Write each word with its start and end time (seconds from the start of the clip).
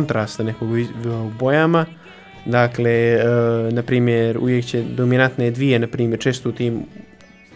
kontrasta 0.00 0.42
nekog 0.42 0.68
u 0.70 1.30
bojama. 1.38 1.86
Dakle, 2.46 2.90
e, 2.90 3.18
na 3.72 3.82
primjer, 3.82 4.38
uvijek 4.38 4.64
će 4.64 4.82
dominantne 4.82 5.50
dvije, 5.50 5.78
na 5.78 5.86
primjer, 5.86 6.20
često 6.20 6.48
u 6.48 6.52
tim 6.52 6.82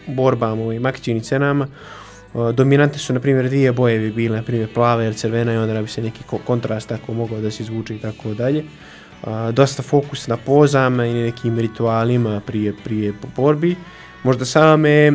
borbama, 0.07 0.63
ovim 0.63 0.85
akcijnim 0.85 1.23
cenama, 1.23 1.67
e, 1.67 2.53
dominantne 2.53 2.99
su, 2.99 3.13
na 3.13 3.19
primjer, 3.19 3.49
dvije 3.49 3.71
boje 3.71 3.99
bi 3.99 4.11
bile, 4.11 4.37
na 4.37 4.43
primjer, 4.43 4.73
plava 4.73 5.03
ili 5.03 5.13
crvena 5.13 5.53
i 5.53 5.57
onda 5.57 5.81
bi 5.81 5.87
se 5.87 6.01
neki 6.01 6.23
kontrast 6.45 6.89
tako 6.89 7.13
mogao 7.13 7.41
da 7.41 7.51
se 7.51 7.63
izvuče 7.63 7.95
i 7.95 7.99
tako 7.99 8.33
dalje. 8.33 8.63
dosta 9.53 9.83
fokus 9.83 10.27
na 10.27 10.37
pozama 10.37 11.05
i 11.05 11.13
nekim 11.13 11.59
ritualima 11.59 12.41
prije, 12.47 12.73
prije 12.83 13.13
borbi. 13.35 13.75
Možda 14.23 14.45
same 14.45 15.11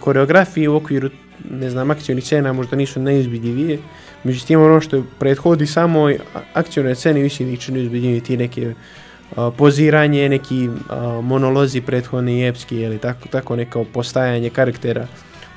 koreografije 0.00 0.68
u 0.68 0.76
okviru 0.76 1.10
ne 1.50 1.70
znam, 1.70 1.90
akcijnih 1.90 2.24
scena 2.24 2.52
možda 2.52 2.76
nisu 2.76 3.00
najizbidljivije, 3.00 3.78
međutim 4.24 4.62
ono 4.62 4.80
što 4.80 5.04
prethodi 5.18 5.66
samo 5.66 6.10
akcijnoj 6.52 6.94
sceni 6.94 7.22
više 7.22 7.44
nisu 7.44 7.72
najizbidljivije 7.72 8.20
ti 8.20 8.36
neke 8.36 8.74
poziranje, 9.56 10.28
neki 10.28 10.68
monolozi 11.22 11.80
prethodni 11.80 12.48
epski 12.48 12.76
ili 12.76 12.98
tako, 12.98 13.28
tako 13.28 13.56
neko 13.56 13.84
postajanje 13.84 14.50
karaktera 14.50 15.06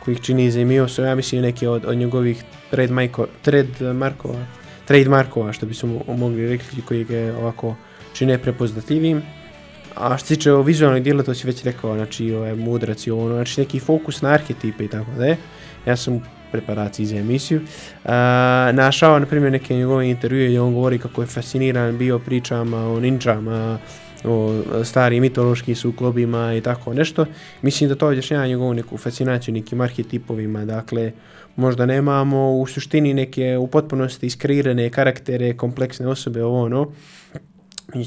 koji 0.05 0.13
ih 0.13 0.21
čini 0.21 0.51
su 0.87 1.01
ja 1.01 1.15
mislim 1.15 1.41
neki 1.41 1.67
od, 1.67 1.85
od 1.85 1.98
njegovih 1.98 2.43
trademarkova, 3.41 4.45
trademarkova 4.85 5.53
što 5.53 5.65
bi 5.65 5.73
se 5.73 5.87
mogli 6.17 6.48
reći 6.48 6.81
koji 6.85 7.03
ga 7.03 7.37
ovako 7.39 7.76
čine 8.13 8.37
prepoznatljivim. 8.37 9.21
A 9.95 10.17
što 10.17 10.27
se 10.27 10.35
tiče 10.35 10.51
vizualnog 10.51 11.03
dijela, 11.03 11.23
to 11.23 11.33
si 11.33 11.47
već 11.47 11.63
rekao, 11.63 11.95
znači 11.95 12.33
ovaj 12.33 12.55
mudrac 12.55 13.07
i 13.07 13.11
ono, 13.11 13.35
znači 13.35 13.61
neki 13.61 13.79
fokus 13.79 14.21
na 14.21 14.29
arhetipe 14.29 14.85
i 14.85 14.87
tako 14.87 15.11
da 15.17 15.25
je. 15.25 15.37
Ja 15.85 15.95
sam 15.95 16.13
u 16.15 16.21
preparaciji 16.51 17.05
za 17.05 17.15
emisiju. 17.17 17.61
našao, 18.73 19.19
na 19.19 19.25
primjer, 19.25 19.51
neke 19.51 19.75
njegove 19.75 20.09
intervjue 20.09 20.47
gdje 20.47 20.61
on 20.61 20.73
govori 20.73 20.99
kako 20.99 21.21
je 21.21 21.27
fasciniran 21.27 21.97
bio 21.97 22.19
pričama 22.19 22.77
o 22.77 22.99
ninjama, 22.99 23.79
o 24.23 24.61
starim 24.83 25.21
mitološkim 25.21 25.75
sukobima 25.75 26.53
i 26.53 26.61
tako 26.61 26.93
nešto. 26.93 27.26
Mislim 27.61 27.89
da 27.89 27.95
to 27.95 28.07
objašnjava 28.07 28.48
njegovu 28.48 28.73
neku 28.73 28.98
fascinaciju 28.98 29.53
nekim 29.53 29.81
arhetipovima, 29.81 30.65
dakle, 30.65 31.11
možda 31.55 31.85
nemamo 31.85 32.51
u 32.51 32.67
suštini 32.67 33.13
neke 33.13 33.57
u 33.57 33.67
potpunosti 33.67 34.26
iskreirane 34.26 34.89
karaktere, 34.89 35.57
kompleksne 35.57 36.07
osobe, 36.07 36.43
ovo 36.43 36.61
ono. 36.63 36.91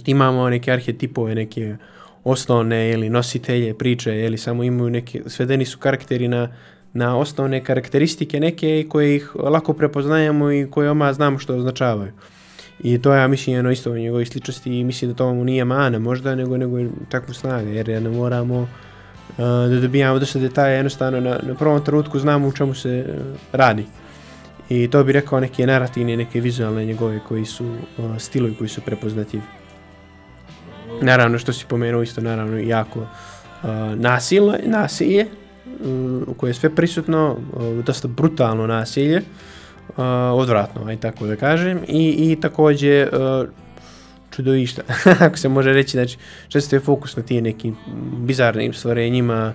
Imamo 0.06 0.50
neke 0.50 0.72
arhetipove, 0.72 1.34
neke 1.34 1.77
osnovne 2.24 2.90
ili 2.90 3.10
nositelje 3.10 3.74
priče, 3.74 4.20
ili 4.20 4.38
samo 4.38 4.64
imaju 4.64 4.91
neke, 4.91 5.22
svedeni 5.26 5.64
su 5.64 5.78
karakteri 5.78 6.28
na 6.28 6.48
na 6.94 7.16
osnovne 7.16 7.64
karakteristike 7.64 8.41
neke 8.41 8.86
koje 8.88 9.16
ih 9.16 9.36
lako 9.36 9.72
prepoznajemo 9.72 10.52
i 10.52 10.70
koje 10.70 10.91
oma 10.91 11.12
znamo 11.12 11.38
što 11.38 11.56
označavaju. 11.56 12.12
I 12.82 13.02
to 13.02 13.12
ja 13.14 13.28
mislim 13.28 13.56
jedno 13.56 13.70
isto 13.70 13.91
u 13.91 13.96
njegovoj 13.96 14.26
sličnosti 14.26 14.78
i 14.78 14.84
mislim 14.84 15.10
da 15.10 15.16
to 15.16 15.34
mu 15.34 15.44
nije 15.44 15.64
mana 15.64 15.98
možda, 15.98 16.34
nego, 16.34 16.56
nego 16.56 16.76
takvu 17.08 17.34
snagu, 17.34 17.69
jer 17.69 18.02
ne 18.02 18.10
moramo 18.10 18.60
uh, 18.60 18.69
da 19.36 19.80
dobijamo 19.80 20.19
dosta 20.19 20.38
detalja, 20.38 20.74
jednostavno 20.74 21.20
na, 21.20 21.38
na 21.42 21.54
prvom 21.54 21.84
trenutku 21.84 22.19
znamo 22.19 22.48
u 22.48 22.52
čemu 22.52 22.74
se 22.74 23.06
uh, 23.08 23.36
radi. 23.52 23.84
I 24.69 24.91
to 24.91 25.04
bi 25.04 25.12
rekao 25.12 25.41
neke 25.41 25.66
narativne, 25.66 26.16
neke 26.16 26.41
vizualne 26.41 26.84
njegove 26.84 27.20
koji 27.28 27.44
su 27.44 27.66
uh, 27.66 28.19
stilovi 28.19 28.54
koji 28.54 28.69
su 28.69 28.80
prepoznativi. 28.80 29.42
Naravno 31.03 31.39
što 31.39 31.53
si 31.53 31.67
pomenuo 31.69 32.03
isto 32.03 32.20
naravno 32.20 32.59
jako 32.59 33.00
uh, 33.00 33.09
nasilno, 33.95 34.56
nasilje, 34.64 35.27
u 36.27 36.34
kojoj 36.37 36.50
je 36.50 36.55
sve 36.55 36.75
prisutno, 36.75 37.37
dosta 37.87 38.09
brutalno 38.09 38.67
nasilje, 38.67 39.22
odvratno, 40.33 40.87
aj 40.87 40.97
tako 40.97 41.27
da 41.27 41.37
kažem, 41.37 41.81
i, 41.89 42.33
i 42.33 42.41
također 42.41 43.09
čudovišta, 44.31 44.83
ako 45.27 45.37
se 45.37 45.48
može 45.48 45.72
reći, 45.72 45.91
znači 45.91 46.19
često 46.48 46.77
je 46.77 46.81
fokus 46.81 47.17
na 47.17 47.22
tim 47.22 47.45
nekim 47.45 47.77
bizarnim 48.19 48.72
stvorenjima 48.72 49.55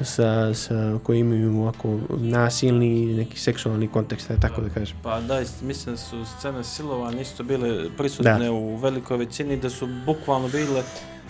sa, 0.00 0.54
sa 0.54 0.98
koji 1.02 1.18
imaju 1.18 1.60
ovako 1.60 1.98
nasilni 2.10 3.14
neki 3.14 3.38
seksualni 3.38 3.88
kontekst, 3.88 4.30
tako 4.40 4.60
da. 4.60 4.68
kažem. 4.68 4.96
Pa 5.02 5.20
da, 5.20 5.40
mislim 5.62 5.94
da 5.94 5.96
su 5.96 6.24
scene 6.38 6.64
silovanja 6.64 7.20
isto 7.20 7.42
bile 7.42 7.90
prisutne 7.96 8.50
u 8.50 8.76
velikoj 8.76 9.16
većini, 9.16 9.56
da 9.56 9.70
su 9.70 9.88
bukvalno 10.06 10.48
bile 10.48 10.82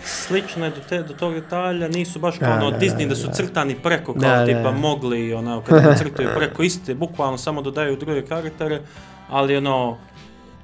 slične 0.05 0.69
do, 0.69 0.75
te, 0.89 1.03
do 1.03 1.13
tog 1.13 1.33
detalja, 1.33 1.87
nisu 1.87 2.19
baš 2.19 2.37
kao 2.39 2.53
ono 2.53 2.71
Disney 2.79 3.07
da, 3.09 3.15
su 3.15 3.27
crtani 3.33 3.75
preko 3.75 4.13
kao 4.13 4.45
tipa 4.45 4.71
mogli, 4.71 5.33
ono, 5.33 5.61
kad 5.61 5.97
crtaju 5.99 6.29
preko 6.35 6.63
iste, 6.63 6.95
bukvalno 6.95 7.37
samo 7.37 7.61
dodaju 7.61 7.97
druge 7.97 8.21
karaktere, 8.25 8.81
ali 9.29 9.57
ono, 9.57 9.97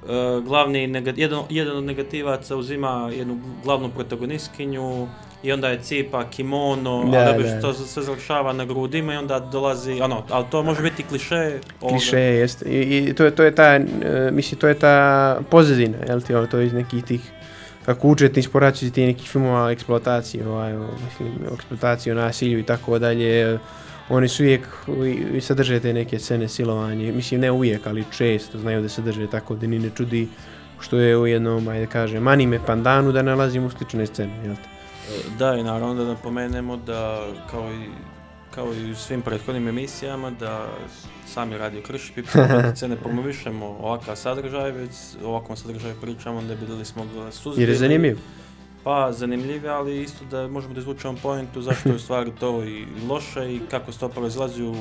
Uh, 0.02 0.44
glavni 0.44 0.78
jedan, 1.16 1.42
jedan 1.48 1.76
od 1.76 1.84
negativaca 1.84 2.56
uzima 2.56 3.10
jednu 3.16 3.40
glavnu 3.64 3.88
protagonistkinju 3.88 5.08
i 5.42 5.52
onda 5.52 5.68
je 5.68 5.82
cipa 5.82 6.24
kimono, 6.30 7.04
da, 7.12 7.18
a 7.18 7.38
da 7.38 7.60
to 7.60 7.72
se 7.72 8.02
završava 8.02 8.52
na 8.52 8.64
grudima 8.64 9.14
i 9.14 9.16
onda 9.16 9.40
dolazi, 9.40 10.00
ono, 10.00 10.22
ali 10.30 10.46
to 10.50 10.62
može 10.62 10.82
biti 10.82 11.02
kliše. 11.02 11.58
Kliše, 11.80 12.18
jest. 12.18 12.62
I, 12.62 13.06
i 13.08 13.14
to, 13.14 13.24
je, 13.24 13.30
to 13.30 13.42
je 13.42 13.54
ta, 13.54 13.78
uh, 13.78 14.34
mislim, 14.34 14.60
to 14.60 14.68
je 14.68 14.74
ta 14.74 15.38
pozadina, 15.50 15.98
jel 16.08 16.20
ti, 16.20 16.34
to 16.50 16.60
iz 16.60 16.72
nekih 16.72 17.04
tih 17.04 17.20
kako 17.84 18.08
učete 18.08 18.40
inspiraciju 18.40 18.90
ti 18.90 19.06
nekih 19.06 19.28
filmova 19.28 19.70
eksploatacije, 19.70 20.48
ovaj, 20.48 20.72
mislim, 20.72 21.54
eksploataciju, 21.54 22.14
nasilju 22.14 22.58
i 22.58 22.62
tako 22.62 22.98
dalje, 22.98 23.58
oni 24.08 24.28
su 24.28 24.42
uvijek 24.42 24.68
i 25.34 25.40
sadrže 25.40 25.80
te 25.80 25.92
neke 25.92 26.18
scene 26.18 26.48
silovanje, 26.48 27.12
mislim 27.12 27.40
ne 27.40 27.50
uvijek, 27.50 27.86
ali 27.86 28.04
često 28.16 28.58
znaju 28.58 28.82
da 28.82 28.88
sadrže 28.88 29.26
tako 29.26 29.54
da 29.54 29.66
ni 29.66 29.78
ne 29.78 29.90
čudi 29.96 30.28
što 30.80 30.96
je 30.96 31.18
u 31.18 31.26
jednom, 31.26 31.68
ajde 31.68 31.86
kažem, 31.86 32.28
anime 32.28 32.58
pandanu 32.66 33.12
da 33.12 33.22
nalazimo 33.22 33.70
slične 33.70 34.06
scene, 34.06 34.32
jel 34.44 34.54
te? 34.54 34.79
Da, 35.38 35.56
i 35.56 35.62
naravno 35.62 35.94
da 35.94 36.04
napomenemo 36.04 36.76
da 36.76 37.26
kao 37.50 37.72
i 37.72 37.88
kao 38.54 38.74
i 38.74 38.90
u 38.90 38.94
svim 38.94 39.22
prethodnim 39.22 39.68
emisijama 39.68 40.30
da 40.30 40.66
sami 41.26 41.58
radio 41.58 41.82
Krš 41.82 42.12
se 42.76 42.88
ne 42.88 42.96
promovišemo 43.02 43.66
ovakav 43.66 44.16
sadržaj, 44.16 44.70
već 44.70 44.90
ovakvom 45.24 45.56
sadržaju 45.56 45.94
pričamo 46.00 46.42
da 46.42 46.54
bi 46.54 46.84
smo 46.84 47.04
ga 47.04 47.30
suzbili. 47.30 47.62
Jer 47.62 47.68
je 47.68 47.76
zanimljiv. 47.76 48.18
Pa 48.84 49.12
zanimljiv, 49.12 49.70
ali 49.70 50.02
isto 50.02 50.24
da 50.24 50.48
možemo 50.48 50.74
da 50.74 50.80
izvučemo 50.80 51.18
pointu 51.22 51.62
zašto 51.62 51.88
je 51.88 51.94
u 51.94 51.98
stvari 51.98 52.32
to 52.40 52.64
i 52.64 52.86
loše 53.08 53.54
i 53.54 53.60
kako 53.70 53.92
se 53.92 53.98
to 53.98 54.08
proizlazi 54.08 54.62
u, 54.62 54.74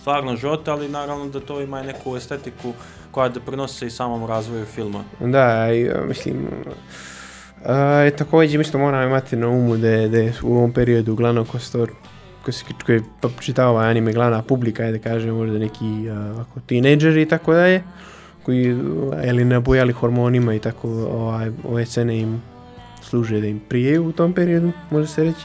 stvarnom 0.00 0.36
životu, 0.36 0.70
ali 0.70 0.88
naravno 0.88 1.28
da 1.28 1.40
to 1.40 1.60
ima 1.60 1.80
i 1.80 1.86
neku 1.86 2.16
estetiku 2.16 2.72
koja 3.10 3.28
doprinosi 3.28 3.86
i 3.86 3.90
samom 3.90 4.26
razvoju 4.26 4.64
filma. 4.64 5.04
Da, 5.20 5.72
i, 5.72 5.90
mislim, 6.08 6.48
uh, 7.66 8.16
također 8.18 8.58
mislim 8.58 8.82
moramo 8.82 9.04
imati 9.04 9.36
na 9.36 9.48
umu 9.48 9.76
da 9.76 9.88
je, 9.88 10.32
u 10.42 10.56
ovom 10.56 10.72
periodu 10.72 11.12
uglavnom 11.12 11.46
ko 11.46 11.58
koji 12.86 13.00
čitao 13.40 13.70
ovaj 13.70 13.90
anime 13.90 14.12
glavna 14.12 14.42
publika 14.42 14.84
je 14.84 14.92
da 14.92 14.98
kažem 14.98 15.34
možda 15.34 15.58
neki 15.58 16.10
ako 16.40 16.60
tinejdžeri 16.60 17.22
i 17.22 17.28
tako 17.28 17.52
dalje 17.52 17.82
koji 18.42 18.76
ili 19.24 19.44
nabujali 19.44 19.92
hormonima 19.92 20.54
i 20.54 20.58
tako 20.58 20.88
ovaj, 20.88 21.50
ove 21.64 21.86
scene 21.86 22.18
im 22.18 22.42
služe 23.02 23.40
da 23.40 23.46
im 23.46 23.60
prije 23.68 24.00
u 24.00 24.12
tom 24.12 24.32
periodu 24.32 24.72
može 24.90 25.08
se 25.08 25.24
reći. 25.24 25.44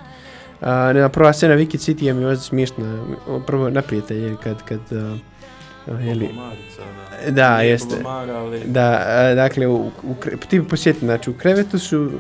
A, 0.62 0.94
ne, 0.94 1.10
prva 1.10 1.34
scena 1.34 1.56
Wiki 1.56 1.78
City 1.78 2.04
je 2.04 2.14
mi 2.14 2.26
ovdje 2.26 2.38
smiješna. 2.38 3.06
Prvo 3.48 3.70
naprijed 3.70 4.04
kad, 4.44 4.64
kad 4.64 4.80
Jeli, 5.88 6.30
da, 7.26 7.32
da 7.32 7.62
jeste. 7.62 7.96
Da, 8.66 9.02
dakle, 9.36 9.68
u, 9.68 9.92
u, 10.04 10.16
ti 10.50 10.64
posjeti, 10.64 11.00
znači 11.00 11.30
u 11.30 11.34
krevetu 11.34 11.80
su, 11.80 12.12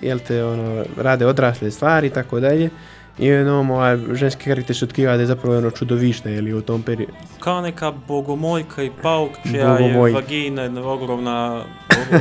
jel 0.00 0.18
te, 0.18 0.44
ono, 0.44 0.84
rade 0.96 1.26
odrasle 1.26 1.70
stvari 1.70 2.06
i 2.06 2.10
tako 2.10 2.40
dalje 2.40 2.70
i 3.18 3.32
ono, 3.32 3.74
ovaj, 3.74 3.98
ženski 4.12 4.44
karakter 4.44 4.76
se 4.76 4.84
otkriva 4.84 5.16
da 5.16 5.20
je 5.20 5.26
zapravo 5.26 5.58
ono 5.58 5.70
čudovište 5.70 6.32
ili 6.32 6.54
u 6.54 6.62
tom 6.62 6.82
periodu. 6.82 7.12
Kao 7.40 7.60
neka 7.60 7.92
bogomojka 8.08 8.82
i 8.82 8.90
pauk 9.02 9.30
čija 9.50 9.78
je 9.78 10.12
vagina 10.12 10.62
jedna 10.62 10.88
ogromna 10.88 11.64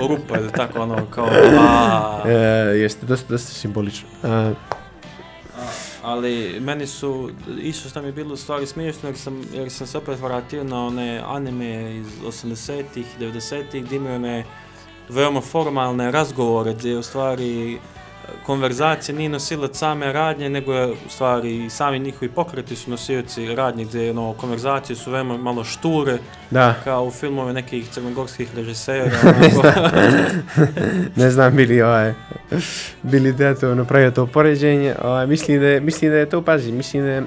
rupa 0.10 0.40
ili 0.40 0.52
tako 0.52 0.82
ono 0.82 1.06
kao 1.10 1.30
e, 2.26 2.32
jeste, 2.78 3.06
dosta, 3.06 3.28
dosta 3.30 3.54
simbolično. 3.54 4.08
Ali 6.04 6.60
meni 6.60 6.88
su, 6.88 7.30
isto 7.62 7.90
što 7.90 8.02
mi 8.02 8.08
je 8.08 8.12
bilo 8.12 8.38
stvari 8.38 8.66
smiješno 8.66 9.10
jer 9.10 9.18
sam, 9.18 9.42
jer 9.54 9.72
sam 9.72 9.88
se 9.88 9.98
opet 9.98 10.20
vratio 10.20 10.64
na 10.64 10.86
one 10.86 11.22
anime 11.26 11.96
iz 11.98 12.08
80-ih, 12.26 13.06
90-ih 13.20 13.86
gdje 13.86 13.96
imaju 13.96 14.16
one 14.16 14.46
veoma 15.10 15.42
formalne 15.42 16.12
razgovore 16.12 16.74
gdje 16.74 16.98
u 16.98 17.04
stvari 17.04 17.80
konverzacija 18.46 19.16
nije 19.16 19.30
nosilac 19.30 19.78
same 19.78 20.14
radnje, 20.14 20.50
nego 20.50 20.74
je 20.74 20.92
u 20.92 21.10
stvari 21.10 21.70
sami 21.70 22.00
njihovi 22.00 22.32
pokreti 22.32 22.76
su 22.76 22.92
nosioci 22.92 23.56
radnje 23.56 23.86
gdje 23.86 24.12
ono, 24.12 24.34
konverzacije 24.34 24.96
su 24.96 25.12
veoma 25.12 25.38
malo 25.38 25.64
šture, 25.64 26.18
da. 26.52 26.76
kao 26.84 27.06
u 27.06 27.12
filmove 27.12 27.54
nekih 27.54 27.90
crnogorskih 27.90 28.56
režisera. 28.56 29.12
ne 31.16 31.32
znam 31.32 31.56
bili 31.56 31.82
ovaj, 31.82 32.14
bili 33.02 33.34
da 33.34 33.56
to 33.56 33.76
napravio 33.76 34.12
to 34.12 34.28
poređenje, 34.28 34.96
ovaj, 35.04 35.28
mislim, 35.28 35.62
da, 35.62 35.80
mislim 35.80 36.12
da 36.12 36.18
je 36.18 36.30
to, 36.30 36.42
pazi, 36.42 36.72
mislim 36.72 37.04
da 37.04 37.10
je, 37.10 37.24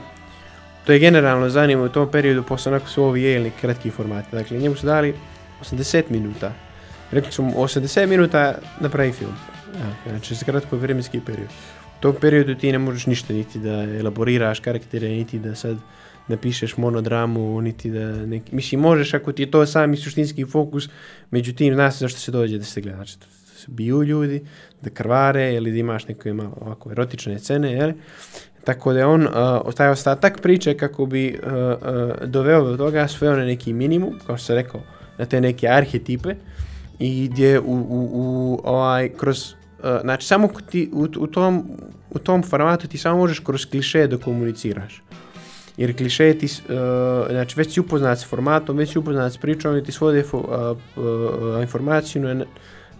to 0.86 0.92
je 0.92 0.98
generalno 0.98 1.48
zanimljivo 1.48 1.86
u 1.86 1.88
tom 1.88 2.10
periodu, 2.10 2.42
posle 2.42 2.72
onako 2.72 2.88
su 2.88 3.04
ovi 3.04 3.22
jeli 3.22 3.52
kratki 3.60 3.90
formati, 3.90 4.36
dakle 4.36 4.58
njemu 4.58 4.76
su 4.76 4.86
dali 4.86 5.14
80 5.62 6.02
minuta 6.08 6.52
rekli 7.10 7.32
su 7.32 7.42
80 7.42 8.06
minuta 8.06 8.54
napravi 8.80 9.12
film. 9.12 9.34
Znači, 10.08 10.34
za 10.34 10.44
kratko 10.44 10.76
vremenski 10.76 11.20
period. 11.26 11.48
U 11.98 12.00
tom 12.00 12.14
periodu 12.20 12.54
ti 12.54 12.72
ne 12.72 12.78
možeš 12.78 13.06
ništa, 13.06 13.32
niti 13.32 13.58
da 13.58 13.82
elaboriraš 13.82 14.60
karaktere, 14.60 15.08
niti 15.08 15.38
da 15.38 15.54
sad 15.54 15.76
napišeš 16.28 16.76
monodramu, 16.76 17.60
niti 17.60 17.90
da 17.90 18.26
neki... 18.26 18.54
Mislim, 18.54 18.80
možeš 18.80 19.14
ako 19.14 19.32
ti 19.32 19.42
je 19.42 19.50
to 19.50 19.66
sami 19.66 19.96
suštinski 19.96 20.44
fokus, 20.44 20.88
međutim, 21.30 21.74
zna 21.74 21.90
se 21.90 21.98
zašto 21.98 22.20
se 22.20 22.32
dođe 22.32 22.58
da 22.58 22.64
se 22.64 22.80
gleda. 22.80 22.96
Znači, 22.96 23.18
da 23.18 23.26
se 23.58 23.66
biju 23.68 24.02
ljudi, 24.02 24.44
da 24.82 24.90
krvare, 24.90 25.54
ili 25.54 25.72
da 25.72 25.78
imaš 25.78 26.08
neke 26.08 26.32
malo 26.32 26.56
ovako 26.60 26.90
erotične 26.92 27.38
scene, 27.38 27.72
jel? 27.72 27.92
Tako 28.64 28.92
da 28.92 29.08
on, 29.08 29.26
uh, 29.26 29.74
taj 29.74 29.88
ostatak 29.88 30.40
priče 30.42 30.74
kako 30.76 31.06
bi 31.06 31.38
uh, 31.42 31.52
uh, 31.52 32.28
doveo 32.28 32.64
do 32.64 32.76
toga 32.76 33.08
sve 33.08 33.30
one 33.30 33.44
neki 33.44 33.72
minimum, 33.72 34.18
kao 34.26 34.36
što 34.36 34.46
sam 34.46 34.56
rekao, 34.56 34.80
na 35.18 35.24
te 35.24 35.40
neke 35.40 35.68
arhetipe, 35.68 36.34
i 36.98 37.28
gdje 37.28 37.60
u, 37.60 37.64
u, 37.64 38.10
u 38.12 38.60
ovaj, 38.64 39.08
kroz, 39.08 39.52
uh, 39.52 40.00
znači 40.00 40.26
samo 40.26 40.48
ti, 40.70 40.90
u, 40.92 41.06
u, 41.18 41.26
tom, 41.26 41.64
u 42.10 42.18
tom 42.18 42.42
formatu 42.42 42.88
ti 42.88 42.98
samo 42.98 43.18
možeš 43.18 43.38
kroz 43.38 43.66
kliše 43.66 44.06
da 44.06 44.18
komuniciraš. 44.18 45.02
Jer 45.76 45.96
kliše 45.96 46.34
ti, 46.38 46.46
uh, 46.46 47.30
znači 47.30 47.54
već 47.56 47.74
si 47.74 47.80
upoznat 47.80 48.18
s 48.18 48.24
formatom, 48.24 48.76
već 48.76 48.92
si 48.92 48.98
upoznat 48.98 49.32
s 49.32 49.36
pričom 49.36 49.76
i 49.76 49.84
ti 49.84 49.92
svode 49.92 50.24
uh, 50.32 50.42
informaciju 51.62 52.22
na, 52.22 52.44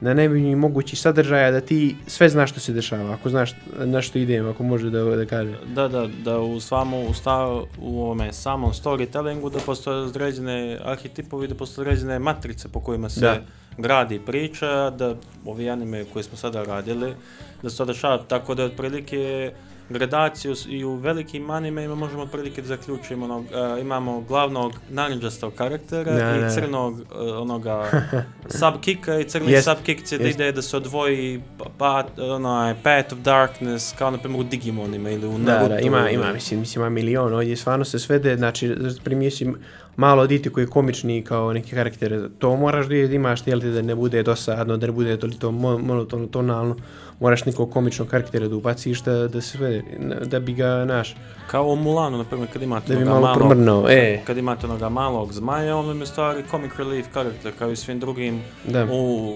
na 0.00 0.14
najbolji 0.14 0.54
mogući 0.54 0.96
sadržaja 0.96 1.50
da 1.50 1.60
ti 1.60 1.96
sve 2.06 2.28
znaš 2.28 2.50
što 2.50 2.60
se 2.60 2.72
dešava, 2.72 3.12
ako 3.12 3.30
znaš 3.30 3.52
na 3.78 4.02
što 4.02 4.18
idem, 4.18 4.48
ako 4.48 4.62
može 4.62 4.90
da, 4.90 5.04
da 5.04 5.26
kaže. 5.26 5.58
Da, 5.74 5.88
da, 5.88 6.08
da 6.24 6.38
u 6.38 6.60
svamo, 6.60 7.00
u, 7.00 7.14
stav, 7.14 7.64
u 7.78 8.02
ovome 8.02 8.32
samom 8.32 8.72
storytellingu 8.72 9.52
da 9.52 9.58
postoje 9.58 9.96
određene 9.96 10.78
arhetipovi, 10.84 11.48
da 11.48 11.54
postoje 11.54 11.88
određene 11.88 12.18
matrice 12.18 12.68
po 12.68 12.80
kojima 12.80 13.08
se 13.08 13.20
da. 13.20 13.40
gradi 13.78 14.20
priča, 14.26 14.90
da 14.90 15.14
ovi 15.44 15.70
anime 15.70 16.04
koje 16.12 16.22
smo 16.22 16.36
sada 16.36 16.62
radili, 16.62 17.14
da 17.62 17.70
se 17.70 17.76
to 17.76 17.84
dešava 17.84 18.18
tako 18.28 18.54
da 18.54 18.64
otprilike 18.64 19.52
gradaciju 19.88 20.54
i 20.68 20.84
u 20.84 20.94
velikim 20.94 21.50
animeima 21.50 21.94
možemo 21.94 22.22
otprilike 22.22 22.62
da 22.62 22.68
zaključimo 22.68 23.24
onog, 23.24 23.44
uh, 23.44 23.50
imamo 23.80 24.20
glavnog 24.20 24.72
naranđastog 24.90 25.54
karaktera 25.54 26.12
Da, 26.14 26.36
i 26.36 26.40
da. 26.40 26.50
crnog 26.50 26.94
uh, 26.94 27.04
onoga 27.36 27.90
subkicka 28.50 29.18
i 29.18 29.24
crni 29.24 29.52
Jest, 29.52 29.68
subkick 29.68 30.04
će 30.04 30.18
da 30.18 30.24
jest. 30.24 30.34
ide 30.34 30.52
da 30.52 30.62
se 30.62 30.76
odvoji 30.76 31.42
pa, 31.78 32.04
onaj 32.18 32.74
Path 32.76 33.12
of 33.12 33.18
Darkness 33.18 33.92
kao 33.92 34.10
na 34.10 34.18
primjer 34.18 34.40
u 34.40 34.44
Digimonima 34.44 35.10
ili 35.10 35.26
u 35.26 35.32
Da, 35.32 35.38
Naruto. 35.38 35.68
da, 35.68 35.78
ima, 35.78 35.98
ili- 36.00 36.14
ima, 36.14 36.32
mislim, 36.32 36.60
mislim, 36.60 36.82
ima 36.82 36.90
milion, 36.90 37.34
ovdje 37.34 37.56
stvarno 37.56 37.84
se 37.84 37.98
svede, 37.98 38.36
znači, 38.36 38.74
primijesi 39.04 39.52
malo 39.96 40.26
diti 40.26 40.50
koji 40.50 40.64
je 40.64 40.68
komični 40.68 41.22
kao 41.22 41.52
neki 41.52 41.70
karakter, 41.70 42.28
to 42.38 42.56
moraš 42.56 42.86
da 42.86 42.94
imaš, 42.94 43.46
jel 43.46 43.60
da 43.60 43.82
ne 43.82 43.94
bude 43.94 44.22
dosadno, 44.22 44.76
da 44.76 44.86
ne 44.86 44.92
bude 44.92 45.16
toliko 45.16 45.46
mo- 45.46 45.78
monotono, 45.78 46.26
tonalno, 46.26 46.76
moraš 47.20 47.44
nekog 47.44 47.72
komičnog 47.72 48.08
karaktera 48.08 48.48
da 48.48 48.56
ubaciš 48.56 49.02
da, 49.02 49.28
da 49.28 49.40
se 49.40 49.58
svede, 49.58 49.82
da 50.24 50.40
bi 50.40 50.52
ga, 50.52 50.84
naš, 50.84 51.14
Kao 51.46 51.66
u 51.66 51.76
Mulanu, 51.76 52.18
na 52.18 52.24
primjer, 52.24 52.48
kad 52.52 52.62
imate 52.62 52.92
da 52.92 52.98
bi 52.98 53.04
malo 53.04 53.20
malog, 53.20 53.36
promrnuo, 53.38 53.88
e, 53.88 54.20
kad 54.24 54.38
imate 54.38 54.66
onoga 54.66 54.88
malog 54.88 55.32
zmaja, 55.32 55.76
on 55.76 56.00
je 56.00 56.06
stvari 56.06 56.42
comic 56.50 56.72
relief 56.78 57.06
karakter, 57.14 57.52
kao 57.58 57.70
i 57.70 57.76
svim 57.76 58.00
drugim 58.00 58.42
da, 58.64 58.86
u 58.90 59.34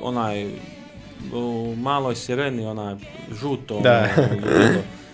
onaj 0.00 0.50
u 1.32 1.74
maloj 1.76 2.14
sireni, 2.14 2.66
onaj 2.66 2.94
žuto. 3.40 3.80
Da. 3.80 4.08
ono, 4.16 4.46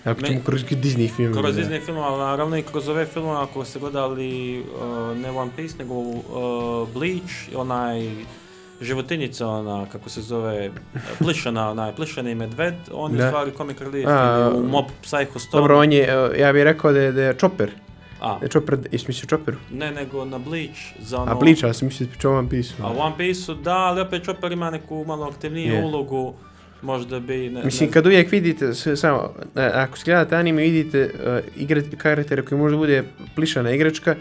ako 0.10 0.22
ćemo 0.22 0.40
kroz 0.44 0.64
Disney 0.64 1.16
film. 1.16 1.32
Kroz 1.32 1.56
da. 1.56 1.62
Disney 1.62 1.84
filmova, 1.84 2.06
ali 2.06 2.18
naravno 2.18 2.56
i 2.56 2.62
kroz 2.62 2.88
ove 2.88 3.06
filmove, 3.06 3.40
ako 3.40 3.64
ste 3.64 3.78
gledali 3.78 4.60
uh, 4.60 5.16
ne 5.16 5.30
One 5.30 5.50
Piece, 5.56 5.78
nego 5.78 5.94
uh, 5.94 6.88
Bleach, 6.94 7.56
onaj 7.56 8.10
životinjica, 8.80 9.46
ona, 9.48 9.86
kako 9.92 10.08
se 10.10 10.22
zove, 10.22 10.70
plišana, 11.18 11.70
onaj, 11.70 11.92
plišani 11.96 12.34
medved, 12.34 12.74
on 12.92 13.12
je 13.12 13.18
Da. 13.18 13.26
stvari 13.28 13.50
comic 13.56 13.80
relief, 13.80 14.06
A, 14.08 14.50
u 14.54 14.62
Mob 14.62 14.84
Psycho 15.02 15.38
100. 15.38 15.52
Dobro, 15.52 15.78
on 15.78 15.92
je, 15.92 16.02
e, 16.02 16.40
ja 16.40 16.52
bih 16.52 16.62
rekao 16.62 16.92
da 16.92 17.00
je, 17.00 17.12
da 17.12 17.22
je 17.22 17.34
Chopper, 17.38 17.70
A, 18.20 18.38
Chopper, 18.52 18.78
jesi 18.92 19.04
mislio 19.08 19.26
Chopper? 19.28 19.54
ne, 19.72 19.90
nego 19.90 20.24
na 20.24 20.38
Bleach, 20.38 20.78
za 21.00 21.18
ono... 21.18 21.32
A 21.32 21.34
Bleach, 21.34 21.62
ja 21.62 21.72
sam 21.72 21.88
mislio 21.88 22.08
da 22.22 22.30
One 22.30 22.48
Piece. 22.48 22.74
A 22.82 22.86
One 22.86 23.14
Piece-u 23.16 23.54
da, 23.54 23.76
ali 23.76 24.00
opet 24.00 24.24
Chopper 24.24 24.52
ima 24.52 24.70
neku 24.70 25.04
malo 25.06 25.26
aktivniju 25.26 25.74
Je. 25.74 25.84
ulogu, 25.84 26.34
možda 26.82 27.20
bi... 27.20 27.50
Ne, 27.50 27.64
Mislim, 27.64 27.88
ne, 27.88 27.92
kad 27.92 28.06
uvijek 28.06 28.32
vidite, 28.32 28.74
samo, 28.74 29.34
e, 29.56 29.70
ako 29.74 29.96
gledate 30.04 30.36
anime, 30.36 30.62
vidite 30.62 31.10
uh, 31.14 31.62
igre, 31.62 31.82
karaktera 31.96 32.42
koji 32.42 32.58
možda 32.58 32.76
bude 32.76 33.04
plišana 33.34 33.70
igračka, 33.70 34.16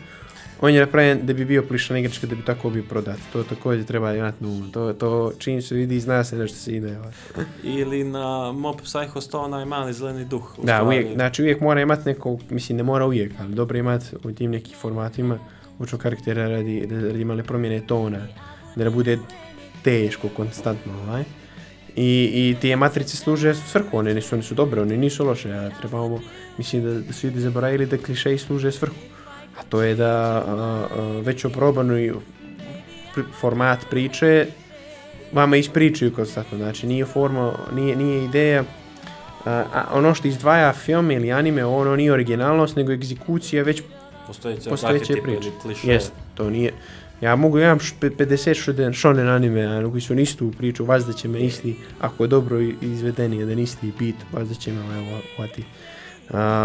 on 0.62 0.74
je 0.74 0.80
napravljen 0.80 1.26
da 1.26 1.34
bi 1.34 1.46
bio 1.46 1.64
plišana 1.64 2.00
igračka, 2.00 2.28
da 2.28 2.36
bi 2.36 2.46
tako 2.46 2.70
bio 2.70 2.84
prodat. 2.90 3.20
To 3.34 3.44
također 3.44 3.86
treba 3.86 4.14
imati 4.14 4.44
na. 4.44 4.72
To, 4.72 4.94
to 4.94 5.32
čim 5.40 5.62
se 5.62 5.76
vidi, 5.76 6.00
zna 6.00 6.24
se 6.24 6.36
na 6.36 6.48
što 6.48 6.58
se 6.58 6.72
ide. 6.72 6.98
Ili 7.64 8.04
na 8.04 8.52
Mob 8.52 8.76
Psycho 8.76 9.22
100, 9.22 9.38
onaj 9.38 9.66
mali 9.66 9.94
zeleni 9.94 10.26
duh. 10.26 10.56
Da, 10.58 10.64
stvari. 10.64 10.86
uvijek, 10.86 11.14
znači 11.14 11.42
uvijek 11.42 11.62
mora 11.62 11.82
imati 11.82 12.10
nekog, 12.10 12.42
mislim 12.50 12.78
ne 12.78 12.84
mora 12.84 13.06
uvijek, 13.06 13.32
ali 13.40 13.56
dobro 13.56 13.78
imati 13.78 14.06
u 14.24 14.32
tim 14.32 14.52
nekim 14.52 14.74
formatima 14.74 15.40
učnog 15.80 16.02
karaktera 16.02 16.48
radi, 16.48 16.88
radi 16.92 17.26
male 17.26 17.44
promjene 17.44 17.82
tona, 17.88 18.28
da 18.76 18.84
ne 18.84 18.90
bude 18.90 19.20
teško, 19.84 20.30
konstantno, 20.36 20.94
ovaj. 21.08 21.24
I, 21.96 22.32
I 22.34 22.56
te 22.62 22.76
matrice 22.76 23.18
služe 23.18 23.56
svrhu, 23.56 23.98
one 23.98 24.14
nisu, 24.14 24.36
one 24.36 24.44
su 24.44 24.56
dobre, 24.56 24.82
one 24.82 24.98
nisu 24.98 25.26
loše, 25.26 25.52
a 25.54 25.70
trebamo, 25.80 26.20
mislim 26.58 26.84
da, 26.84 26.94
da 26.94 27.14
su 27.14 27.28
ljudi 27.28 27.40
zaboravili 27.40 27.86
da 27.86 27.98
klišeji 27.98 28.38
služe 28.38 28.72
svrhu. 28.72 28.96
A 29.60 29.64
to 29.70 29.82
je 29.82 29.96
da 29.96 30.44
već 31.24 31.46
oprobanu 31.46 32.22
pr 33.16 33.22
format 33.40 33.80
priče 33.90 34.46
vama 35.32 35.58
ispričaju 35.58 36.14
konstantno, 36.14 36.58
znači 36.58 36.88
nije 36.88 37.06
forma, 37.06 37.52
nije, 37.76 37.96
nije 37.96 38.26
ideja 38.26 38.64
a, 39.46 39.64
ono 39.92 40.14
što 40.14 40.28
izdvaja 40.28 40.74
film 40.74 41.12
ili 41.12 41.32
anime, 41.32 41.66
ono 41.66 41.96
nije 41.96 42.14
originalnost, 42.14 42.76
nego 42.76 42.92
egzekucija 42.92 43.64
već 43.64 43.82
Postojeće, 44.28 44.70
postojeće 44.70 45.14
priče. 45.24 45.50
Jest, 45.88 46.12
to 46.36 46.50
nije. 46.50 46.74
Ja 47.22 47.36
mogu, 47.36 47.58
ja 47.58 47.66
imam 47.66 47.80
š- 47.80 47.96
pe- 48.02 48.10
50 48.10 48.94
shonen, 48.94 49.28
anime, 49.30 49.66
a 49.66 49.90
koji 49.90 50.02
su 50.02 50.14
istu 50.14 50.52
priču, 50.58 50.86
vazda 50.86 51.14
će 51.14 51.28
me 51.28 51.40
isti, 51.40 51.76
ako 52.00 52.24
je 52.24 52.28
dobro 52.28 52.60
izvedeni, 52.82 53.38
jedan 53.38 53.60
isti 53.60 53.92
bit, 54.00 54.16
vazda 54.32 54.56
će 54.56 54.72
me 54.72 54.82
ovaj 54.82 55.04
uvati. 55.38 55.64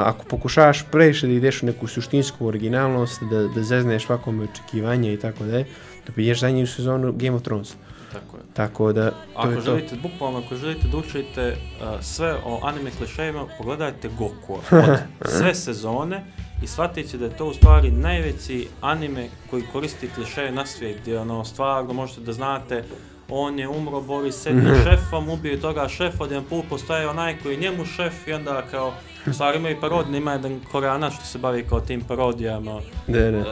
Ako 0.04 0.24
pokušavaš 0.24 0.84
previše 0.90 1.26
da 1.26 1.32
ideš 1.32 1.62
u 1.62 1.66
neku 1.66 1.86
suštinsku 1.86 2.46
originalnost, 2.46 3.22
da, 3.30 3.42
da 3.48 3.62
zezneš 3.62 4.06
svakome 4.06 4.44
očekivanje 4.44 5.14
i 5.14 5.16
tako 5.16 5.44
da 5.44 5.64
da 6.06 6.12
biješ 6.16 6.40
zadnju 6.40 6.66
sezonu 6.66 7.12
Game 7.12 7.36
of 7.36 7.42
Thrones. 7.42 7.74
Tako 8.12 8.36
je. 8.36 8.42
Tako 8.54 8.92
da, 8.92 9.10
to 9.10 9.16
Ako 9.34 9.48
je 9.48 9.54
to. 9.54 9.62
želite, 9.62 9.96
bukvalno 9.96 10.38
ako 10.38 10.56
želite 10.56 10.88
da 10.88 10.96
učite 10.96 11.56
uh, 11.56 12.00
sve 12.00 12.34
o 12.44 12.60
anime 12.62 12.90
klišejima, 12.90 13.46
pogledajte 13.58 14.08
Goku 14.18 14.54
od 14.70 14.98
sve 15.24 15.54
sezone 15.54 16.24
i 16.62 16.66
shvatit 16.66 17.10
će 17.10 17.18
da 17.18 17.24
je 17.24 17.36
to 17.36 17.46
u 17.46 17.54
stvari 17.54 17.90
najveći 17.90 18.68
anime 18.80 19.28
koji 19.50 19.62
koristi 19.72 20.08
klišeje 20.14 20.52
na 20.52 20.66
svijet, 20.66 20.98
gdje 21.00 21.18
ono 21.18 21.44
stvarno 21.44 21.92
možete 21.92 22.20
da 22.20 22.32
znate 22.32 22.84
on 23.34 23.58
je 23.58 23.68
umro, 23.68 24.00
bori 24.02 24.32
s 24.32 24.46
jednim 24.46 24.74
šefom, 24.76 25.28
ubio 25.28 25.56
toga 25.56 25.88
šefa, 25.88 26.24
jedan 26.24 26.44
put 26.44 26.64
postaje 26.68 27.08
onaj 27.08 27.38
koji 27.38 27.54
je 27.54 27.60
njemu 27.60 27.84
šef 27.86 28.28
i 28.28 28.32
onda 28.32 28.62
kao, 28.64 28.92
u 29.26 29.32
stvari 29.32 29.58
ima 29.58 29.70
i 29.70 29.76
parodije, 29.76 30.18
ima 30.18 30.32
jedan 30.32 30.60
koreanac 30.72 31.12
što 31.12 31.24
se 31.24 31.38
bavi 31.38 31.64
kao 31.64 31.80
tim 31.80 32.00
parodijama, 32.00 32.80
Da, 33.06 33.18
da. 33.20 33.38
e, 33.38 33.42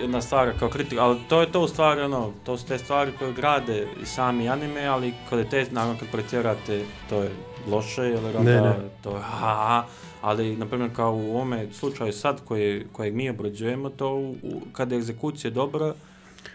jedna 0.00 0.20
stvar 0.20 0.52
kao 0.58 0.68
kritika, 0.68 1.02
ali 1.02 1.18
to 1.28 1.40
je 1.40 1.52
to 1.52 1.60
u 1.60 1.68
stvari 1.68 2.00
ono, 2.00 2.32
to 2.40 2.58
su 2.58 2.66
te 2.66 2.78
stvari 2.78 3.12
koje 3.12 3.32
grade 3.32 3.86
i 4.02 4.06
sami 4.06 4.48
anime, 4.48 4.86
ali 4.86 5.14
kvalitet, 5.28 5.72
naravno 5.72 5.98
kad 6.00 6.08
pretjerate, 6.10 6.80
to 7.08 7.22
je 7.22 7.30
loše, 7.66 8.02
jer 8.02 8.20
onda 8.28 8.42
Ne, 8.42 8.60
ne. 8.60 8.74
to 9.02 9.10
je 9.10 9.22
ha, 9.22 9.84
ali 10.22 10.56
na 10.56 10.66
primjer 10.66 10.90
kao 10.92 11.14
u 11.14 11.30
ovome 11.30 11.66
slučaju 11.72 12.12
sad 12.12 12.40
koje, 12.44 12.86
kojeg 12.92 13.14
mi 13.14 13.30
obrađujemo, 13.30 13.90
to 13.90 14.08
u, 14.08 14.30
u- 14.32 14.60
kada 14.72 14.94
je 14.94 14.98
egzekucija 14.98 15.50
dobra, 15.50 15.94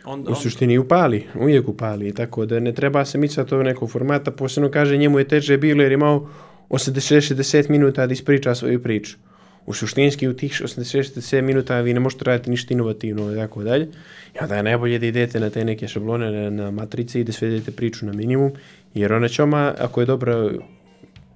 onda, 0.05 0.31
U 0.31 0.35
suštini 0.35 0.77
upali, 0.77 1.27
uvijek 1.35 1.67
upali, 1.67 2.13
tako 2.13 2.45
da 2.45 2.59
ne 2.59 2.73
treba 2.73 3.05
se 3.05 3.17
micati 3.17 3.53
ovog 3.53 3.65
nekog 3.65 3.91
formata, 3.91 4.31
posebno 4.31 4.71
kaže 4.71 4.97
njemu 4.97 5.19
je 5.19 5.27
teže 5.27 5.57
bilo 5.57 5.81
jer 5.81 5.91
je 5.91 5.95
imao 5.95 6.29
80-60 6.69 7.69
minuta 7.69 8.07
da 8.07 8.13
ispriča 8.13 8.55
svoju 8.55 8.83
priču. 8.83 9.17
U 9.65 9.73
suštinski 9.73 10.27
u 10.27 10.33
tih 10.33 10.51
80-60 10.51 11.41
minuta 11.41 11.79
vi 11.79 11.93
ne 11.93 11.99
možete 11.99 12.23
raditi 12.25 12.49
ništa 12.49 12.73
inovativno 12.73 13.33
i 13.33 13.35
tako 13.35 13.63
dalje. 13.63 13.87
I 14.35 14.37
onda 14.41 14.55
je 14.55 14.63
najbolje 14.63 14.99
da 14.99 15.05
idete 15.05 15.39
na 15.39 15.49
te 15.49 15.65
neke 15.65 15.87
šablone, 15.87 16.51
na, 16.51 16.71
matrice 16.71 17.21
i 17.21 17.23
da 17.23 17.31
svedete 17.31 17.71
priču 17.71 18.05
na 18.05 18.13
minimum, 18.13 18.51
jer 18.93 19.13
ona 19.13 19.27
će 19.27 19.43
oma, 19.43 19.73
ako 19.79 20.01
je 20.01 20.05
dobra 20.05 20.49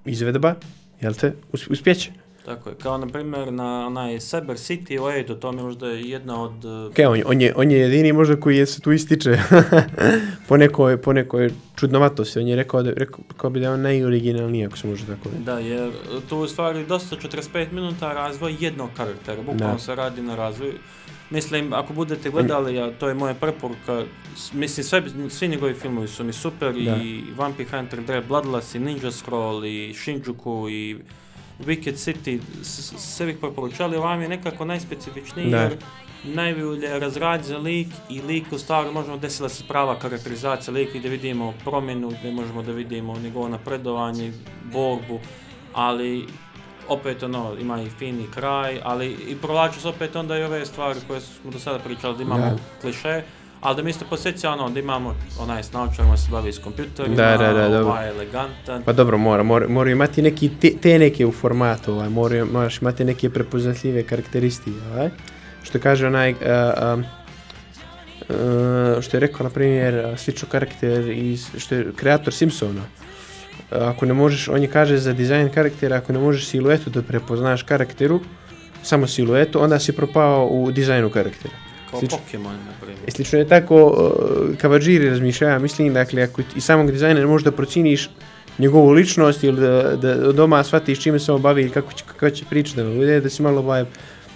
izvedba, 0.05 0.55
jel 1.01 1.13
te, 1.13 1.33
us, 1.53 1.67
uspjeće. 1.67 2.11
Tako 2.47 2.69
je, 2.69 2.75
kao 2.75 2.97
na 2.97 3.07
primjer 3.07 3.53
na 3.53 3.87
onaj 3.87 4.13
Cyber 4.13 4.55
City 4.57 4.99
u 4.99 5.09
Edo, 5.09 5.35
to 5.35 5.51
mi 5.51 5.57
je 5.57 5.63
možda 5.63 5.87
jedna 5.87 6.43
od... 6.43 6.65
uh, 6.65 6.93
Ke, 6.93 7.07
on, 7.07 7.17
je- 7.17 7.25
on, 7.25 7.41
je, 7.41 7.53
on 7.55 7.71
je 7.71 7.79
jedini 7.79 8.13
možda 8.13 8.35
koji 8.35 8.57
je 8.57 8.65
se 8.65 8.81
tu 8.81 8.91
ističe 8.91 9.37
po, 10.47 10.57
nekoj, 10.57 10.97
po 10.97 11.13
nekoj 11.13 11.49
čudnovatosti. 11.75 12.39
On 12.39 12.47
je 12.47 12.55
rekao, 12.55 12.83
da, 12.83 12.91
rekao, 12.91 13.19
rekao 13.29 13.49
bi 13.49 13.59
da 13.59 13.65
je 13.65 13.71
on 13.71 13.81
najoriginalniji, 13.81 14.65
ako 14.65 14.77
se 14.77 14.87
može 14.87 15.05
tako 15.05 15.29
reći. 15.29 15.43
Da, 15.43 15.59
jer 15.59 15.91
tu 16.29 16.37
u 16.37 16.47
stvari 16.47 16.85
dosta 16.85 17.15
45 17.17 17.71
minuta 17.71 18.13
razvoj 18.13 18.55
jednog 18.59 18.89
karaktera, 18.93 19.37
bukvalno 19.37 19.73
Da. 19.73 19.79
se 19.79 19.95
radi 19.95 20.21
na 20.21 20.35
razvoju. 20.35 20.73
Mislim, 21.29 21.73
ako 21.73 21.93
budete 21.93 22.29
gledali, 22.29 22.79
a 22.79 22.91
to 22.91 23.07
je 23.07 23.13
moja 23.13 23.33
preporuka, 23.33 24.03
mislim, 24.53 24.83
sve, 24.83 25.01
svi 25.29 25.47
njegovi 25.47 25.73
filmovi 25.73 26.07
su 26.07 26.23
mi 26.23 26.33
super, 26.33 26.77
i 26.77 27.23
Vampire 27.35 27.69
Hunter 27.71 28.01
Dread 28.01 28.27
Bloodlust, 28.27 28.75
i 28.75 28.79
Ninja 28.79 29.11
Scroll, 29.11 29.65
i 29.65 29.93
Shinjuku, 29.95 30.67
i 30.69 30.97
Wicked 31.59 31.93
City, 31.93 32.39
sve 32.97 33.25
bih 33.25 33.37
preporučali, 33.41 33.97
vam 33.97 34.21
je 34.21 34.29
nekako 34.29 34.65
najspecifičniji, 34.65 35.51
jer 35.51 35.77
najbolje 36.23 36.99
razrađen 36.99 37.61
lik 37.61 37.87
i 38.09 38.21
lik 38.21 38.51
u 38.51 38.57
stvari 38.57 38.91
možemo 38.91 39.17
desila 39.17 39.49
se 39.49 39.63
prava 39.67 39.99
karakterizacija 39.99 40.73
lika 40.73 40.97
gdje 40.97 41.09
vidimo 41.09 41.53
promjenu, 41.63 42.11
gdje 42.19 42.31
možemo 42.31 42.63
da 42.63 42.71
vidimo 42.71 43.19
njegovo 43.19 43.49
napredovanje, 43.49 44.33
borbu, 44.63 45.19
ali 45.73 46.27
opet 46.87 47.23
ono, 47.23 47.55
ima 47.61 47.81
i 47.81 47.89
fini 47.89 48.27
kraj, 48.33 48.79
ali 48.83 49.17
i 49.27 49.35
provlaču 49.35 49.81
se 49.81 49.87
opet 49.87 50.15
onda 50.15 50.37
i 50.37 50.43
ove 50.43 50.65
stvari 50.65 50.99
koje 51.07 51.21
smo 51.21 51.51
do 51.51 51.59
sada 51.59 51.79
pričali, 51.79 52.17
da 52.17 52.23
imamo 52.23 52.57
kliše, 52.81 53.23
ali 53.61 53.75
da 53.75 53.83
mi 53.83 53.89
isto 53.89 54.05
posjeća 54.09 54.51
ono, 54.51 54.69
da 54.69 54.79
imamo 54.79 55.15
onaj 55.39 55.63
s 55.63 55.73
naočarima 55.73 56.17
se 56.17 56.31
bavi 56.31 56.53
s 56.53 56.59
kompjuterima, 56.59 57.15
da, 57.15 57.37
da, 57.37 57.69
da, 57.69 57.81
ovaj 57.81 58.09
elegantan. 58.09 58.83
Pa 58.83 58.93
dobro, 58.93 59.17
mora, 59.17 59.43
mora, 59.43 59.67
mora 59.67 59.91
imati 59.91 60.21
neki 60.21 60.49
te, 60.81 60.99
neke 60.99 61.25
u 61.25 61.31
formatu, 61.31 61.93
ovaj, 61.93 62.09
mora, 62.09 62.45
moraš 62.45 62.81
imati 62.81 63.05
neke 63.05 63.29
prepoznatljive 63.29 64.03
karakteristike, 64.03 64.79
ovaj. 64.93 65.09
Što 65.63 65.79
kaže 65.79 66.07
onaj, 66.07 66.31
uh, 66.31 66.37
uh, 68.29 69.01
što 69.01 69.17
je 69.17 69.21
rekao, 69.21 69.43
na 69.43 69.49
primjer, 69.49 70.17
slično 70.17 70.47
karakter 70.51 71.09
iz, 71.09 71.47
što 71.57 71.75
je 71.75 71.91
kreator 71.95 72.33
Simpsona, 72.33 72.81
ako 73.71 74.05
ne 74.05 74.13
možeš, 74.13 74.47
on 74.47 74.61
je 74.61 74.67
kaže 74.67 74.97
za 74.97 75.13
dizajn 75.13 75.49
karaktera, 75.49 75.97
ako 75.97 76.13
ne 76.13 76.19
možeš 76.19 76.47
siluetu 76.47 76.89
da 76.89 77.01
prepoznaš 77.01 77.63
karakteru, 77.63 78.19
samo 78.83 79.07
siluetu, 79.07 79.63
onda 79.63 79.79
si 79.79 79.91
propao 79.91 80.47
u 80.47 80.71
dizajnu 80.71 81.09
karaktera. 81.09 81.66
Kao 81.89 81.99
slično, 81.99 82.17
Pokemon, 82.17 82.53
na 82.53 82.71
primjer. 82.81 82.99
E, 83.07 83.11
slično 83.11 83.39
je 83.39 83.47
tako, 83.47 83.85
uh, 83.85 84.57
Kavađiri 84.57 85.09
razmišljaju, 85.09 85.59
mislim, 85.59 85.93
dakle, 85.93 86.23
ako 86.23 86.41
i 86.55 86.61
samog 86.61 86.91
dizajna 86.91 87.19
ne 87.19 87.25
možeš 87.25 87.45
da 87.45 87.51
prociniš 87.51 88.09
njegovu 88.57 88.89
ličnost 88.89 89.43
ili 89.43 89.61
da, 89.61 89.95
da 89.95 90.31
doma 90.31 90.63
shvatiš 90.63 90.99
čime 90.99 91.19
se 91.19 91.31
on 91.31 91.41
bavi 91.41 91.61
ili 91.61 91.71
kako 91.71 91.93
će, 91.93 92.03
kako 92.07 92.29
će 92.29 92.45
pričati, 92.49 92.81
da, 92.83 93.19
da 93.19 93.29
si 93.29 93.41
malo 93.41 93.59
ovaj, 93.59 93.85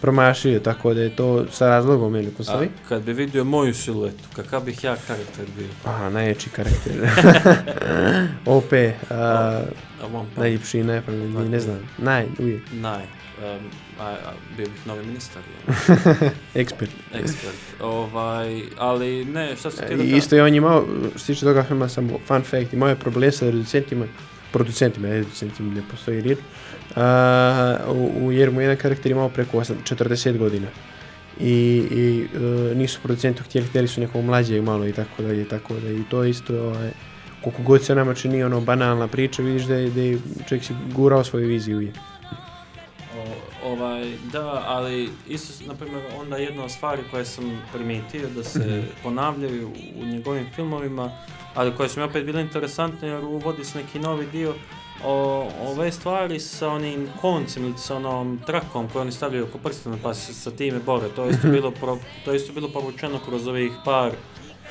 promašio, 0.01 0.59
tako 0.59 0.93
da 0.93 1.01
je 1.01 1.15
to 1.15 1.45
sa 1.51 1.69
razlogom 1.69 2.15
ili 2.15 2.31
postoji. 2.31 2.67
A 2.67 2.87
kad 2.89 3.03
bi 3.03 3.13
vidio 3.13 3.43
moju 3.43 3.73
siluetu, 3.73 4.23
kakav 4.35 4.63
bih 4.63 4.83
ja 4.83 4.95
karakter 5.07 5.45
bio? 5.57 5.67
Aha, 5.85 6.09
najjači 6.09 6.49
karakter. 6.49 6.93
OP, 8.55 8.73
a, 9.09 9.61
najljepši, 10.37 10.83
najpravilniji, 10.83 11.49
ne 11.49 11.59
znam, 11.59 11.79
naj, 11.97 12.25
uvijek. 12.39 12.61
Naj, 12.71 13.03
um, 13.41 13.69
a, 13.99 14.15
bio 14.57 14.65
bih 14.65 14.87
novi 14.87 15.05
ministar. 15.05 15.41
Ekspert. 16.61 16.91
Ekspert, 17.13 17.55
ovaj, 17.81 18.61
ali 18.77 19.25
ne, 19.25 19.55
šta 19.55 19.71
se 19.71 19.85
ti 19.87 19.95
da... 19.95 20.03
Isto 20.03 20.35
je 20.35 20.43
on 20.43 20.55
imao, 20.55 20.85
što 21.09 21.19
se 21.19 21.25
tiče 21.25 21.45
toga 21.45 21.63
filma, 21.63 21.89
samo 21.89 22.19
fun 22.27 22.41
fact, 22.41 22.73
imao 22.73 22.89
je 22.89 22.95
problem 22.95 23.31
sa 23.31 23.45
reducentima, 23.45 24.05
producentima, 24.51 25.07
reducentima 25.07 25.73
ne 25.73 25.81
postoji 25.91 26.21
riječ, 26.21 26.39
u, 28.21 28.31
jer 28.31 28.51
mu 28.51 28.61
jedan 28.61 28.77
karakter 28.77 29.11
imao 29.11 29.29
preko 29.29 29.57
40 29.57 30.37
godina 30.37 30.67
i, 31.39 31.83
i 31.91 32.27
e, 32.35 32.75
nisu 32.75 32.99
producentu 33.03 33.43
htjeli, 33.43 33.67
htjeli 33.67 33.87
su 33.87 34.01
nekog 34.01 34.25
mlađeg 34.25 34.63
malo 34.63 34.87
i 34.87 34.93
tako 34.93 35.23
dalje, 35.23 35.47
tako 35.47 35.73
da 35.73 35.89
i 35.89 36.03
to 36.09 36.23
isto 36.23 36.63
ovaj, 36.63 36.91
koliko 37.43 37.61
god 37.61 37.83
se 37.85 37.95
nama 37.95 38.13
čini 38.13 38.43
ono 38.43 38.61
banalna 38.61 39.07
priča, 39.07 39.41
vidiš 39.41 39.63
da 39.63 39.75
je, 39.75 39.89
da 39.89 40.01
je 40.01 40.17
čovjek 40.47 40.65
si 40.65 40.73
gurao 40.93 41.23
svoju 41.23 41.47
viziju 41.47 41.81
je. 41.81 41.93
Ovaj, 43.71 44.13
da, 44.31 44.63
ali 44.67 45.09
isto, 45.27 45.65
na 45.67 45.75
primjer, 45.75 46.03
onda 46.19 46.37
jedna 46.37 46.63
od 46.63 46.71
stvari 46.71 47.01
koje 47.11 47.25
sam 47.25 47.61
primijetio 47.73 48.29
da 48.35 48.43
se 48.43 48.59
mhm. 48.59 48.79
ponavljaju 49.03 49.71
u 50.01 50.05
njegovim 50.05 50.45
filmovima, 50.55 51.11
ali 51.55 51.75
koje 51.75 51.89
su 51.89 51.99
mi 51.99 52.05
opet 52.05 52.25
bile 52.25 52.41
interesantne 52.41 53.07
jer 53.07 53.23
uvodi 53.23 53.65
se 53.65 53.77
neki 53.77 53.99
novi 53.99 54.25
dio, 54.31 54.53
o, 55.05 55.47
ove 55.61 55.91
stvari 55.91 56.39
sa 56.39 56.69
onim 56.69 57.07
koncem 57.21 57.65
ili 57.65 57.77
sa 57.77 57.95
onom 57.95 58.39
trakom 58.45 58.89
koju 58.89 59.01
oni 59.01 59.11
stavljaju 59.11 59.43
oko 59.43 59.57
prstena 59.57 59.97
pa 60.03 60.13
se 60.13 60.33
sa 60.33 60.51
time 60.51 60.79
bore. 60.79 61.09
To 61.15 61.23
je 61.23 61.31
isto 61.31 61.47
bilo, 61.47 61.71
pro, 61.71 61.97
to 62.25 62.33
isto 62.33 62.53
bilo 62.53 62.69
povučeno 62.69 63.19
kroz 63.25 63.47
ovih 63.47 63.71
par 63.85 64.11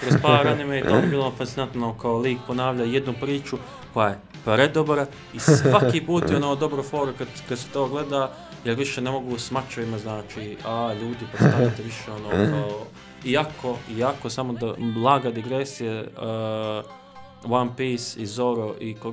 kroz 0.00 0.14
par 0.22 0.48
anime 0.52 0.78
i 0.78 0.82
to 0.82 0.96
je 0.96 1.06
bilo 1.06 1.32
fascinantno 1.38 1.98
kao 1.98 2.18
lik 2.18 2.38
ponavlja 2.46 2.84
jednu 2.84 3.14
priču 3.20 3.56
koja 3.94 4.08
je 4.08 4.18
predobra 4.44 5.06
i 5.34 5.40
svaki 5.40 6.00
put 6.00 6.30
je 6.30 6.36
ono 6.36 6.54
dobro 6.54 6.82
foru 6.82 7.12
kad, 7.18 7.28
kad 7.48 7.58
se 7.58 7.68
to 7.72 7.88
gleda 7.88 8.32
jer 8.64 8.76
više 8.76 9.00
ne 9.00 9.10
mogu 9.10 9.38
s 9.38 9.50
mačevima 9.50 9.98
znači 9.98 10.56
a 10.64 10.94
ljudi 11.00 11.24
postavite 11.32 11.82
više 11.82 12.12
ono 12.12 12.50
kao 12.50 12.86
iako, 13.24 13.78
iako 13.96 14.30
samo 14.30 14.52
da 14.52 14.74
blaga 14.78 15.30
digresije 15.30 16.00
uh, 16.00 17.00
One 17.44 17.70
Piece 17.76 18.20
i 18.20 18.26
Zoro 18.26 18.74
i 18.80 18.96
u, 19.04 19.08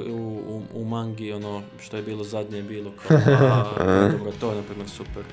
u, 0.48 0.64
u 0.74 0.86
mangi 0.86 1.34
ono 1.34 1.62
što 1.80 1.98
je 1.98 2.04
bilo 2.04 2.24
zadnje 2.24 2.62
bilo 2.62 2.92
kao 3.08 3.18
a, 3.28 3.64
dobro 4.18 4.32
to 4.40 4.50
je 4.50 4.56
na 4.56 4.64
primjer 4.64 4.90
super. 4.90 5.24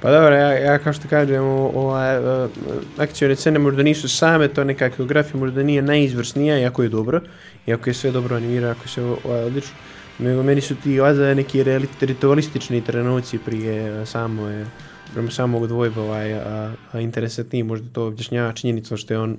Pa 0.00 0.10
dobro, 0.10 0.34
ja, 0.34 0.52
ja 0.52 0.78
kao 0.78 0.92
što 0.92 1.08
kažem, 1.08 1.44
ovaj, 1.44 2.18
uh, 2.18 2.50
akcijone 2.98 3.36
scene 3.36 3.58
možda 3.58 3.82
nisu 3.82 4.08
same, 4.08 4.48
to 4.48 4.64
neka 4.64 4.88
geografija 4.88 5.40
možda 5.40 5.62
nije 5.62 5.82
najizvrsnija, 5.82 6.58
iako 6.58 6.82
je 6.82 6.88
dobro, 6.88 7.20
iako 7.66 7.90
je 7.90 7.94
sve 7.94 8.10
dobro 8.10 8.36
animirano, 8.36 8.72
ako 8.72 8.84
je 8.84 8.88
sve 8.88 9.04
ovaj, 9.04 9.42
odlično. 9.42 9.74
Nego 10.22 10.42
meni 10.42 10.60
su 10.60 10.74
ti 10.74 11.00
ovaj, 11.00 11.34
neki 11.34 11.64
ritualistični 12.00 12.84
trenuci 12.84 13.38
prije 13.38 14.06
samo 14.06 14.48
je 14.48 14.66
prema 15.12 15.30
samog 15.30 15.66
dvojba 15.66 16.02
ovaj, 16.02 16.34
a, 16.34 16.72
a 16.92 17.00
interesantniji 17.00 17.62
možda 17.62 17.88
to 17.92 18.06
objašnjava 18.06 18.52
činjenicom 18.52 18.96
što 18.96 19.14
je 19.14 19.18
on 19.18 19.36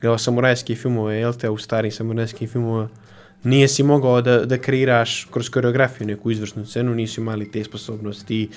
gledao 0.00 0.18
samurajske 0.18 0.74
filmove, 0.74 1.16
jel 1.16 1.32
te, 1.32 1.50
u 1.50 1.58
starim 1.58 1.90
samurajskim 1.90 2.48
filmova, 2.48 2.88
nije 3.44 3.68
si 3.68 3.82
mogao 3.82 4.20
da, 4.22 4.44
da 4.44 4.58
kreiraš 4.58 5.24
kroz 5.30 5.50
koreografiju 5.50 6.06
neku 6.06 6.30
izvršnu 6.30 6.66
scenu, 6.66 6.94
nisi 6.94 7.20
imali 7.20 7.50
te 7.50 7.64
sposobnosti, 7.64 8.48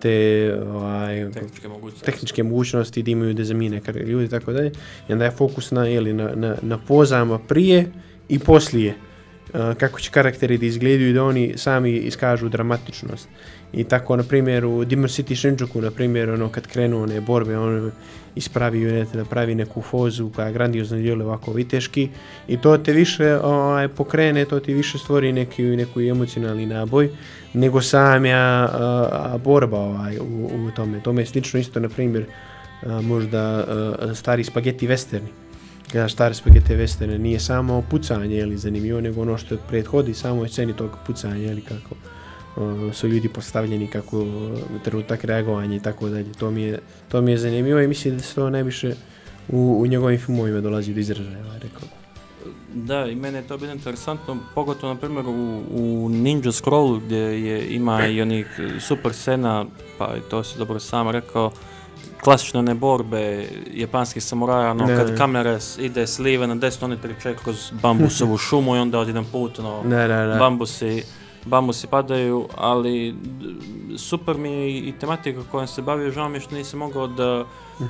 te 0.00 0.56
ovaj, 0.66 1.30
tehničke 1.32 1.68
mogućnosti, 1.68 2.06
tehničke 2.06 2.42
mogućnosti 2.42 3.02
da 3.02 3.10
imaju 3.10 3.34
da 3.34 3.44
zamine 3.44 3.80
ljudi 4.06 4.24
i 4.24 4.28
tako 4.28 4.52
dalje. 4.52 4.72
I 5.08 5.12
onda 5.12 5.24
je 5.24 5.30
fokus 5.30 5.70
na, 5.70 5.86
jeli, 5.86 6.12
na, 6.12 6.30
na, 6.34 6.56
na 6.62 6.78
pozama 6.78 7.38
prije 7.38 7.92
i 8.28 8.38
poslije 8.38 8.94
kako 9.52 10.00
će 10.00 10.10
karakteri 10.10 10.58
da 10.58 10.66
izgledaju 10.66 11.10
i 11.10 11.12
da 11.12 11.24
oni 11.24 11.52
sami 11.56 11.92
iskažu 11.92 12.48
dramatičnost. 12.48 13.28
I 13.72 13.84
tako, 13.84 14.16
na 14.16 14.22
primjer, 14.22 14.64
u 14.64 14.84
Dimmer 14.84 15.10
City 15.10 15.36
Shinjuku, 15.36 15.80
na 15.80 15.90
primjer, 15.90 16.30
ono, 16.30 16.48
kad 16.48 16.66
krenu 16.66 17.02
one 17.02 17.20
borbe, 17.20 17.58
on 17.58 17.90
ispravi 18.34 18.86
unete, 18.86 19.18
napravi 19.18 19.54
neku 19.54 19.82
fozu 19.82 20.30
koja 20.30 20.50
grandijozno 20.50 20.98
djeluje 20.98 21.26
ovako 21.26 21.52
viteški 21.52 22.08
i 22.48 22.56
to 22.56 22.78
te 22.78 22.92
više 22.92 23.38
ovaj, 23.42 23.88
pokrene, 23.88 24.44
to 24.44 24.60
ti 24.60 24.74
više 24.74 24.98
stvori 24.98 25.32
neki, 25.32 25.62
neku 25.62 26.00
emocionalni 26.00 26.66
naboj 26.66 27.10
nego 27.54 27.80
samja 27.80 28.38
a, 28.38 29.38
borba 29.44 29.78
ovaj, 29.78 30.18
u, 30.18 30.50
u 30.66 30.70
tome. 30.76 31.00
Tome 31.00 31.22
je 31.22 31.26
slično 31.26 31.60
isto, 31.60 31.80
na 31.80 31.88
primjer, 31.88 32.24
možda 33.02 33.66
stari 34.14 34.44
spageti 34.44 34.88
westerni. 34.88 35.28
Kada 35.92 36.08
stari 36.08 36.34
spageti 36.34 36.74
westerne 36.74 37.18
nije 37.18 37.40
samo 37.40 37.82
pucanje, 37.90 38.36
ili 38.36 38.56
zanimljivo, 38.56 39.00
nego 39.00 39.22
ono 39.22 39.38
što 39.38 39.56
prethodi 39.68 40.14
samoj 40.14 40.48
sceni 40.48 40.76
tog 40.76 40.90
pucanja, 41.06 41.52
ili 41.52 41.60
kako 41.60 41.94
su 42.92 43.08
ljudi 43.08 43.28
postavljeni 43.28 43.86
kako 43.86 44.26
trenutak 44.84 45.24
reagovanja 45.24 45.76
i 45.76 45.80
tako 45.80 46.08
dalje. 46.08 46.32
To 46.32 46.50
mi 46.50 46.62
je, 46.62 46.78
to 47.08 47.20
mi 47.22 47.30
je 47.30 47.38
zanimljivo 47.38 47.80
i 47.80 47.88
mislim 47.88 48.16
da 48.16 48.22
se 48.22 48.34
to 48.34 48.50
najviše 48.50 48.94
u, 49.48 49.80
u 49.80 49.86
njegovim 49.86 50.18
filmovima 50.18 50.60
dolazi 50.60 50.94
do 50.94 51.00
izražaja, 51.00 51.58
rekao. 51.62 51.88
Da, 52.74 53.06
i 53.06 53.14
mene 53.14 53.38
je 53.38 53.46
to 53.46 53.58
bilo 53.58 53.72
interesantno, 53.72 54.36
pogotovo 54.54 54.94
na 54.94 55.00
primjer 55.00 55.26
u, 55.26 55.62
u 55.70 56.08
Ninja 56.08 56.52
Scroll 56.52 57.00
gdje 57.00 57.18
je, 57.18 57.74
ima 57.74 58.06
i 58.06 58.22
onih 58.22 58.60
super 58.80 59.12
scena, 59.12 59.66
pa 59.98 60.14
to 60.30 60.44
si 60.44 60.58
dobro 60.58 60.80
sam 60.80 61.10
rekao, 61.10 61.52
klasične 62.24 62.62
ne 62.62 62.74
borbe 62.74 63.48
japanskih 63.74 64.24
samuraja, 64.24 64.70
ono, 64.70 64.86
kad 64.86 65.16
kamera 65.18 65.58
ide 65.78 66.06
s 66.06 66.18
lijeve 66.18 66.46
na 66.46 66.54
desno, 66.54 66.84
oni 66.84 66.96
triče 66.96 67.34
kroz 67.44 67.72
bambusovu 67.82 68.38
šumu 68.48 68.76
i 68.76 68.78
onda 68.78 68.98
od 68.98 69.08
jedan 69.08 69.24
put, 69.24 69.58
ono, 69.58 69.82
bambusi 70.38 71.02
bambusi 71.44 71.86
padaju, 71.86 72.48
ali 72.56 73.14
super 73.96 74.36
mi 74.36 74.50
je 74.50 74.78
i 74.78 74.94
tematika 75.00 75.40
kojom 75.50 75.66
se 75.66 75.82
bavio, 75.82 76.10
žao 76.10 76.28
mi 76.28 76.36
je 76.36 76.40
što 76.40 76.54
nisam 76.54 76.78
mogao 76.78 77.06
da, 77.06 77.44
e, 77.80 77.86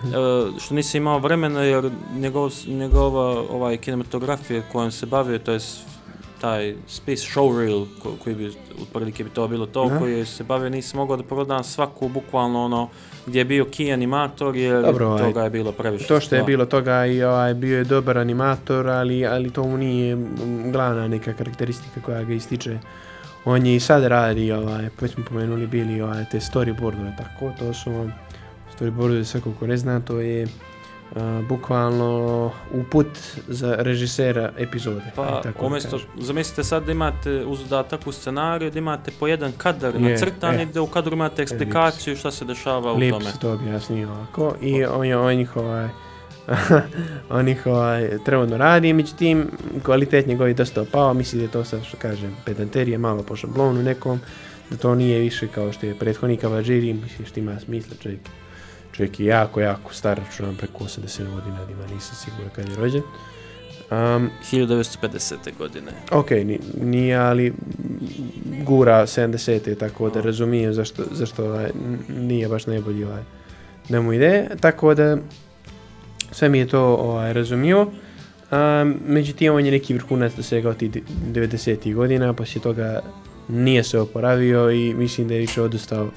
što 0.58 0.74
nisam 0.74 0.98
imao 0.98 1.18
vremena 1.18 1.62
jer 1.62 1.90
njegov, 2.14 2.52
njegova 2.66 3.42
ovaj, 3.50 3.76
kinematografija 3.76 4.62
kojom 4.72 4.92
se 4.92 5.06
bavio, 5.06 5.38
to 5.38 5.52
je 5.52 5.60
taj 6.42 6.74
space 6.86 7.22
showreel 7.34 7.86
koji 8.24 8.36
bi, 8.36 8.52
otprilike 8.82 9.24
bi 9.24 9.30
to 9.30 9.48
bilo 9.48 9.66
to, 9.66 9.98
koji 9.98 10.26
se 10.26 10.44
bavio, 10.44 10.70
nisam 10.70 10.98
mogao 10.98 11.16
da 11.16 11.22
prodam 11.22 11.64
svaku 11.64 12.08
bukvalno 12.08 12.64
ono 12.64 12.88
gdje 13.26 13.40
je 13.40 13.44
bio 13.44 13.64
key 13.64 13.92
animator 13.92 14.56
jer 14.56 14.82
Dobro, 14.82 15.06
ovaj, 15.06 15.22
toga 15.22 15.42
je 15.42 15.50
bilo 15.50 15.72
previše. 15.72 16.06
To 16.06 16.20
što 16.20 16.36
je 16.36 16.42
bilo 16.42 16.66
toga 16.66 17.06
i 17.06 17.22
ovaj, 17.22 17.54
bio 17.54 17.78
je 17.78 17.84
dobar 17.84 18.18
animator, 18.18 18.88
ali, 18.88 19.26
ali 19.26 19.50
to 19.50 19.64
mu 19.66 19.76
nije 19.76 20.16
glavna 20.72 21.08
neka 21.08 21.32
karakteristika 21.32 22.00
koja 22.00 22.24
ga 22.24 22.32
ističe 22.34 22.78
on 23.44 23.66
je 23.66 23.76
i 23.76 23.80
sad 23.80 24.04
radi, 24.04 24.52
ovaj, 24.52 24.88
pa 25.00 25.08
smo 25.08 25.24
pomenuli 25.24 25.66
bili 25.66 26.00
ovaj, 26.00 26.24
te 26.30 26.40
storyboardove, 26.40 27.16
tako, 27.16 27.52
to 27.58 27.72
su 27.72 28.10
storyboardu, 28.78 29.24
svako 29.24 29.52
ko 29.58 29.66
ne 29.66 29.76
zna, 29.76 30.00
to 30.00 30.20
je 30.20 30.46
bukvalno 31.48 32.50
uput 32.72 33.18
za 33.48 33.76
režisera 33.78 34.52
epizode. 34.58 35.12
Pa, 35.16 35.40
tako 35.42 35.66
umjesto, 35.66 36.00
zamislite 36.18 36.64
sad 36.64 36.84
da 36.84 36.92
imate 36.92 37.44
uz 37.44 37.60
dodatak 37.62 38.00
scenariju, 38.12 38.70
da 38.70 38.78
imate 38.78 39.10
po 39.20 39.26
jedan 39.26 39.52
kadar 39.58 40.00
na 40.00 40.08
nacrtan 40.08 40.54
e, 40.54 40.62
i 40.62 40.66
da 40.66 40.82
u 40.82 40.86
kadru 40.86 41.12
imate 41.12 41.42
eksplikaciju 41.42 42.16
šta 42.16 42.30
se 42.30 42.44
dešava 42.44 42.78
u 42.78 42.94
tome. 42.94 42.98
Lijepo 42.98 43.20
se 43.20 43.38
to 43.38 43.52
objasnio 43.52 44.08
ovako. 44.10 44.54
I 44.60 44.84
on 44.84 45.06
je 45.06 45.16
on 45.16 45.40
ih 45.40 45.56
ovaj, 45.56 45.88
on 47.38 47.48
ih 47.48 47.66
ovaj, 47.66 48.18
trenutno 48.24 48.56
radi, 48.56 48.92
međutim 48.92 49.50
kvalitet 49.82 50.26
njegov 50.26 50.48
je 50.48 50.54
dosta 50.54 50.82
opao, 50.82 51.14
mislim 51.14 51.38
da 51.38 51.44
je 51.44 51.52
to 51.52 51.64
sad 51.64 51.84
što 51.84 51.96
kažem 51.96 52.36
pedanterije 52.44 52.98
malo 52.98 53.22
po 53.22 53.36
šablonu 53.36 53.82
nekom, 53.82 54.20
da 54.70 54.76
to 54.76 54.94
nije 54.94 55.20
više 55.20 55.48
kao 55.48 55.72
što 55.72 55.86
je 55.86 55.98
prethodnik 55.98 56.40
Kavađiri, 56.40 56.92
mislim 56.92 57.26
što 57.26 57.40
ima 57.40 57.60
smisla 57.60 57.96
čovjek 58.02 58.20
Čovjek 58.92 59.20
je 59.20 59.26
jako, 59.26 59.60
jako 59.60 59.94
star, 59.94 60.18
računam 60.18 60.56
preko 60.56 60.84
80 60.84 61.34
godina, 61.34 61.58
ima, 61.70 61.94
nisam 61.94 62.16
siguran 62.24 62.50
kad 62.54 62.68
je 62.68 62.76
rođen. 62.76 63.02
Um, 63.90 64.30
1950. 64.52 65.36
godine. 65.58 65.92
Ok, 66.10 66.30
nije, 66.82 67.16
ali 67.16 67.52
gura 68.64 69.06
70. 69.06 69.78
tako 69.78 70.10
da 70.10 70.20
razumijem 70.20 70.74
zašto, 70.74 71.02
zašto 71.12 71.44
ovaj, 71.44 71.70
nije 72.08 72.48
baš 72.48 72.66
najbolji 72.66 73.04
ovaj, 73.04 73.22
mu 74.02 74.12
ide. 74.12 74.48
Tako 74.60 74.94
da 74.94 75.16
sve 76.30 76.48
mi 76.48 76.58
je 76.58 76.68
to 76.68 76.80
ovaj, 76.82 77.32
razumio. 77.32 77.82
Um, 77.82 79.00
međutim, 79.06 79.54
on 79.54 79.64
je 79.64 79.70
neki 79.70 79.94
vrhunac 79.94 80.32
dosegao 80.36 80.74
tih 80.74 80.90
90. 80.90 81.94
godina, 81.94 82.32
poslije 82.32 82.62
toga 82.62 83.00
nije 83.48 83.84
se 83.84 83.98
oporavio 83.98 84.70
i 84.70 84.94
mislim 84.94 85.28
da 85.28 85.34
je 85.34 85.40
više 85.40 85.62
odustao 85.62 86.10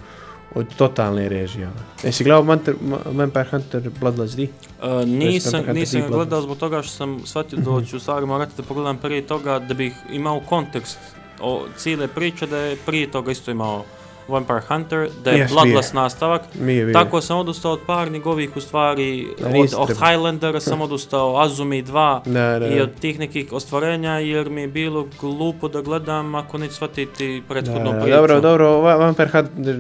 od 0.56 0.75
totalne 0.75 1.30
režije. 1.30 1.70
Jesi 2.04 2.24
gledao 2.24 2.58
Vampire 3.06 3.46
Hunter 3.52 3.90
Bloodlust 4.00 4.38
D? 4.38 4.48
Uh, 4.84 5.08
nisam, 5.08 5.64
nisam 5.74 6.02
gledao 6.10 6.42
zbog 6.42 6.58
toga 6.58 6.82
što 6.82 6.92
sam 6.92 7.20
shvatio 7.25 7.60
da 7.60 7.86
ću 7.86 8.00
stvari 8.00 8.25
morati 8.25 8.52
da 8.58 8.64
pogledam 8.64 8.98
prije 8.98 9.22
toga 9.22 9.60
da 9.60 9.74
bih 9.74 9.94
imao 10.12 10.40
kontekst 10.40 11.00
o 11.42 11.66
cijele 11.78 12.08
priče 12.08 12.48
da 12.48 12.58
je 12.58 12.78
prije 12.86 13.12
toga 13.12 13.32
isto 13.32 13.52
imao 13.52 13.84
Vampire 14.28 14.62
Hunter, 14.68 15.10
da 15.24 15.32
je 15.32 15.46
yes, 15.46 15.52
Bloodlust 15.52 15.94
nastavak. 15.94 16.42
Tako 16.94 17.22
sam 17.22 17.38
odustao 17.38 17.72
od 17.72 17.80
par 17.88 18.12
njegovih 18.12 18.58
u 18.58 18.62
stvari, 18.62 19.28
od, 19.46 19.74
od 19.78 19.88
Highlandera 19.88 20.60
sam 20.60 20.82
odustao, 20.88 21.42
Azumi 21.42 21.84
2 21.84 22.75
i 22.75 22.82
od 22.82 23.00
tih 23.00 23.20
nekih 23.20 23.54
ostvarenja 23.54 24.12
jer 24.12 24.50
mi 24.50 24.62
je 24.62 24.68
bilo 24.68 25.08
glupo 25.22 25.68
da 25.68 25.82
gledam 25.82 26.36
ako 26.36 26.58
neću 26.58 26.74
shvatiti 26.74 27.44
prethodnu 27.50 27.92
priču. 27.92 28.16
Dobro, 28.16 28.42
dobro, 28.42 28.82
Vampire 28.82 29.30
Hunter 29.32 29.80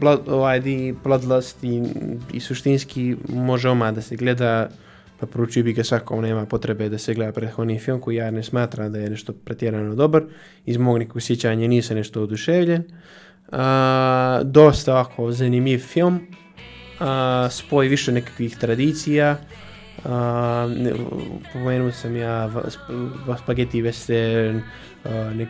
blood, 0.00 0.28
ovaj, 0.28 0.60
di 0.60 0.94
Bloodlust 1.04 1.64
i, 1.64 1.82
i 2.32 2.40
suštinski 2.40 3.16
može 3.28 3.68
oma 3.68 3.92
da 3.92 4.02
se 4.02 4.16
gleda, 4.16 4.68
pa 5.20 5.26
poručio 5.26 5.64
bi 5.64 5.72
ga 5.72 5.84
svakom 5.84 6.22
nema 6.22 6.46
potrebe 6.46 6.88
da 6.88 6.98
se 6.98 7.14
gleda 7.14 7.32
prethodni 7.32 7.78
film 7.78 8.00
koji 8.00 8.16
ja 8.16 8.30
ne 8.30 8.42
smatram 8.42 8.92
da 8.92 8.98
je 8.98 9.10
nešto 9.10 9.32
pretjerano 9.32 9.94
dobar. 9.94 10.22
Iz 10.66 10.76
mog 10.76 10.98
nekog 10.98 11.22
sjećanja 11.22 11.68
nisam 11.68 11.96
nešto 11.96 12.22
oduševljen. 12.22 12.82
A, 13.52 14.40
dosta 14.44 14.92
ovako 14.92 15.32
zanimljiv 15.32 15.78
film. 15.78 16.20
A, 17.00 17.48
spoj 17.50 17.88
više 17.88 18.12
nekakvih 18.12 18.56
tradicija. 18.56 19.36
Pomenuo 21.52 21.92
sam 21.92 22.16
ja 22.16 22.50
spaghetti 23.42 23.82
western, 23.82 24.60
nek, 25.34 25.48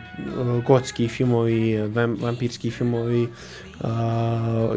gotski 0.67 1.07
filmovi, 1.07 1.77
vampirski 2.21 2.71
filmovi, 2.71 3.27
uh, 3.79 3.87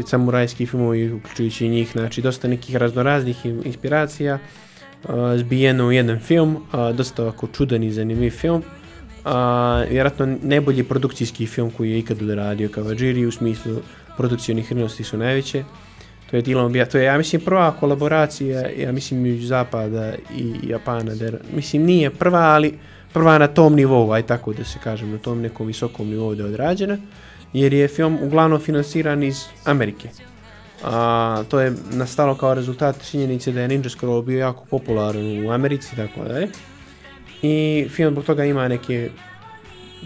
samurajski 0.06 0.66
filmovi, 0.66 1.12
uključujući 1.12 1.68
njih, 1.68 1.92
znači 1.92 2.22
dosta 2.22 2.48
nekih 2.48 2.76
raznoraznih 2.76 3.46
inspiracija, 3.46 4.38
uh, 5.04 5.10
zbijeno 5.36 5.86
u 5.86 5.92
jedan 5.92 6.20
film, 6.20 6.56
uh, 6.56 6.96
dosta 6.96 7.22
ovako 7.22 7.46
čudan 7.46 7.82
i 7.82 7.92
zanimljiv 7.92 8.30
film. 8.30 8.62
Uh, 9.24 9.30
vjerojatno 9.90 10.36
najbolji 10.42 10.84
produkcijski 10.84 11.46
film 11.46 11.70
koji 11.70 11.90
je 11.90 11.98
ikad 11.98 12.30
radio 12.30 12.68
Kavadžiri 12.68 13.26
u 13.26 13.32
smislu 13.32 13.76
produkcijnih 14.16 14.68
hrnosti 14.68 15.04
su 15.04 15.18
najveće. 15.18 15.64
To 16.30 16.36
je 16.36 16.42
Dilom 16.42 16.74
to 16.92 16.98
je 16.98 17.04
ja 17.04 17.18
mislim 17.18 17.42
prva 17.42 17.72
kolaboracija, 17.80 18.68
ja 18.78 18.92
mislim 18.92 19.26
između 19.26 19.46
Zapada 19.46 20.12
i 20.36 20.54
Japana, 20.62 21.14
der, 21.14 21.38
mislim 21.56 21.82
nije 21.82 22.10
prva, 22.10 22.40
ali 22.40 22.78
prva 23.14 23.38
na 23.38 23.46
tom 23.46 23.76
nivou, 23.78 24.12
aj 24.12 24.26
tako 24.26 24.52
da 24.52 24.64
se 24.64 24.78
kažem, 24.82 25.12
na 25.12 25.18
tom 25.18 25.40
nekom 25.40 25.66
visokom 25.66 26.08
nivou 26.08 26.34
da 26.34 26.42
je 26.42 26.48
odrađena 26.48 26.98
jer 27.52 27.72
je 27.72 27.88
film 27.88 28.18
uglavnom 28.22 28.60
finansiran 28.60 29.22
iz 29.22 29.44
Amerike. 29.64 30.08
A, 30.84 31.44
to 31.48 31.60
je 31.60 31.72
nastalo 31.92 32.34
kao 32.34 32.54
rezultat 32.54 32.96
činjenice 33.10 33.52
da 33.52 33.60
je 33.60 33.68
Ninja 33.68 33.90
Scroll 33.90 34.22
bio 34.22 34.38
jako 34.38 34.64
popularan 34.70 35.46
u 35.46 35.50
Americi 35.50 35.96
tako 35.96 36.24
da 36.28 36.38
je. 36.38 36.48
I 37.42 37.88
film 37.88 38.12
zbog 38.12 38.24
toga 38.24 38.44
ima 38.44 38.68
neke 38.68 39.10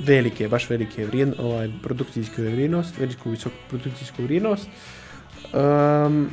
velike, 0.07 0.49
baš 0.49 0.71
velike 0.71 1.07
vrijednosti, 1.07 1.43
ovaj, 1.43 1.71
produkcijsku 1.83 2.43
vrijednost, 2.43 2.99
veliku 2.99 3.31
visoku 3.31 3.57
produkcijsku 3.69 4.23
vrijednost. 4.23 4.69
Um, 5.53 6.31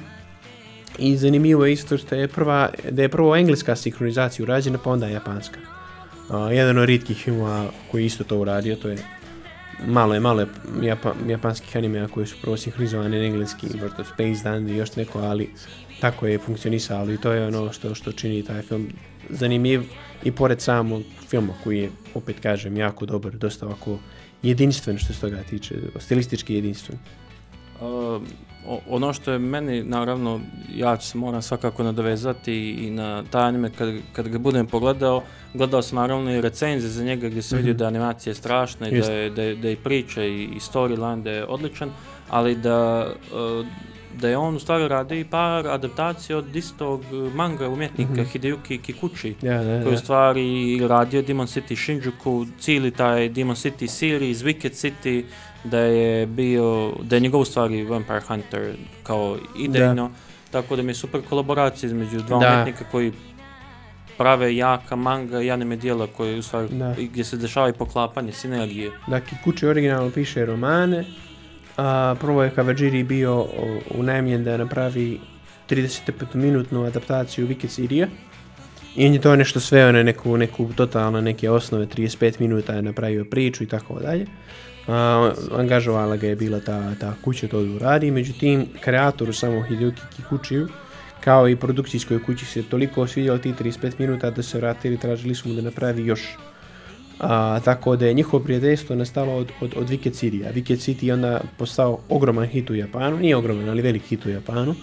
I 0.97 1.17
zanimljivo 1.17 1.65
je 1.65 1.73
isto 1.73 1.97
što 1.97 2.15
je 2.15 2.27
prva, 2.27 2.69
da 2.91 3.01
je 3.01 3.09
prvo 3.09 3.35
engleska 3.35 3.75
sinkronizacija 3.75 4.43
urađena, 4.43 4.77
pa 4.83 4.89
onda 4.89 5.07
japanska. 5.07 5.74
Jedan 6.51 6.77
od 6.77 6.85
ritkih 6.85 7.17
filmova 7.17 7.69
koji 7.91 8.05
isto 8.05 8.23
to 8.23 8.37
uradio, 8.37 8.75
to 8.75 8.89
je 8.89 8.97
malo 9.87 10.13
je, 10.13 10.19
malo 10.19 10.41
je 10.41 10.47
japa, 10.81 11.13
japanskih 11.27 11.77
animea 11.77 12.07
koji 12.07 12.27
su 12.27 12.35
prvo 12.41 12.57
sinhronizovani 12.57 13.25
engleski, 13.25 13.67
vrto 13.81 14.03
Space 14.03 14.49
Dandy 14.49 14.73
i 14.73 14.77
još 14.77 14.95
neko, 14.95 15.19
ali 15.19 15.49
tako 15.99 16.27
je 16.27 16.39
funkcionisalo 16.39 17.11
i 17.11 17.17
to 17.17 17.31
je 17.31 17.47
ono 17.47 17.73
što, 17.73 17.95
što 17.95 18.11
čini 18.11 18.43
taj 18.43 18.61
film 18.61 18.87
zanimljiv 19.29 19.83
i 20.23 20.31
pored 20.31 20.61
samog 20.61 21.03
filma 21.27 21.53
koji 21.63 21.79
je, 21.79 21.89
opet 22.13 22.39
kažem, 22.39 22.77
jako 22.77 23.05
dobar, 23.05 23.35
dosta 23.35 23.65
ovako 23.65 23.99
jedinstven 24.43 24.97
što 24.97 25.13
se 25.13 25.21
toga 25.21 25.43
tiče, 25.49 25.75
stilistički 25.99 26.55
jedinstven. 26.55 26.99
Uh, 27.81 28.21
ono 28.89 29.13
što 29.13 29.31
je 29.31 29.39
meni, 29.39 29.83
naravno, 29.83 30.39
ja 30.75 30.99
se 30.99 31.17
moram 31.17 31.41
svakako 31.41 31.83
nadovezati 31.83 32.69
i 32.71 32.91
na 32.91 33.23
taj 33.23 33.43
anime 33.43 33.69
kad, 33.69 33.93
kad 34.13 34.27
ga 34.27 34.37
budem 34.37 34.67
pogledao, 34.67 35.23
gledao 35.53 35.81
sam 35.81 35.95
naravno 35.95 36.31
i 36.31 36.41
recenze 36.41 36.87
za 36.87 37.03
njega 37.03 37.29
gdje 37.29 37.41
sam 37.41 37.57
vidio 37.57 37.73
mhm. 37.73 37.79
da 37.79 37.87
animacija 37.87 38.31
je 38.31 38.35
strašna 38.35 38.89
i 38.89 39.01
da 39.01 39.11
je, 39.11 39.29
da, 39.29 39.43
je, 39.43 39.55
da 39.55 39.69
je 39.69 39.75
priča 39.75 40.23
i, 40.23 40.43
i 40.43 40.59
storyline 40.59 41.23
da 41.23 41.31
je 41.31 41.45
odličan, 41.45 41.89
ali 42.29 42.55
da, 42.55 43.07
uh, 43.33 43.65
da 44.21 44.29
je 44.29 44.37
on 44.37 44.55
u 44.55 44.59
stvari 44.59 44.87
radi 44.87 45.25
par 45.29 45.67
adaptacija 45.67 46.37
od 46.37 46.55
istog 46.55 47.01
manga 47.35 47.69
umjetnika 47.69 48.13
mm 48.13 48.15
-hmm. 48.15 48.33
Hideyuki 48.33 48.81
Kikuchi, 48.81 49.35
yeah, 49.41 49.83
koji 49.83 49.95
u 49.95 49.97
stvari 49.97 50.79
radio 50.87 51.21
Demon 51.21 51.47
City 51.47 51.75
Shinjuku, 51.75 52.45
cijeli 52.59 52.91
taj 52.91 53.29
Demon 53.29 53.55
City 53.55 53.87
series, 53.87 54.37
Wicked 54.37 54.71
City, 54.71 55.23
da 55.63 55.79
je 55.79 56.25
bio, 56.25 56.93
da 57.01 57.15
je 57.15 57.19
njegov 57.19 57.45
stvari 57.45 57.83
Vampire 57.83 58.21
Hunter 58.27 58.75
kao 59.03 59.37
idejno, 59.59 60.11
tako 60.51 60.75
da 60.75 60.81
mi 60.81 60.89
je 60.89 60.95
super 60.95 61.21
kolaboracija 61.29 61.87
između 61.87 62.21
dva 62.21 62.37
umjetnika 62.37 62.85
koji 62.91 63.11
prave 64.17 64.55
jaka 64.55 64.95
manga 64.95 65.41
i 65.41 65.51
anime 65.51 65.75
dijela 65.75 66.07
koje 66.07 66.39
u 66.39 66.41
stvari, 66.41 66.67
gdje 66.97 67.23
se 67.23 67.37
dešava 67.37 67.69
i 67.69 67.73
poklapanje, 67.73 68.31
sinergije. 68.31 68.91
Da, 69.07 69.19
Kikuchi 69.19 69.67
originalno 69.67 70.11
piše 70.11 70.45
romane, 70.45 71.05
a 71.77 72.15
prvo 72.19 72.43
je 72.43 72.49
Kavajiri 72.49 73.03
bio 73.03 73.45
unajmljen 73.91 74.43
da 74.43 74.57
napravi 74.57 75.19
35-minutnu 75.69 76.87
adaptaciju 76.87 77.47
Wicked 77.47 77.67
Sirija. 77.67 78.07
I 78.95 79.07
on 79.07 79.13
je 79.13 79.21
to 79.21 79.35
nešto 79.35 79.59
sve 79.59 79.91
na 79.91 80.03
neku, 80.03 80.37
neku 80.37 80.69
totalno 80.75 81.21
neke 81.21 81.49
osnove, 81.49 81.85
35 81.85 82.39
minuta 82.39 82.73
je 82.73 82.81
napravio 82.81 83.25
priču 83.25 83.63
i 83.63 83.67
tako 83.67 83.99
dalje. 83.99 84.25
Angažovala 85.57 86.17
ga 86.17 86.27
je 86.27 86.35
bila 86.35 86.59
ta, 86.59 86.95
ta 86.99 87.13
kuća 87.23 87.47
to 87.47 87.63
da 87.63 87.79
radi, 87.79 88.11
međutim 88.11 88.67
kreatoru 88.81 89.33
samo 89.33 89.61
Hideki 89.61 90.01
Kikuchiju 90.15 90.67
kao 91.25 91.49
i 91.49 91.55
produkcijskoj 91.55 92.23
kući 92.23 92.45
se 92.45 92.63
toliko 92.63 93.07
svidjelo 93.07 93.37
ti 93.37 93.53
35 93.53 93.93
minuta 93.99 94.29
da 94.31 94.43
se 94.43 94.57
vratili 94.57 94.97
tražili 94.97 95.35
su 95.35 95.49
mu 95.49 95.55
da 95.55 95.61
napravi 95.61 96.05
još 96.05 96.21
a, 97.19 97.59
tako 97.65 97.95
da 97.95 98.05
je 98.05 98.13
njihovo 98.13 98.43
prijateljstvo 98.43 98.95
nastalo 98.95 99.35
od, 99.35 99.51
od, 99.61 99.73
od 99.77 99.89
Wicked 99.89 100.11
City, 100.11 100.47
a 100.47 100.53
Wicked 100.53 100.77
City 100.77 101.05
je 101.05 101.13
onda 101.13 101.41
postao 101.57 101.99
ogroman 102.09 102.47
hit 102.47 102.69
u 102.69 102.75
Japanu, 102.75 103.17
nije 103.17 103.35
ogroman, 103.35 103.69
ali 103.69 103.81
velik 103.81 104.03
hit 104.03 104.25
u 104.25 104.29
Japanu, 104.29 104.75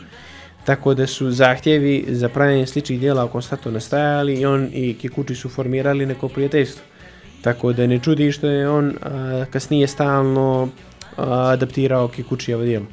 tako 0.65 0.95
da 0.95 1.07
su 1.07 1.31
zahtjevi 1.31 2.05
za 2.09 2.29
pravljanje 2.29 2.67
sličnih 2.67 3.01
dijela 3.01 3.29
konstantno 3.29 3.71
nastajali 3.71 4.35
i 4.35 4.47
on 4.47 4.69
i 4.73 4.95
Kikuchi 5.01 5.35
su 5.35 5.49
formirali 5.49 6.07
neko 6.07 6.29
prijateljstvo. 6.29 6.85
Tako 7.43 7.73
da 7.73 7.87
ne 7.87 7.99
čudi 7.99 8.33
što 8.33 8.47
je 8.47 8.71
on 8.71 8.93
a, 9.03 9.45
kasnije 9.51 9.87
stalno 9.87 10.69
a, 11.17 11.51
adaptirao 11.53 12.09
Kikuchijeva 12.09 12.65
dijela. 12.65 12.87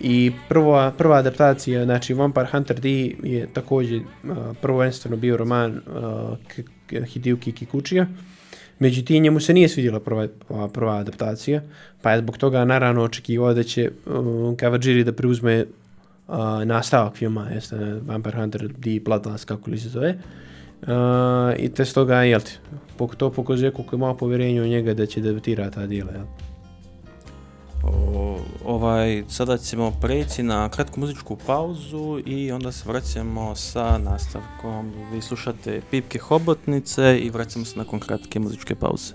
I 0.00 0.32
prva, 0.48 0.90
prva 0.98 1.16
adaptacija, 1.16 1.84
znači 1.84 2.14
Vampire 2.14 2.46
Hunter 2.52 2.80
D 2.80 2.88
je 3.22 3.48
također 3.52 4.00
prvenstveno 4.62 5.16
bio 5.16 5.36
roman 5.36 5.80
Hideyuki 6.90 7.54
Kikuchija. 7.54 8.06
Međutim, 8.78 9.22
njemu 9.22 9.40
se 9.40 9.54
nije 9.54 9.68
svidjela 9.68 10.00
prva, 10.00 10.28
prva 10.72 10.96
adaptacija, 10.96 11.62
pa 12.02 12.12
je 12.12 12.18
zbog 12.18 12.38
toga 12.38 12.64
naravno 12.64 13.02
očekivao 13.02 13.54
da 13.54 13.62
će 13.62 13.90
uh, 14.06 14.14
Kawajiri 14.56 15.04
da 15.04 15.12
preuzme 15.12 15.64
uh, 16.28 16.36
nastavak 16.64 17.16
filma, 17.16 17.48
jeste 17.50 17.76
Vampire 18.06 18.36
Hunter 18.36 18.68
di 18.68 19.00
Bloodlust, 19.00 19.44
kako 19.44 19.70
li 19.70 19.78
se 19.78 19.88
zove. 19.88 20.14
Uh, 20.82 20.88
I 21.58 21.68
te 21.68 21.84
stoga, 21.84 22.22
jel 22.22 22.40
ti, 22.40 22.58
to 23.16 23.30
pokazuje 23.32 23.70
koliko 23.70 23.96
ima 23.96 24.14
povjerenje 24.14 24.62
u 24.62 24.66
njega 24.66 24.94
da 24.94 25.06
će 25.06 25.20
debutirati 25.20 25.74
ta 25.74 25.86
dijela, 25.86 26.12
jel? 26.12 26.24
O, 27.86 28.38
ovaj, 28.64 29.24
sada 29.28 29.58
ćemo 29.58 29.92
preći 30.00 30.42
na 30.42 30.68
kratku 30.68 31.00
muzičku 31.00 31.36
pauzu 31.46 32.20
i 32.26 32.52
onda 32.52 32.72
se 32.72 32.88
vraćamo 32.88 33.54
sa 33.54 33.98
nastavkom. 33.98 34.92
Vi 35.12 35.22
slušate 35.22 35.80
Pipke 35.90 36.18
Hobotnice 36.18 37.18
i 37.18 37.30
vraćamo 37.30 37.64
se 37.64 37.78
nakon 37.78 38.00
kratke 38.00 38.38
muzičke 38.38 38.74
pauze. 38.74 39.14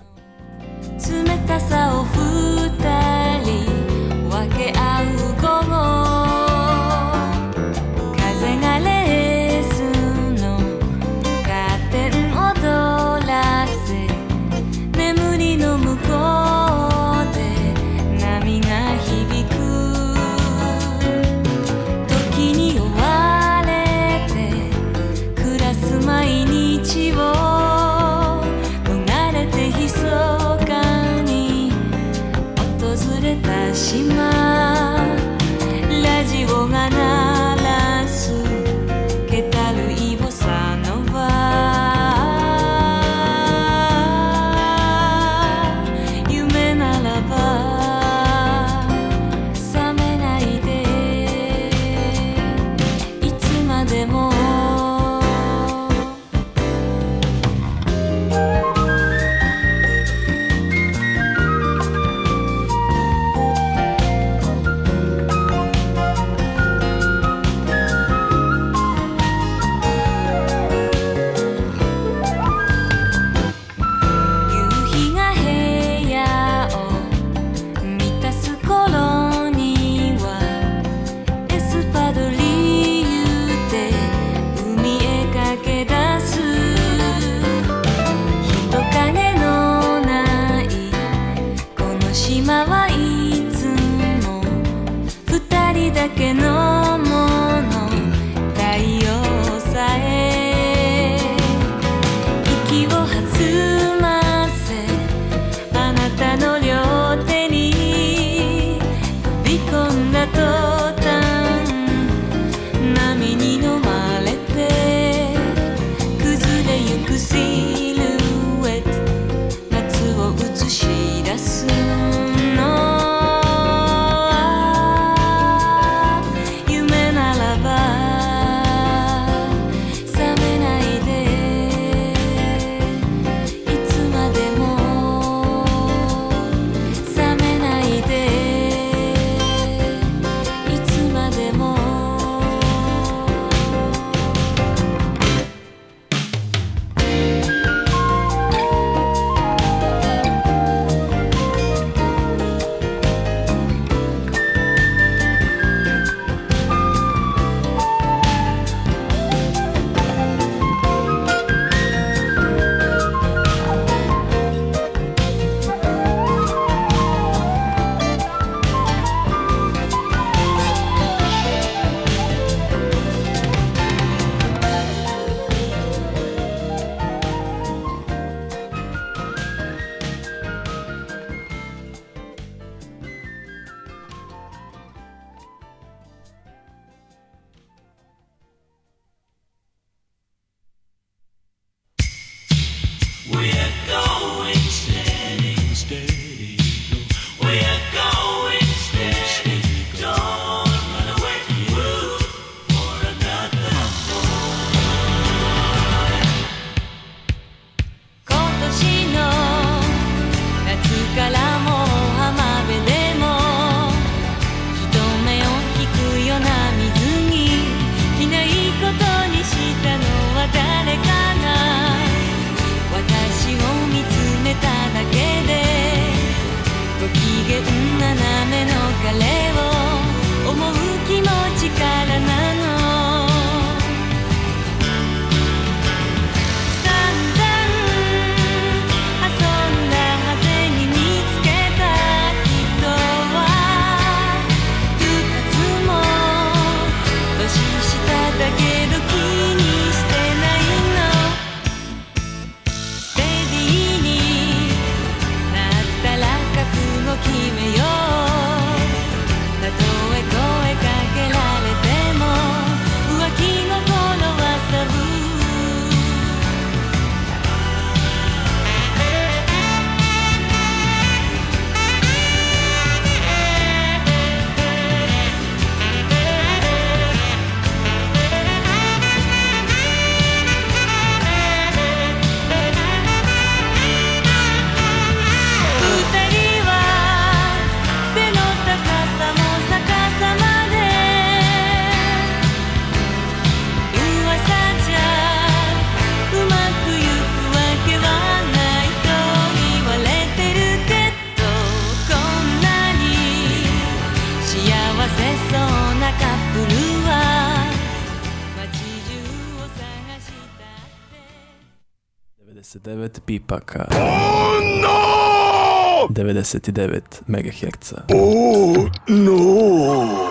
99 313.60 313.66
pipaka. 313.66 313.86
Oh 313.92 314.60
no! 314.80 316.08
99 316.08 317.24
MHz. 317.28 318.04
Oh 318.12 318.90
no! 319.08 320.30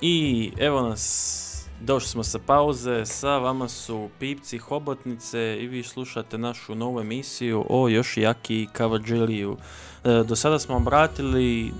I 0.00 0.52
evo 0.58 0.88
nas, 0.88 1.47
došli 1.80 2.08
smo 2.08 2.22
sa 2.22 2.38
pauze, 2.46 3.06
sa 3.06 3.38
vama 3.38 3.68
su 3.68 4.08
Pipci 4.18 4.58
Hobotnice 4.58 5.58
i 5.60 5.66
vi 5.66 5.82
slušate 5.82 6.38
našu 6.38 6.74
novu 6.74 7.00
emisiju 7.00 7.64
o 7.68 7.88
još 7.88 8.16
jaki 8.16 8.68
Kavadžiliju. 8.72 9.56
E, 10.04 10.24
do 10.24 10.36
sada 10.36 10.58
smo 10.58 10.76
obratili, 10.76 11.72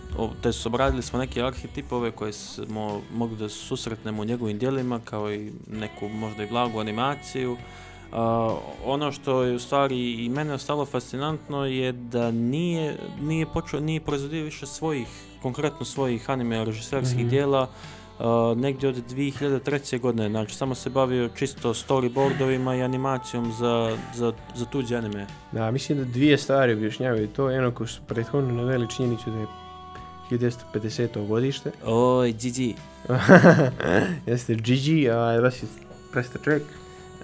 te 0.42 0.52
su 0.52 0.68
obradili 0.68 1.02
smo 1.02 1.18
neke 1.18 1.42
arhetipove 1.42 2.10
koje 2.10 2.32
smo 2.32 3.00
mogli 3.12 3.36
da 3.36 3.48
susretnemo 3.48 4.22
u 4.22 4.24
njegovim 4.24 4.58
dijelima 4.58 5.00
kao 5.04 5.32
i 5.32 5.52
neku 5.66 6.08
možda 6.08 6.42
i 6.42 6.48
blagu 6.48 6.80
animaciju. 6.80 7.56
ono 8.84 9.12
što 9.12 9.42
je 9.42 9.54
u 9.54 9.58
stvari 9.58 10.24
i 10.24 10.28
mene 10.28 10.54
ostalo 10.54 10.86
fascinantno 10.86 11.66
je 11.66 11.92
da 11.92 12.30
nije, 12.30 12.96
nije 13.20 13.46
počeo, 13.46 13.80
nije 13.80 14.00
proizvodio 14.00 14.44
više 14.44 14.66
svojih, 14.66 15.08
konkretno 15.42 15.84
svojih 15.84 16.30
anime 16.30 16.64
režiserskih 16.64 17.26
mm 17.26 17.28
dijela, 17.28 17.68
negdje 18.56 18.88
od 18.88 18.96
2003. 19.10 20.00
godine, 20.00 20.28
znači 20.28 20.54
samo 20.54 20.74
se 20.74 20.90
bavio 20.90 21.28
čisto 21.36 21.74
storyboardovima 21.74 22.78
i 22.78 22.82
animacijom 22.82 23.52
za, 23.52 23.96
za, 24.14 24.32
za 24.54 24.64
tuđe 24.64 24.96
anime. 24.96 25.26
Da, 25.52 25.70
mislim 25.70 25.98
da 25.98 26.04
dvije 26.04 26.38
stvari 26.38 26.72
objašnjavaju 26.72 27.28
to, 27.28 27.50
jedno 27.50 27.70
ko 27.70 27.86
su 27.86 28.00
prethodno 28.06 28.54
naveli 28.54 28.90
činjenicu 28.96 29.30
da 29.30 29.38
je 29.38 29.46
1950. 30.30 31.26
godište. 31.28 31.70
Oj, 31.86 32.32
Gigi. 32.32 32.74
Jeste 34.26 34.54
Gigi, 34.54 35.10
a 35.10 35.40
vas 35.40 35.62
je 35.62 35.68
presta 36.12 36.38
čovjek. 36.44 36.62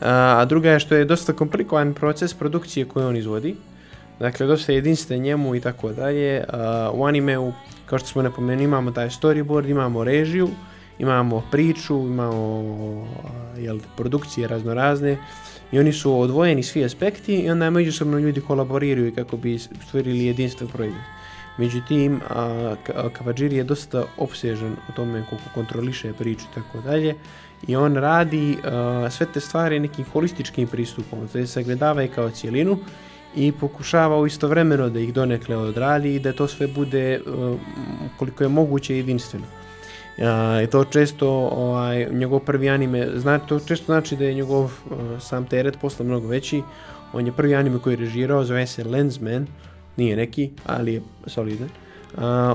A, 0.01 0.45
druga 0.45 0.71
je 0.71 0.81
što 0.81 0.95
je 0.95 1.05
dosta 1.05 1.33
komplikovan 1.33 1.95
proces 1.95 2.35
produkcije 2.35 2.89
koju 2.89 3.07
on 3.07 3.17
izvodi. 3.17 3.57
Dakle, 4.19 4.47
dosta 4.47 4.73
jedinstven 4.73 5.23
njemu 5.23 5.55
i 5.55 5.61
tako 5.61 5.93
dalje. 5.93 6.45
U 6.93 7.07
animeu, 7.07 7.53
kao 7.87 7.99
što 7.99 8.09
smo 8.09 8.23
napomenuli, 8.23 8.65
imamo 8.65 8.91
taj 8.91 9.09
storyboard, 9.09 9.71
imamo 9.71 10.05
režiju, 10.05 10.49
imamo 10.99 11.43
priču, 11.51 12.01
imamo 12.01 13.09
jel, 13.59 13.79
produkcije 13.97 14.49
raznorazne 14.49 15.19
i 15.73 15.79
oni 15.79 15.93
su 15.93 16.21
odvojeni 16.21 16.63
svi 16.63 16.85
aspekti 16.85 17.35
i 17.35 17.51
onda 17.51 17.71
međusobno 17.71 18.19
ljudi 18.19 18.41
kolaboriraju 18.41 19.15
kako 19.15 19.37
bi 19.37 19.59
stvorili 19.59 20.27
jedinstven 20.27 20.69
proizvod. 20.69 21.03
Međutim, 21.59 22.21
Kavadžiri 23.13 23.57
je 23.57 23.65
dosta 23.65 24.05
opsežan 24.19 24.77
o 24.89 24.93
tome 24.97 25.25
koliko 25.31 25.49
kontroliše 25.55 26.13
priču 26.13 26.45
i 26.51 26.55
tako 26.55 26.81
dalje 26.81 27.15
i 27.69 27.77
on 27.77 27.97
radi 27.97 28.57
sve 29.11 29.27
te 29.35 29.41
stvari 29.41 29.81
nekim 29.81 30.05
holističkim 30.13 30.69
pristupom, 30.69 31.29
to 31.29 31.39
je 31.39 31.47
sagledava 31.47 32.03
i 32.03 32.09
kao 32.09 32.31
cijelinu 32.31 32.79
i 33.37 33.53
pokušava 33.53 34.27
istovremeno 34.27 34.89
da 34.89 35.01
ih 35.01 35.15
donekle 35.15 35.57
odradi 35.57 36.15
i 36.15 36.19
da 36.19 36.33
to 36.33 36.49
sve 36.49 36.67
bude 36.67 37.21
koliko 38.17 38.45
je 38.45 38.49
moguće 38.49 38.97
jedinstveno. 38.97 39.47
I 40.65 40.67
to 40.71 40.85
često, 40.85 41.29
ovaj, 41.53 42.09
njegov 42.11 42.41
prvi 42.41 42.69
anime, 42.69 43.09
znači, 43.17 43.49
to 43.49 43.61
često 43.61 43.85
znači 43.87 44.17
da 44.17 44.25
je 44.25 44.35
njegov 44.35 44.73
sam 45.21 45.47
teret 45.47 45.79
posla 45.81 46.05
mnogo 46.05 46.29
veći. 46.29 46.63
On 47.13 47.27
je 47.27 47.33
prvi 47.33 47.55
anime 47.55 47.79
koji 47.79 47.95
je 47.95 48.01
režirao, 48.01 48.45
zove 48.45 48.67
se 48.67 48.85
Lensman, 48.85 49.47
nije 49.97 50.17
neki, 50.17 50.51
ali 50.67 50.95
je 50.95 51.03
solidan. 51.27 51.69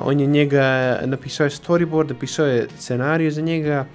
on 0.03 0.19
je 0.19 0.27
njega, 0.27 0.99
napisao 1.05 1.43
je 1.43 1.49
storyboard, 1.49 2.09
napisao 2.09 2.45
je 2.45 2.67
scenariju 2.77 3.31
za 3.31 3.41
njega, 3.41 3.85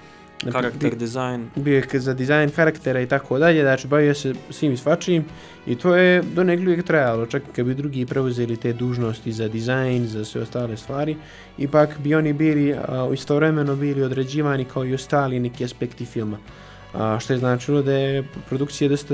Karakter 0.51 0.95
dizajn. 0.95 1.49
Bio 1.55 1.77
je 1.93 1.99
za 1.99 2.13
dizajn 2.13 2.49
karaktera 2.49 3.01
i 3.01 3.07
tako 3.07 3.39
dalje, 3.39 3.61
znači 3.61 3.87
bavio 3.87 4.13
se 4.13 4.33
svim 4.49 4.71
i 4.71 4.77
svačim 4.77 5.25
i 5.65 5.75
to 5.75 5.95
je 5.95 6.21
do 6.21 6.43
negdje 6.43 6.67
uvijek 6.67 6.85
trajalo, 6.85 7.25
čak 7.25 7.43
kad 7.55 7.65
bi 7.65 7.75
drugi 7.75 8.05
preuzeli 8.05 8.57
te 8.57 8.73
dužnosti 8.73 9.31
za 9.31 9.47
dizajn, 9.47 10.07
za 10.07 10.25
sve 10.25 10.41
ostale 10.41 10.77
stvari, 10.77 11.15
ipak 11.57 11.99
bi 11.99 12.15
oni 12.15 12.33
bili 12.33 12.75
istovremeno 13.13 13.75
bili 13.75 14.03
određivani 14.03 14.65
kao 14.65 14.85
i 14.85 14.93
ostali 14.93 15.39
neki 15.39 15.65
aspekti 15.65 16.05
filma. 16.05 16.37
A, 16.93 17.19
što 17.19 17.33
je 17.33 17.39
značilo 17.39 17.81
da 17.81 17.91
je 17.91 18.23
produkcija 18.49 18.89
dosta 18.89 19.13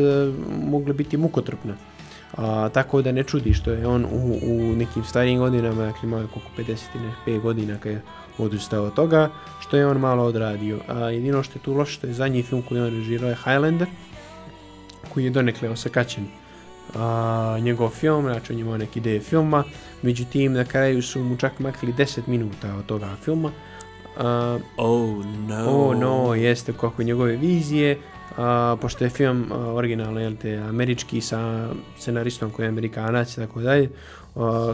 mogla 0.63 0.93
biti 0.93 1.17
mukotrpna. 1.17 1.73
A, 2.37 2.69
tako 2.73 3.01
da 3.01 3.11
ne 3.11 3.23
čudi 3.23 3.53
što 3.53 3.71
je 3.71 3.87
on 3.87 4.05
u, 4.05 4.39
u 4.43 4.75
nekim 4.75 5.03
starijim 5.03 5.39
godinama, 5.39 5.85
dakle 5.85 5.99
imao 6.03 6.21
je 6.21 6.27
koliko 6.27 6.77
55 7.25 7.41
godina 7.41 7.77
kad 7.77 7.91
je 7.91 8.01
odustao 8.45 8.83
od 8.83 8.93
toga, 8.93 9.29
što 9.59 9.77
je 9.77 9.87
on 9.87 9.97
malo 9.97 10.23
odradio. 10.23 10.79
A 10.87 10.99
jedino 10.99 11.43
što 11.43 11.59
je 11.59 11.63
tu 11.63 11.73
loše, 11.73 11.93
što 11.93 12.07
je 12.07 12.13
zadnji 12.13 12.43
film 12.43 12.61
koji 12.61 12.81
on 12.81 12.89
režirao 12.89 13.29
je 13.29 13.35
Highlander, 13.35 13.87
koji 15.13 15.23
je 15.23 15.29
donekle 15.29 15.69
osakaćen 15.69 16.27
a, 16.95 17.57
njegov 17.61 17.89
film, 17.89 18.23
znači 18.23 18.53
on 18.53 18.59
imao 18.59 18.77
neke 18.77 18.99
ideje 18.99 19.19
filma, 19.19 19.63
međutim 20.01 20.53
na 20.53 20.65
kraju 20.65 21.01
su 21.01 21.23
mu 21.23 21.37
čak 21.37 21.59
makli 21.59 21.93
10 21.93 22.19
minuta 22.27 22.75
od 22.75 22.85
toga 22.85 23.15
filma. 23.23 23.51
oh 24.77 25.25
no. 25.47 25.69
Oh 25.69 25.97
no, 25.97 26.35
jeste 26.35 26.73
kako 26.73 27.03
njegove 27.03 27.35
vizije, 27.35 27.97
pošto 28.81 29.03
je 29.03 29.09
film 29.09 29.51
originalno 29.51 30.19
jel 30.19 30.35
te, 30.41 30.57
američki 30.57 31.21
sa 31.21 31.69
scenaristom 31.97 32.51
koji 32.51 32.65
je 32.65 32.69
amerikanac 32.69 33.33
i 33.33 33.35
tako 33.35 33.61
dalje, 33.61 33.89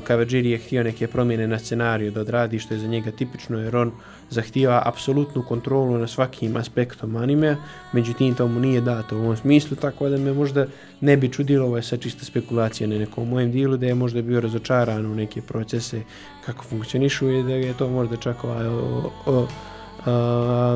Kavadžiri 0.03 0.51
je 0.51 0.57
htio 0.57 0.83
neke 0.83 1.07
promjene 1.07 1.47
na 1.47 1.59
scenariju 1.59 2.11
da 2.11 2.21
odradi 2.21 2.59
što 2.59 2.73
je 2.73 2.79
za 2.79 2.87
njega 2.87 3.11
tipično 3.11 3.59
jer 3.59 3.75
on 3.75 3.91
zahtijeva 4.29 4.81
apsolutnu 4.85 5.43
kontrolu 5.47 5.97
na 5.97 6.07
svakim 6.07 6.57
aspektom 6.57 7.15
anime, 7.15 7.55
međutim 7.93 8.35
to 8.35 8.47
mu 8.47 8.59
nije 8.59 8.81
dato 8.81 9.17
u 9.17 9.19
ovom 9.19 9.37
smislu, 9.37 9.77
tako 9.77 10.09
da 10.09 10.17
me 10.17 10.33
možda 10.33 10.67
ne 11.01 11.17
bi 11.17 11.31
čudilo, 11.31 11.65
ovo 11.65 11.77
je 11.77 11.83
sad 11.83 11.99
čista 11.99 12.25
spekulacija 12.25 12.87
na 12.87 12.97
nekom 12.97 13.29
mojem 13.29 13.51
dijelu, 13.51 13.77
da 13.77 13.85
je 13.85 13.95
možda 13.95 14.21
bio 14.21 14.41
razočaran 14.41 15.05
u 15.05 15.15
neke 15.15 15.41
procese 15.41 16.01
kako 16.45 16.63
funkcionišu 16.63 17.29
i 17.29 17.43
da 17.43 17.53
je 17.53 17.73
to 17.73 17.89
možda 17.89 18.15
čak 18.17 18.43
ovaj, 18.43 18.65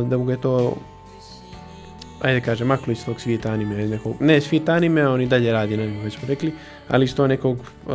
da 0.10 0.18
mu 0.18 0.32
je 0.32 0.42
to 0.42 0.78
ajde 2.22 2.42
kažem, 2.42 2.68
maklo 2.68 2.92
iz 2.92 2.98
svog 2.98 3.22
svijeta 3.22 3.52
anime, 3.52 3.88
nekog, 3.88 4.16
ne 4.20 4.42
svijeta 4.42 4.74
anime, 4.74 5.08
on 5.08 5.22
i 5.22 5.28
dalje 5.28 5.52
radi 5.52 5.78
na 5.78 5.84
već 6.04 6.14
smo 6.14 6.28
rekli, 6.28 6.54
ali 6.90 7.06
iz 7.06 7.16
to 7.16 7.28
nekog 7.28 7.58
uh, 7.58 7.94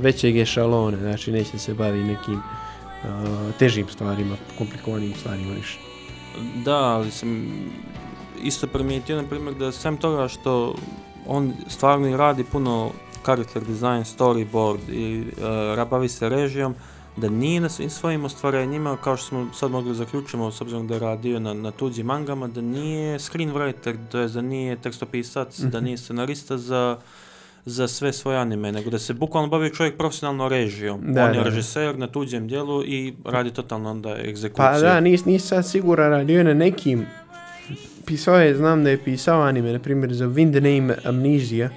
većeg 0.00 0.36
ešalona, 0.36 0.96
znači 0.96 1.32
neće 1.32 1.58
se 1.58 1.74
bavi 1.74 2.02
nekim 2.02 2.34
uh, 2.34 3.54
težim 3.58 3.88
stvarima, 3.88 4.36
komplikovanim 4.58 5.14
stvarima 5.14 5.54
više. 5.54 5.78
Da, 6.64 6.76
ali 6.76 7.10
sam 7.10 7.46
isto 8.42 8.66
primijetio, 8.66 9.22
na 9.22 9.28
primjer, 9.28 9.54
da 9.54 9.72
sem 9.72 9.96
toga 9.96 10.28
što 10.28 10.74
on 11.26 11.52
stvarno 11.68 12.16
radi 12.16 12.44
puno 12.44 12.90
character 13.24 13.62
design, 13.62 14.04
storyboard 14.04 14.92
i 14.92 15.24
uh, 15.78 15.88
bavi 15.88 16.08
se 16.08 16.28
režijom, 16.28 16.74
da 17.18 17.28
nije 17.28 17.60
na 17.60 17.68
svojim 17.68 18.24
ostvarenjima, 18.24 18.96
kao 18.96 19.16
što 19.16 19.26
smo 19.26 19.48
sad 19.54 19.70
mogli 19.70 19.94
zaključiti, 19.94 20.38
s 20.52 20.60
obzirom 20.60 20.86
da 20.86 20.94
je 20.94 21.00
radio 21.00 21.40
na, 21.40 21.54
na 21.54 21.70
tuđim 21.70 22.06
mangama, 22.06 22.48
da 22.48 22.60
nije 22.60 23.18
screenwriter, 23.18 23.96
to 24.10 24.18
je 24.18 24.28
da 24.28 24.42
nije 24.42 24.76
tekstopisac, 24.76 25.60
da 25.60 25.78
mhm. 25.78 25.84
nije 25.84 25.98
scenarista 25.98 26.58
za, 26.58 26.98
za 27.64 27.88
sve 27.88 28.12
svoje 28.12 28.38
anime, 28.38 28.72
nego 28.72 28.90
da 28.90 28.98
se 28.98 29.14
bukvalno 29.14 29.48
bavi 29.48 29.74
čovjek 29.74 29.96
profesionalno 29.96 30.48
režijom. 30.48 31.00
Da, 31.14 31.24
On 31.24 31.34
je 31.34 31.44
režiser 31.44 31.98
na 31.98 32.06
tuđem 32.06 32.48
dijelu 32.48 32.84
i 32.84 33.14
radi 33.24 33.50
totalno 33.50 33.90
onda 33.90 34.16
egzekuciju. 34.18 34.66
Pa 34.66 34.78
da, 34.78 35.00
nis, 35.00 35.24
nis 35.24 35.46
sad 35.46 35.70
siguran, 35.70 36.10
radio 36.10 36.44
na 36.44 36.54
nekim, 36.54 37.06
pisao 38.06 38.40
je, 38.40 38.56
znam 38.56 38.84
da 38.84 38.90
je 38.90 39.04
pisao 39.04 39.42
anime, 39.42 39.72
na 39.72 39.78
primjer 39.78 40.12
za 40.14 40.26
Wind 40.26 40.54
Name 40.54 40.94
Amnesia, 41.04 41.70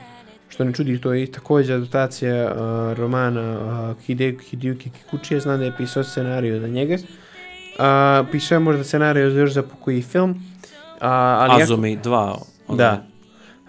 što 0.52 0.64
ne 0.64 0.74
čudi, 0.74 1.02
to 1.02 1.14
je 1.14 1.32
također 1.32 1.76
adaptacija 1.76 2.52
uh, 2.52 2.98
romana 2.98 3.60
uh, 3.92 4.04
Hideki 4.04 4.58
Kikuchije, 4.78 5.40
znam 5.40 5.60
da 5.60 5.66
je 5.66 5.78
pisao 5.78 6.04
scenariju 6.04 6.60
za 6.62 6.68
njega. 6.68 6.96
Uh, 6.96 8.28
pisao 8.32 8.56
je 8.56 8.60
možda 8.60 8.84
scenariju 8.84 9.32
za 9.32 9.40
još 9.40 9.52
za 9.52 9.64
pokoji 9.64 10.02
film. 10.02 10.32
Uh, 10.32 10.38
ali 11.02 11.64
Azumi 11.64 11.98
2. 12.04 12.38
Da. 12.70 13.04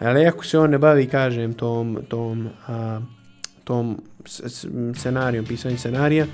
Ali 0.01 0.27
ako 0.27 0.45
se 0.45 0.59
on 0.59 0.71
ne 0.71 0.79
bavi, 0.79 1.07
kažem, 1.07 1.55
tom, 1.55 1.99
tom, 2.09 2.47
uh, 2.69 3.03
tom 3.65 4.01
scenarijom, 4.95 5.45
pisanjem 5.45 5.79
scenarija, 5.79 6.27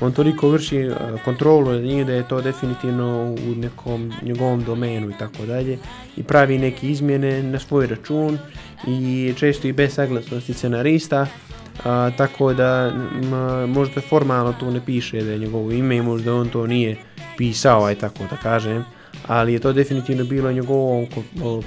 on 0.00 0.12
toliko 0.12 0.48
vrši 0.48 0.90
kontrolu 1.24 1.72
nad 1.72 2.06
da 2.06 2.12
je 2.12 2.28
to 2.28 2.40
definitivno 2.40 3.34
u 3.48 3.54
nekom 3.54 4.12
njegovom 4.22 4.64
domenu 4.64 5.10
i 5.10 5.14
tako 5.18 5.46
dalje 5.46 5.78
i 6.16 6.22
pravi 6.22 6.58
neke 6.58 6.88
izmjene 6.88 7.42
na 7.42 7.58
svoj 7.58 7.86
račun 7.86 8.38
i 8.86 9.34
često 9.36 9.68
i 9.68 9.72
bez 9.72 9.94
saglasnosti 9.94 10.52
scenarista 10.52 11.26
tako 12.16 12.54
da 12.54 12.92
možda 13.68 14.00
formalno 14.00 14.54
to 14.60 14.70
ne 14.70 14.80
piše 14.86 15.20
da 15.20 15.30
je 15.30 15.38
njegovo 15.38 15.70
ime 15.70 15.96
i 15.96 16.02
možda 16.02 16.34
on 16.34 16.48
to 16.48 16.66
nije 16.66 16.96
pisao 17.38 17.84
aj 17.84 17.94
tako 17.94 18.24
da 18.30 18.36
kažem 18.36 18.84
ali 19.26 19.52
je 19.52 19.58
to 19.58 19.72
definitivno 19.72 20.24
bilo 20.24 20.52
njegovom, 20.52 21.06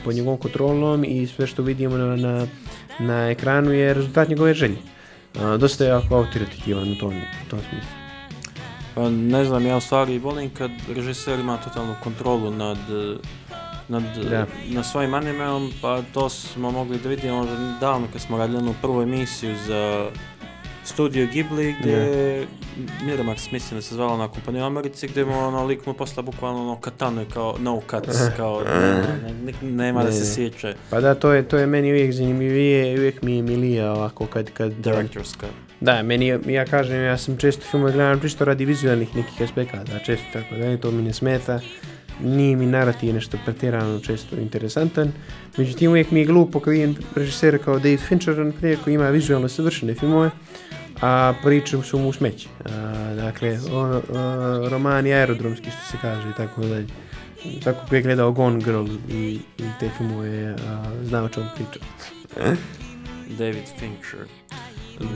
pod 0.04 0.16
njegovom 0.16 0.40
kontrolom 0.40 1.04
i 1.04 1.28
sve 1.28 1.48
što 1.48 1.64
vidimo 1.64 1.98
na, 1.98 2.16
na 2.16 2.48
na 3.00 3.30
ekranu 3.30 3.72
je 3.72 3.94
rezultat 3.94 4.30
njegove 4.30 4.54
želje. 4.54 4.78
Dosta 5.58 5.84
je 5.84 5.90
jako 5.90 6.16
autoritativan 6.16 6.92
u 6.92 6.96
tom, 6.96 7.14
tom 7.50 7.60
smislu. 7.60 7.90
Pa 8.96 9.10
ne 9.10 9.46
znam, 9.46 9.66
ja 9.66 9.78
u 9.78 9.82
stvari 9.82 10.20
volim 10.20 10.50
kad 10.50 10.72
režiser 10.96 11.40
ima 11.40 11.58
totalnu 11.58 11.96
kontrolu 12.04 12.52
nad, 12.52 12.78
nad, 13.88 14.04
na 14.68 14.84
svojim 14.84 15.14
animeom, 15.14 15.72
pa 15.82 16.02
to 16.14 16.30
smo 16.30 16.72
mogli 16.72 17.00
da 17.00 17.10
vidimo 17.10 17.48
davno 17.80 18.08
kad 18.12 18.22
smo 18.22 18.38
radili 18.38 18.58
onu 18.58 18.76
prvu 18.82 19.02
emisiju 19.02 19.56
za 19.68 20.10
Studio 20.90 21.28
Ghibli 21.34 21.76
gdje 21.80 21.92
je 21.92 22.48
Miramax 23.06 23.52
mislim 23.52 23.78
da 23.78 23.82
se 23.82 23.96
zvala 23.96 24.18
na 24.18 24.28
kompaniju 24.28 24.64
Americi 24.64 25.08
gdje 25.08 25.26
mu 25.26 25.40
ono 25.40 25.66
lik 25.66 25.86
mu 25.86 25.94
posla 25.94 26.24
bukvalno 26.24 26.62
ono 26.62 26.76
katanu 26.76 27.26
kao 27.34 27.56
no 27.60 27.82
cuts 27.90 28.18
kao 28.38 28.64
nema 29.62 30.04
da 30.04 30.12
se 30.12 30.34
sjeća. 30.34 30.74
Pa 30.90 31.02
da 31.02 31.16
to 31.16 31.34
je, 31.34 31.48
to 31.48 31.58
je 31.58 31.68
meni 31.68 31.92
uvijek 31.92 32.14
zanimljivije 32.14 33.00
uvijek 33.00 33.22
mi 33.22 33.36
je 33.36 33.42
milija 33.42 33.92
ovako 33.92 34.26
kad... 34.26 34.52
kad 34.52 34.72
Director's 34.72 35.32
cut. 35.40 35.50
Da, 35.82 36.04
meni, 36.04 36.40
ja 36.48 36.66
kažem, 36.66 37.04
ja 37.04 37.18
sam 37.18 37.38
često 37.38 37.66
filmove 37.72 37.92
gledam 37.92 38.22
čisto 38.22 38.46
radi 38.46 38.66
vizualnih 38.66 39.16
nekih 39.16 39.42
aspekata, 39.42 40.00
često 40.00 40.26
tako 40.34 40.56
da 40.56 40.78
to 40.78 40.92
mi 40.92 41.02
ne 41.02 41.14
smeta. 41.14 41.60
Nije 42.24 42.56
mi 42.56 42.66
narativ 42.66 43.14
nešto 43.14 43.38
pretjerano 43.46 44.00
često 44.00 44.36
interesantan. 44.36 45.12
Međutim, 45.58 45.92
uvijek 45.92 46.12
mi 46.12 46.20
je 46.20 46.26
glupo 46.26 46.60
kad 46.60 46.74
vidim 46.74 46.96
režisera 47.16 47.58
kao 47.58 47.80
Dave 47.80 47.98
Fincher, 47.98 48.52
koji 48.84 48.94
ima 48.94 49.10
vizualno 49.10 49.50
savršene 49.50 49.94
filmove, 49.94 50.30
a 51.02 51.34
pričam 51.44 51.84
su 51.84 52.00
mu 52.00 52.14
smeći. 52.14 52.48
dakle, 53.16 53.60
on, 53.72 54.02
romani 54.70 55.14
aerodromski 55.14 55.72
što 55.72 55.92
se 55.92 55.98
kaže 56.02 56.30
i 56.30 56.34
tako 56.38 56.62
dalje. 56.62 56.88
Tako 57.64 57.80
koji 57.90 58.00
je 58.00 58.04
gledao 58.04 58.32
Gone 58.32 58.64
Girl 58.64 58.86
i, 59.10 59.40
i 59.58 59.64
te 59.80 59.90
filmove 59.98 60.56
znao 61.04 61.26
o 61.26 61.30
čemu 61.30 61.46
priča. 61.56 61.86
David 63.38 63.66
Fincher. 63.80 64.26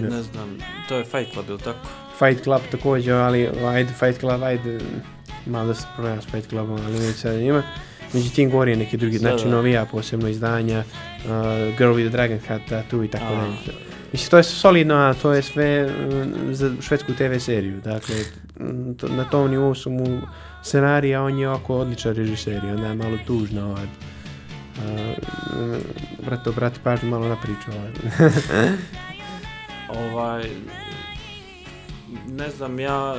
Ne 0.02 0.22
znam, 0.22 0.58
to 0.90 0.96
je 0.96 1.04
Fight 1.04 1.34
Club, 1.34 1.50
ili 1.50 1.60
tako? 1.60 1.80
Fight 2.20 2.44
Club 2.44 2.62
također, 2.72 3.14
ali 3.14 3.50
ajde 3.66 3.94
Fight 4.00 4.20
Club, 4.20 4.44
ajde 4.44 4.80
malo 5.46 5.68
da 5.68 5.74
se 5.74 5.88
pronaja 5.96 6.22
s 6.22 6.26
Fight 6.26 6.50
Clubom, 6.50 6.80
ali 6.86 7.00
neće 7.00 7.18
sad 7.18 7.40
njima. 7.40 7.64
Međutim, 8.14 8.50
gori 8.50 8.72
je 8.72 8.78
neki 8.78 8.98
drugi, 8.98 9.18
znači 9.18 9.48
novija 9.48 9.86
posebno 9.86 10.30
izdanja, 10.30 10.84
Girl 11.78 11.94
with 11.94 12.08
the 12.08 12.10
Dragon 12.10 12.40
Hat 12.48 12.90
tu 12.90 13.04
i 13.04 13.08
tako 13.08 13.36
dalje. 13.36 13.56
Mislim, 14.14 14.30
to 14.30 14.38
je 14.38 14.44
solidno, 14.44 14.96
a 14.96 15.14
to 15.14 15.34
je 15.34 15.42
sve 15.42 15.88
mm, 15.88 16.54
za 16.54 16.72
švedsku 16.82 17.14
TV 17.14 17.38
seriju. 17.40 17.82
Dakle, 17.82 18.16
mm, 18.60 18.96
na 19.16 19.24
tom 19.30 19.52
nivou 19.52 19.76
su 19.76 19.90
mu 19.90 20.22
scenarija, 20.64 21.24
on 21.24 21.40
je 21.40 21.50
oko 21.50 21.76
odličan 21.76 22.16
režiser 22.16 22.64
i 22.64 22.70
onda 22.70 22.88
je 22.88 22.96
malo 22.96 23.18
tužno. 23.28 23.66
Ovaj. 23.66 23.88
Brato, 26.26 26.52
brati 26.52 26.80
pažnju 26.84 27.10
malo 27.10 27.28
na 27.28 27.36
priču. 27.36 27.72
Ovaj. 27.72 27.92
ovaj, 30.06 30.44
ne 32.28 32.50
znam, 32.50 32.80
ja 32.80 33.16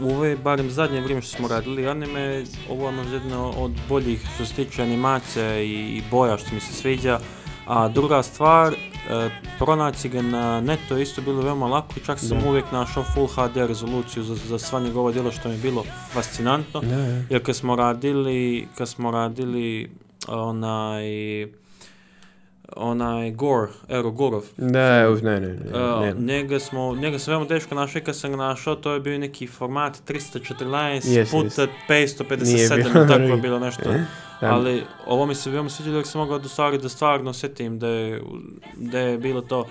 u, 0.00 0.10
ove, 0.10 0.36
barem 0.36 0.70
zadnje 0.70 1.00
vrijeme 1.00 1.22
što 1.22 1.36
smo 1.36 1.48
radili 1.48 1.88
anime, 1.88 2.44
ovo 2.70 2.90
je 2.90 3.12
jedno 3.12 3.50
od 3.50 3.72
boljih 3.88 4.26
što 4.34 4.44
se 4.44 4.54
tiče 4.54 4.82
animacija 4.82 5.60
i, 5.60 5.72
i 5.72 6.02
boja 6.10 6.38
što 6.38 6.54
mi 6.54 6.60
se 6.60 6.72
sviđa. 6.72 7.18
A 7.66 7.88
druga 7.88 8.22
stvar, 8.22 8.74
E, 8.74 8.95
pronaći 9.58 10.08
ga 10.08 10.22
na 10.22 10.60
neto 10.60 10.96
je 10.96 11.02
isto 11.02 11.22
bilo 11.22 11.42
veoma 11.42 11.66
lako 11.66 11.94
čak 12.06 12.18
sam 12.18 12.46
uvijek 12.46 12.72
našao 12.72 13.04
Full 13.14 13.26
HD 13.26 13.56
rezoluciju 13.56 14.22
za, 14.22 14.34
za 14.34 14.58
sva 14.58 14.80
njegova 14.80 15.12
djela 15.12 15.30
što 15.30 15.48
mi 15.48 15.54
je 15.54 15.60
bilo 15.60 15.84
fascinantno. 16.12 16.82
Jer 17.30 17.42
kad 17.42 17.56
smo 17.56 17.76
radili, 17.76 18.68
kad 18.78 18.88
smo 18.88 19.10
radili 19.10 19.90
onaj 20.28 21.06
onaj 22.76 23.30
Gore, 23.30 23.72
Ero 23.88 24.10
Gorov. 24.10 24.42
Da, 24.56 25.10
ne, 25.10 25.40
ne, 25.40 25.40
ne. 25.40 25.56
ne. 26.00 26.14
njega, 26.18 26.58
smo, 26.58 26.94
njega 26.94 27.18
sam 27.18 27.32
veoma 27.32 27.46
teško 27.46 27.74
našao 27.74 28.00
i 28.00 28.04
kad 28.04 28.16
sam 28.16 28.30
ga 28.30 28.36
našao, 28.36 28.74
to 28.74 28.92
je 28.92 29.00
bio 29.00 29.18
neki 29.18 29.46
format 29.46 30.02
314 30.08 31.00
yes, 31.00 31.30
puta 31.30 31.66
557, 31.88 33.08
tako 33.08 33.22
je 33.34 33.36
bilo 33.36 33.58
nešto. 33.58 33.82
Ali 34.40 34.84
ovo 35.06 35.26
mi 35.26 35.34
se 35.34 35.50
veoma 35.50 35.70
sviđa 35.70 35.90
da 35.90 36.04
sam 36.04 36.20
mogao 36.20 36.38
do 36.38 36.48
stvari 36.48 36.78
da 36.78 36.88
stvarno 36.88 37.32
setim 37.32 37.78
da 37.78 37.88
je, 37.88 38.22
da 38.76 38.98
je 38.98 39.18
bilo 39.18 39.40
to 39.40 39.64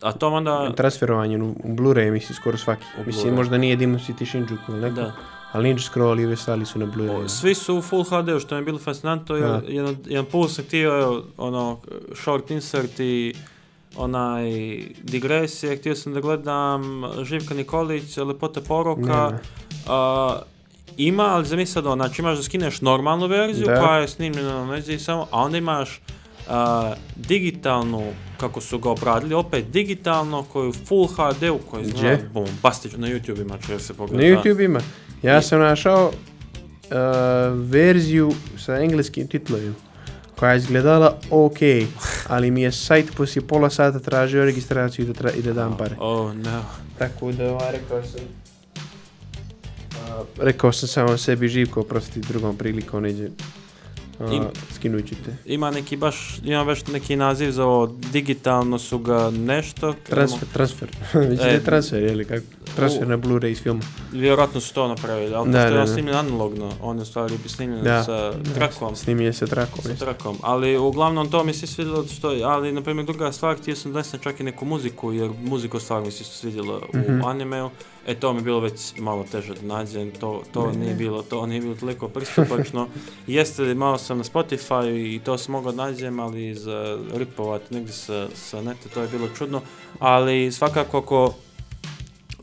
a 0.00 0.12
to 0.12 0.28
onda... 0.28 0.72
Transferovanje 0.72 1.42
u 1.42 1.54
Blu-ray 1.64 2.10
mislim 2.10 2.36
skoro 2.36 2.58
svaki. 2.58 2.84
Mislim 3.06 3.34
možda 3.34 3.58
nije 3.58 3.76
Demon 3.76 4.00
City 4.00 4.30
Shinjuku 4.30 4.72
ili 4.72 4.80
neko. 4.80 4.94
Da. 4.94 5.12
Ali 5.52 5.68
Ninja 5.68 5.82
Scroll 5.82 6.20
i 6.20 6.26
ove 6.26 6.36
stali 6.36 6.66
su 6.66 6.78
na 6.78 6.86
Blu-ray. 6.86 7.28
Svi 7.28 7.54
su 7.54 7.78
u 7.78 7.82
Full 7.82 8.04
HD, 8.04 8.40
što 8.40 8.54
mi 8.54 8.60
je 8.60 8.64
bilo 8.64 8.78
fascinantno. 8.78 9.36
Jedan, 9.36 9.96
jedan 10.06 10.24
put 10.24 10.50
sam 10.50 10.64
htio, 10.64 11.22
ono, 11.36 11.78
short 12.14 12.50
insert 12.50 13.00
i 13.00 13.34
onaj 13.96 14.44
digresije, 15.02 15.76
htio 15.76 15.94
sam 15.94 16.14
da 16.14 16.20
gledam 16.20 17.02
Živka 17.22 17.54
Nikolić, 17.54 18.16
Lepota 18.16 18.60
poroka. 18.60 19.38
Ima, 20.96 21.22
ali 21.22 21.46
zamisli 21.46 21.72
sad, 21.72 21.84
znači 21.84 22.22
imaš 22.22 22.36
da 22.36 22.42
skineš 22.42 22.80
normalnu 22.80 23.26
verziju 23.26 23.66
koja 23.66 23.98
je 23.98 24.08
snimljena 24.08 24.66
na 24.66 24.78
i 24.78 24.98
samo, 24.98 25.26
a 25.30 25.42
onda 25.42 25.58
imaš 25.58 26.00
digitalnu, 27.16 28.12
kako 28.40 28.60
su 28.60 28.78
ga 28.78 28.90
obradili, 28.90 29.34
opet 29.34 29.64
digitalno, 29.70 30.42
koju 30.42 30.72
Full 30.72 31.06
HD, 31.06 31.42
u 31.42 31.58
kojoj 31.70 31.84
izgleda 31.84 32.22
bombastično, 32.32 32.98
na 32.98 33.08
YouTube 33.08 33.40
ima, 33.40 33.58
će 33.66 33.78
se 33.78 33.94
pogledati. 33.94 34.34
Na 34.34 34.42
YouTube 34.42 34.64
ima. 34.64 34.80
Ja 35.22 35.42
sam 35.42 35.60
našao 35.60 36.06
uh, 36.06 36.12
verziju 37.54 38.32
sa 38.58 38.76
engleskim 38.76 39.28
titlovima 39.28 39.74
koja 40.36 40.52
je 40.52 40.58
izgledala 40.58 41.16
ok, 41.30 41.58
ali 42.28 42.50
mi 42.50 42.62
je 42.62 42.72
sajt 42.72 43.16
poslije 43.16 43.46
pola 43.46 43.70
sata 43.70 43.98
tražio 43.98 44.44
registraciju 44.44 45.04
i 45.04 45.12
da, 45.12 45.30
i 45.30 45.42
da 45.42 45.52
dam 45.52 45.76
pare. 45.76 45.96
Oh, 45.98 46.34
no. 46.34 46.62
Tako 46.98 47.32
da 47.32 47.52
ovaj, 47.52 47.72
rekao 47.72 48.02
sam 48.02 48.20
uh, 48.20 48.39
rekao 50.38 50.72
sam 50.72 50.88
samo 50.88 51.16
sebi 51.16 51.48
živko, 51.48 51.80
oprosti 51.80 52.20
drugom 52.20 52.56
prilikom 52.56 53.02
neđe 53.02 53.28
Im, 54.28 54.44
skinut 54.74 55.08
ćete. 55.08 55.36
Ima 55.44 55.70
neki 55.70 55.96
baš, 55.96 56.40
ima 56.44 56.64
baš 56.64 56.86
neki 56.86 57.16
naziv 57.16 57.50
za 57.50 57.64
ovo, 57.64 57.86
digitalno 58.12 58.78
su 58.78 58.98
ga 58.98 59.30
nešto. 59.30 59.94
Transfer, 60.08 60.48
transfer. 60.52 60.88
Mislim 61.30 61.48
e, 61.48 61.60
transfer, 61.64 62.02
je 62.02 62.14
li 62.14 62.24
kako? 62.24 62.44
Transfer 62.76 63.08
na 63.08 63.16
Blu-ray 63.18 63.50
iz 63.50 63.62
filma. 63.62 63.80
Vjerojatno 64.12 64.60
su 64.60 64.74
to 64.74 64.88
napravili, 64.88 65.34
ali 65.34 65.50
da, 65.50 65.62
pošto 65.62 65.78
je 65.78 65.86
snimljen 65.86 66.16
analogno, 66.16 66.72
on 66.82 66.98
je 66.98 67.04
stvari 67.04 67.34
bi 67.42 67.48
snimljen 67.48 67.84
da, 67.84 68.04
sa 68.04 68.32
trakom. 68.54 68.96
Snimljen 68.96 69.32
se 69.32 69.46
trakom. 69.46 69.82
Sa 69.82 69.94
trakom, 69.94 70.38
ali 70.42 70.76
uglavnom 70.76 71.30
to 71.30 71.44
mi 71.44 71.54
se 71.54 71.66
svidjelo 71.66 72.04
što, 72.06 72.28
ali 72.28 72.72
na 72.72 72.82
primjer 72.82 73.06
druga 73.06 73.32
stvar, 73.32 73.58
htio 73.58 73.76
sam 73.76 73.92
da 73.92 74.02
čak 74.02 74.40
i 74.40 74.42
neku 74.42 74.64
muziku, 74.64 75.12
jer 75.12 75.30
muziku 75.44 75.80
stvarno 75.80 76.06
mi 76.06 76.12
se 76.12 76.24
svidjelo 76.24 76.82
u 76.94 76.96
mm 76.96 77.24
animeu. 77.24 77.70
E 78.06 78.14
to 78.14 78.32
mi 78.32 78.38
je 78.38 78.42
bilo 78.42 78.60
već 78.60 78.98
malo 78.98 79.24
teže 79.30 79.54
da 79.54 79.62
nađem, 79.62 80.10
to, 80.10 80.42
to 80.52 80.72
nije 80.72 80.94
bilo, 80.94 81.22
to 81.22 81.46
nije 81.46 81.60
bilo 81.60 81.74
toliko 81.74 82.08
pristupačno. 82.08 82.88
Jeste, 83.26 83.74
malo 83.74 83.98
sam 83.98 84.18
na 84.18 84.24
Spotify 84.24 85.14
i 85.14 85.20
to 85.24 85.38
sam 85.38 85.52
mogao 85.52 85.72
nađem, 85.72 86.20
ali 86.20 86.54
za 86.54 86.98
ripovat 87.14 87.70
negdje 87.70 87.92
sa, 87.92 88.28
sa 88.34 88.62
neta, 88.62 88.88
to 88.94 89.02
je 89.02 89.08
bilo 89.08 89.28
čudno. 89.38 89.60
Ali 89.98 90.52
svakako 90.52 90.98
ako 90.98 91.34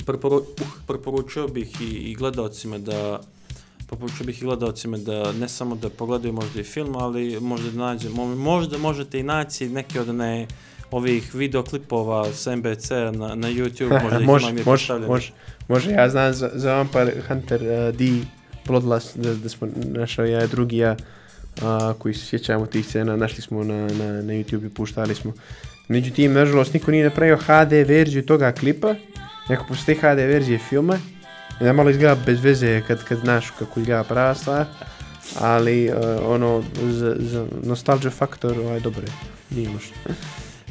preporu, 0.06 0.36
uh, 0.36 0.68
preporučio 0.88 1.48
bih 1.48 1.82
i, 1.82 1.86
i 1.86 2.16
gledalcima 2.16 2.78
da 2.78 3.20
preporučio 3.88 4.26
bih 4.26 4.42
i 4.42 4.46
gledalcima 4.46 4.98
da 4.98 5.32
ne 5.32 5.50
samo 5.50 5.76
da 5.76 5.90
pogledaju 5.90 6.34
možda 6.34 6.62
i 6.62 6.64
film, 6.64 6.96
ali 6.96 7.40
možda 7.40 7.72
da 7.72 7.78
nađemo, 7.78 8.36
možda 8.36 8.78
možete 8.78 9.20
i 9.20 9.24
naći 9.24 9.70
neke 9.70 10.02
od 10.02 10.16
ne 10.16 10.48
ovih 10.92 11.36
videoklipova 11.36 12.34
s 12.34 12.48
MBC 12.48 12.90
na, 12.90 13.36
na 13.36 13.48
YouTube, 13.48 14.02
možda 14.04 14.20
ih 14.20 14.26
može, 14.26 14.54
može, 14.66 15.00
može, 15.08 15.32
može, 15.68 15.92
ja 15.92 16.10
znam 16.10 16.34
za, 16.34 16.50
za 16.54 16.74
Vampire 16.76 17.14
Hunter 17.28 17.62
uh, 17.62 17.96
D 17.96 18.06
Bloodlust, 18.68 19.18
da, 19.18 19.36
da 19.36 19.50
smo 19.50 19.68
našao 19.76 20.26
ja 20.26 20.48
drugi 20.48 20.78
ja, 20.78 20.96
uh, 21.62 21.96
koji 21.98 22.14
se 22.14 22.26
sjećamo 22.26 22.66
tih 22.66 22.86
scena, 22.86 23.16
našli 23.16 23.42
smo 23.42 23.64
na, 23.64 23.88
na, 23.88 24.22
na 24.22 24.34
YouTube 24.34 24.66
i 24.66 24.70
puštali 24.70 25.16
smo. 25.16 25.34
Međutim, 25.88 26.34
nažalost, 26.34 26.74
niko 26.74 26.92
nije 26.92 27.04
napravio 27.04 27.38
HD 27.38 27.72
verziju 27.72 28.26
toga 28.26 28.52
klipa, 28.52 28.96
neko 29.50 29.66
postoji 29.68 29.98
HD 29.98 30.18
verzije 30.18 30.60
filma, 30.60 31.00
ja 31.62 31.74
malo 31.74 31.90
izgleda 31.90 32.18
bez 32.26 32.44
veze 32.44 32.82
kad, 32.88 33.04
kad 33.04 33.20
znaš 33.20 33.50
kako 33.60 33.80
izgleda 33.80 34.04
prava 34.04 34.36
stvar, 34.36 34.66
ali 35.40 35.90
uh, 35.90 35.96
ono, 36.26 36.64
za, 36.84 37.16
za 37.20 37.48
nostalgia 37.64 38.12
faktor, 38.12 38.60
ovaj, 38.60 38.80
dobro 38.80 39.02
je, 39.02 39.14
nije 39.50 39.70
možda. 39.70 39.94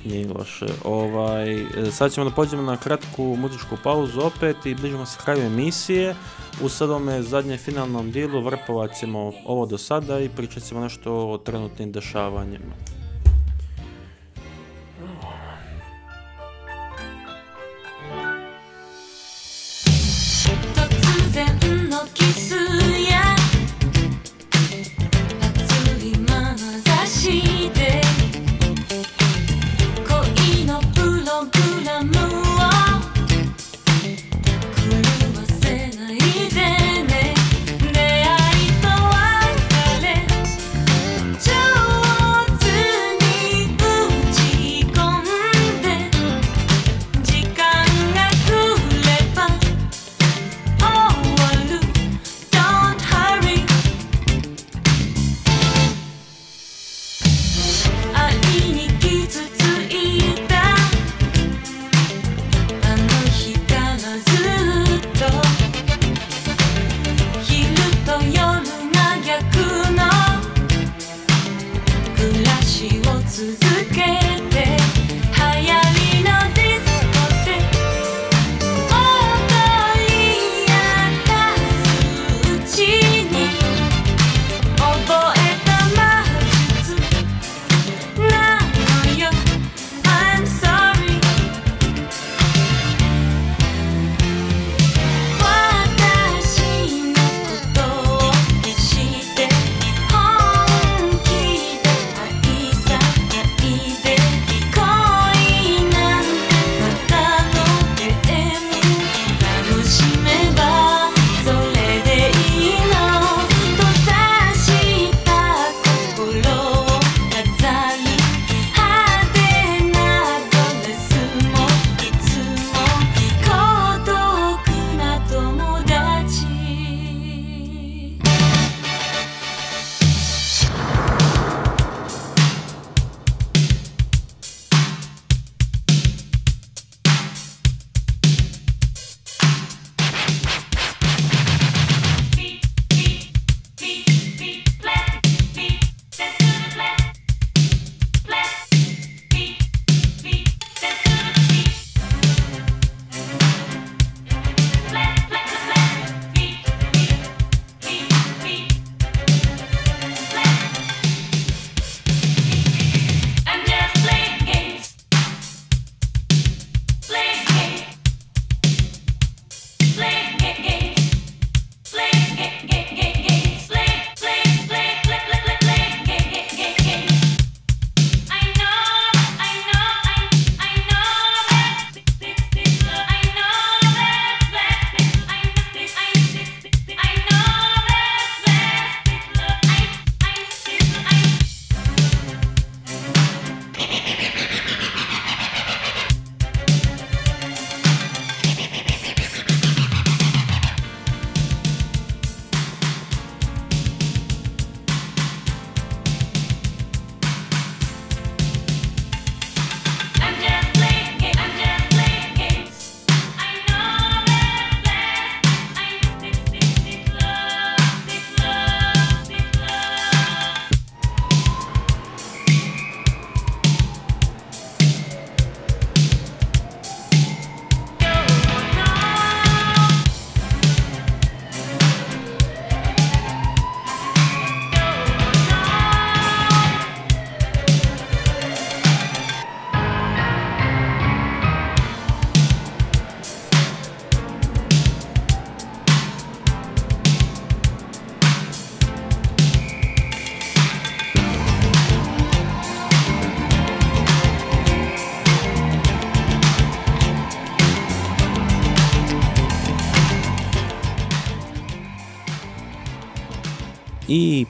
Nije 0.06 0.28
loše. 0.38 0.66
Ovaj, 0.84 1.64
sad 1.92 2.12
ćemo 2.12 2.30
da 2.30 2.34
pođemo 2.34 2.62
na 2.62 2.76
kratku 2.76 3.22
muzičku 3.22 3.76
pauzu 3.82 4.20
opet 4.20 4.66
i 4.66 4.74
bližimo 4.74 5.06
se 5.06 5.18
kraju 5.24 5.42
emisije. 5.42 6.14
U 6.62 6.68
sadome 6.68 7.22
zadnje 7.22 7.56
finalnom 7.56 8.10
dijelu 8.10 8.42
vrpovat 8.42 8.90
ćemo 9.00 9.32
ovo 9.44 9.66
do 9.66 9.78
sada 9.78 10.20
i 10.20 10.28
pričat 10.28 10.62
ćemo 10.62 10.80
nešto 10.80 11.28
o 11.28 11.38
trenutnim 11.38 11.92
dešavanjima. 11.92 12.95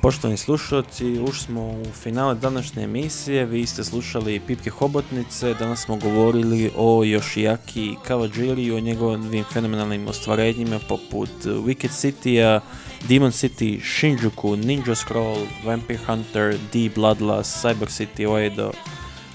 Poštovani 0.02 0.36
slušalci, 0.36 1.20
ušli 1.20 1.44
smo 1.44 1.60
u 1.62 1.84
finale 2.02 2.34
današnje 2.34 2.82
emisije, 2.82 3.44
vi 3.44 3.66
ste 3.66 3.84
slušali 3.84 4.40
Pipke 4.46 4.70
Hobotnice, 4.70 5.54
danas 5.54 5.84
smo 5.84 5.96
govorili 5.96 6.70
o 6.76 7.04
Yoshiyaki 7.04 7.96
Kawajiri, 8.08 8.76
o 8.76 8.80
njegovim 8.80 9.44
fenomenalnim 9.52 10.08
ostvarenjima 10.08 10.78
poput 10.88 11.30
Wicked 11.44 11.90
City-a, 11.90 12.60
Demon 13.08 13.30
City, 13.30 13.80
Shinjuku, 13.82 14.56
Ninja 14.56 14.94
Scroll, 14.94 15.46
Vampire 15.64 16.00
Hunter, 16.06 16.58
D 16.72 16.90
Bloodlust, 16.94 17.64
Cyber 17.64 17.88
City, 17.88 18.26
Oedo 18.28 18.72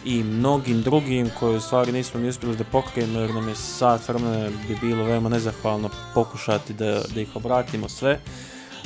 i 0.05 0.23
mnogim 0.23 0.81
drugim 0.81 1.29
koje 1.39 1.57
u 1.57 1.61
stvari 1.61 1.91
nismo 1.91 2.19
ni 2.19 2.29
uspjeli 2.29 2.55
da 2.55 2.63
pokrijemo 2.63 3.19
jer 3.19 3.33
nam 3.33 3.49
je 3.49 3.55
sat 3.55 4.07
vremena 4.07 4.49
bi 4.67 4.77
bilo 4.81 5.03
veoma 5.03 5.29
nezahvalno 5.29 5.89
pokušati 6.13 6.73
da, 6.73 7.01
da 7.15 7.21
ih 7.21 7.35
obratimo 7.35 7.89
sve. 7.89 8.19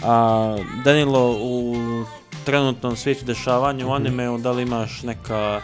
A, 0.04 0.58
Danilo, 0.84 1.38
u 1.42 1.76
trenutnom 2.46 2.96
svijetu 2.96 3.26
dešavanja 3.26 3.86
u 3.86 3.90
mhm. 3.90 3.96
animeu, 3.96 4.38
da 4.38 4.52
li 4.52 4.64
imaš 4.64 5.04
neka, 5.04 5.62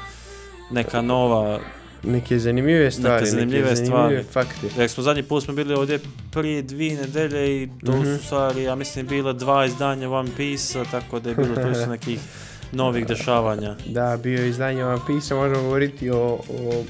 neka 0.71 1.01
nova 1.01 1.59
Neke 2.03 2.39
zanimljive 2.39 2.91
stvari, 2.91 3.13
neke 3.13 3.31
zanimljive, 3.31 3.63
neke 3.63 3.75
zanimljive 3.75 4.23
stvari. 4.23 4.47
fakti. 4.47 4.79
Jer 4.79 4.89
smo 4.89 5.03
zadnji 5.03 5.23
put 5.23 5.43
smo 5.43 5.53
bili 5.53 5.73
ovdje 5.73 5.99
prije 6.31 6.61
dvije 6.61 6.97
nedelje 6.97 7.63
i 7.63 7.69
to 7.85 7.91
mm-hmm. 7.91 8.17
su 8.17 8.25
stvari, 8.25 8.63
ja 8.63 8.75
mislim, 8.75 9.07
bila 9.07 9.33
dva 9.33 9.65
izdanja 9.65 10.09
One 10.09 10.29
Piece-a, 10.37 10.83
tako 10.91 11.19
da 11.19 11.29
je 11.29 11.35
bilo 11.35 11.55
tu 11.55 11.75
su 11.83 11.89
nekih 11.89 12.19
novih 12.71 13.07
dešavanja. 13.07 13.75
Da, 13.85 14.17
bio 14.23 14.41
je 14.41 14.49
izdanje 14.49 14.85
One 14.85 15.01
Piece-a, 15.07 15.37
možemo 15.37 15.61
govoriti 15.61 16.09
o, 16.09 16.17
o 16.49 16.83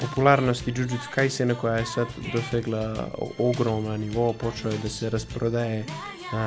popularnosti 0.00 0.72
Jujutsu 0.76 1.08
Kaisena 1.14 1.54
koja 1.54 1.76
je 1.76 1.86
sad 1.86 2.06
dosegla 2.32 3.08
ogroman 3.38 4.00
nivo, 4.00 4.32
počeo 4.32 4.70
je 4.70 4.78
da 4.82 4.88
se 4.88 5.10
rasprodaje 5.10 5.84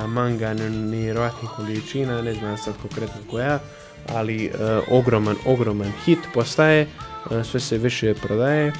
manga 0.07 0.53
nevjerojatnih 0.53 1.51
količina, 1.55 2.21
ne 2.21 2.33
znam 2.33 2.57
sad 2.57 2.73
konkretno 2.81 3.21
koja, 3.31 3.59
ali 4.13 4.45
e, 4.45 4.51
ogroman, 4.91 5.35
ogroman 5.45 5.91
hit 6.05 6.19
postaje, 6.33 6.87
e, 7.31 7.43
sve 7.43 7.59
se 7.59 7.77
više 7.77 8.13
prodaje, 8.13 8.67
e, 8.67 8.73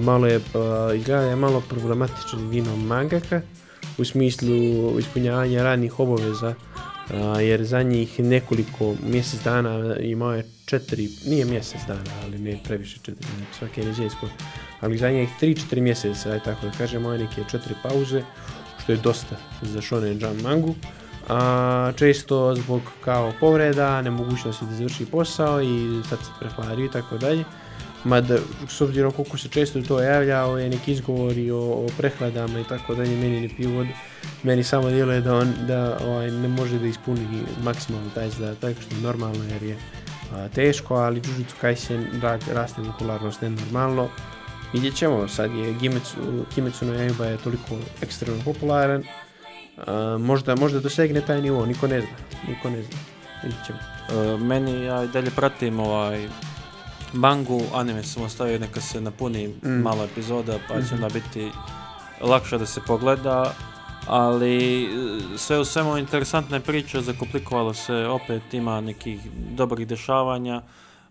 malo 0.00 0.26
je, 0.26 0.40
izgleda 0.96 1.22
je 1.22 1.36
malo 1.36 1.60
problematičan 1.68 2.48
vino 2.48 2.76
mangaka 2.76 3.40
u 3.98 4.04
smislu 4.04 4.98
ispunjavanja 4.98 5.62
radnih 5.62 6.00
obaveza, 6.00 6.54
jer 7.40 7.64
za 7.64 7.82
njih 7.82 8.20
nekoliko 8.20 8.94
mjesec 9.02 9.40
dana 9.44 9.96
imao 9.96 10.32
je 10.32 10.46
četiri, 10.64 11.08
nije 11.26 11.44
mjesec 11.44 11.80
dana, 11.88 12.10
ali 12.24 12.38
ne 12.38 12.58
previše 12.64 12.98
četiri, 13.02 13.26
svake 13.58 13.84
neđesko, 13.84 14.28
ali 14.80 14.98
za 14.98 15.10
njih 15.10 15.28
tri, 15.40 15.54
četiri 15.54 15.80
mjeseca, 15.80 16.38
tako 16.38 16.66
da 16.66 16.72
kažemo, 16.72 17.16
neke 17.16 17.44
četiri 17.50 17.74
pauze, 17.82 18.22
što 18.86 18.92
je 18.92 18.98
dosta 18.98 19.36
za 19.62 19.82
Shonen 19.82 20.18
Jump 20.22 20.42
mangu. 20.42 20.74
A, 21.28 21.92
često 21.96 22.54
zbog 22.54 22.82
kao 23.04 23.32
povreda, 23.40 24.02
nemogućnosti 24.02 24.64
da 24.64 24.74
završi 24.74 25.06
posao 25.06 25.62
i 25.62 26.02
sad 26.08 26.18
se 26.18 26.30
prehladi 26.40 26.84
i 26.84 26.90
tako 26.90 27.18
dalje. 27.18 27.44
Mada, 28.04 28.38
s 28.68 28.80
obzirom 28.80 29.12
koliko 29.12 29.38
se 29.38 29.48
često 29.48 29.82
to 29.82 30.00
javlja, 30.00 30.36
je 30.36 30.68
neki 30.68 30.92
izgovori 30.92 31.50
o, 31.50 31.58
o 31.58 31.86
prehladama 31.98 32.60
i 32.60 32.64
tako 32.64 32.94
dalje, 32.94 33.16
meni 33.16 33.40
ne 33.40 33.48
piju 33.56 33.70
vodu. 33.70 33.90
Meni 34.42 34.64
samo 34.64 34.90
djeluje 34.90 35.20
da 35.20 35.36
on 35.36 35.54
da, 35.66 35.98
ovaj, 36.04 36.30
ne 36.30 36.48
može 36.48 36.78
da 36.78 36.86
ispuni 36.86 37.42
maksimalno 37.62 38.10
taj 38.14 38.30
zadatak, 38.30 38.76
što 38.80 38.94
je 38.94 39.00
normalno 39.00 39.44
jer 39.44 39.62
je 39.62 39.76
teško, 40.54 40.94
ali 40.94 41.22
Jujutsu 41.24 41.56
Kaisen 41.60 42.06
raste 42.54 42.82
popularnost 42.92 43.42
nenormalno. 43.42 44.08
Vidjet 44.76 44.94
ćemo, 44.94 45.28
sad 45.28 45.54
je 45.54 45.78
Kimetsu, 45.80 46.16
Kimetsu 46.54 46.86
no 46.86 46.92
Yaiba 46.92 47.24
je 47.24 47.36
toliko 47.36 47.76
ekstremno 48.02 48.42
popularan, 48.44 49.02
možda, 50.18 50.56
možda 50.56 50.80
dosegne 50.80 51.20
taj 51.20 51.42
nivo, 51.42 51.66
niko 51.66 51.86
ne 51.86 52.00
zna, 52.00 52.10
niko 52.48 52.70
ne 52.70 52.82
zna, 52.82 52.98
vidjet 53.42 53.66
ćemo. 53.66 53.78
E, 53.78 54.36
meni, 54.36 54.84
ja 54.84 55.04
i 55.04 55.08
dalje 55.08 55.30
pratim 55.30 55.80
ovaj 55.80 56.28
mangu, 57.12 57.62
anime 57.74 58.02
sam 58.02 58.22
ostavio 58.22 58.58
neka 58.58 58.80
se 58.80 59.00
napuni 59.00 59.48
mm. 59.48 59.68
malo 59.68 60.04
epizoda, 60.04 60.58
pa 60.68 60.74
će 60.74 60.94
mhm. 60.94 60.94
onda 60.94 61.08
biti 61.08 61.50
lakše 62.20 62.58
da 62.58 62.66
se 62.66 62.80
pogleda, 62.86 63.54
ali 64.06 64.84
e, 64.84 64.88
sve 65.36 65.58
u 65.58 65.64
svemu 65.64 65.98
interesantna 65.98 66.56
je 66.56 66.62
priča, 66.62 67.00
zakomplikovalo 67.00 67.74
se, 67.74 67.94
opet 67.94 68.54
ima 68.54 68.80
nekih 68.80 69.20
dobrih 69.34 69.86
dešavanja, 69.86 70.62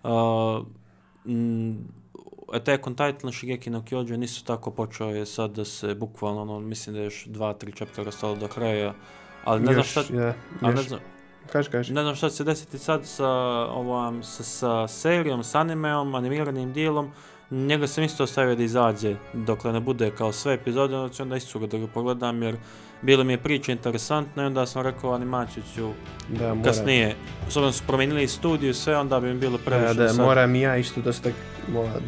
uh, 0.03 0.66
Attack 2.56 2.88
on 2.88 2.95
Titan, 2.95 3.32
Shigeki 3.32 3.70
no 3.70 3.82
Kyojin 3.82 4.18
nisu 4.18 4.45
tako 4.45 4.72
počeo 4.72 5.10
je 5.10 5.26
sad 5.26 5.51
da 5.51 5.66
se 5.66 5.95
bukvalno, 5.95 6.41
ono, 6.41 6.60
mislim 6.60 6.93
da 6.93 6.99
je 6.99 7.06
još 7.06 7.26
dva, 7.26 7.53
tri 7.53 7.72
chaptera 7.72 8.10
ostalo 8.10 8.36
do 8.36 8.47
kraja, 8.47 8.93
ali 9.43 9.62
ne 9.62 9.74
znam 9.74 9.84
šta... 9.84 10.03
ne 10.62 10.82
znam, 10.82 10.99
Kaži, 11.51 11.70
kaži. 11.70 11.93
Ne 11.93 12.01
znam 12.01 12.16
šta 12.16 12.30
će 12.30 12.36
se 12.36 12.43
desiti 12.43 12.78
sad 12.78 13.06
sa, 13.06 13.30
ovom, 13.66 14.24
sa, 14.24 14.43
sa 14.43 14.88
serijom, 14.88 15.43
s 15.43 15.56
animeom, 15.56 16.16
animiranim 16.16 16.74
dijelom. 16.74 17.12
Njega 17.51 17.88
sam 17.88 18.03
isto 18.03 18.24
ostavio 18.24 18.56
da 18.56 18.64
izađe 18.64 19.16
dokle 19.34 19.74
ne 19.74 19.80
bude 19.80 20.12
kao 20.18 20.32
sve 20.32 20.53
epizode, 20.53 20.95
onda 20.95 21.14
ću 21.14 21.24
onda 21.24 21.36
isto 21.36 21.60
da 21.60 21.78
ga 21.78 21.88
pogledam 21.88 22.43
jer 22.43 22.56
bilo 23.01 23.24
mi 23.24 23.34
je 23.34 23.38
priča 23.38 23.72
interesantna 23.72 24.43
i 24.43 24.45
onda 24.45 24.66
sam 24.66 24.82
rekao 24.82 25.14
animaciju 25.14 25.64
ću 25.76 25.89
da, 26.30 26.56
kasnije. 26.64 27.16
S 27.49 27.53
su 27.53 27.84
promijenili 27.88 28.28
studiju 28.28 28.74
sve, 28.74 28.97
onda 28.97 29.20
bi 29.20 29.34
mi 29.34 29.39
bilo 29.39 29.58
previše. 29.58 29.93
Da, 29.93 30.14
da, 30.14 30.24
moram 30.24 30.56
i 30.56 30.62
ja 30.62 30.78
isto 30.78 31.01
dosta, 31.01 31.30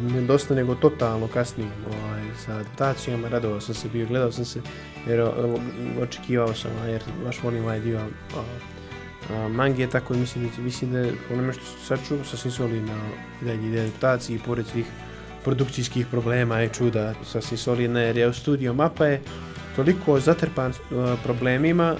ne 0.00 0.20
dosta 0.20 0.54
nego 0.54 0.74
totalno 0.74 1.28
kasnije 1.28 1.70
ovaj, 1.86 2.22
sa 2.44 2.52
adaptacijama, 2.52 3.28
radovao 3.28 3.60
sam 3.60 3.74
se 3.74 3.88
bio, 3.88 4.06
gledao 4.06 4.32
sam 4.32 4.44
se, 4.44 4.60
jer 5.06 5.28
očekivao 6.00 6.54
sam, 6.54 6.70
jer 6.88 7.02
baš 7.24 7.42
volim 7.42 7.64
ovaj 7.64 7.80
dio 7.80 8.00
mange, 9.50 9.86
tako 9.86 10.14
mislim, 10.14 10.50
mislim 10.58 10.92
da 10.92 11.08
ono 11.32 11.52
što 11.52 11.62
sad 11.86 11.98
čuo, 12.08 12.24
sasvim 12.24 12.52
solidna 12.52 12.94
dalje 13.40 13.80
adaptaciji, 13.80 14.40
pored 14.46 14.66
svih 14.66 14.86
produkcijskih 15.44 16.06
problema 16.06 16.62
i 16.62 16.68
čuda, 16.68 17.14
sasvim 17.24 17.58
solidna 17.58 18.00
jer 18.00 18.16
je 18.16 18.32
studio 18.34 18.74
mapa 18.74 19.06
je 19.06 19.20
toliko 19.76 20.20
zatrpan 20.20 20.72
problemima 21.24 21.96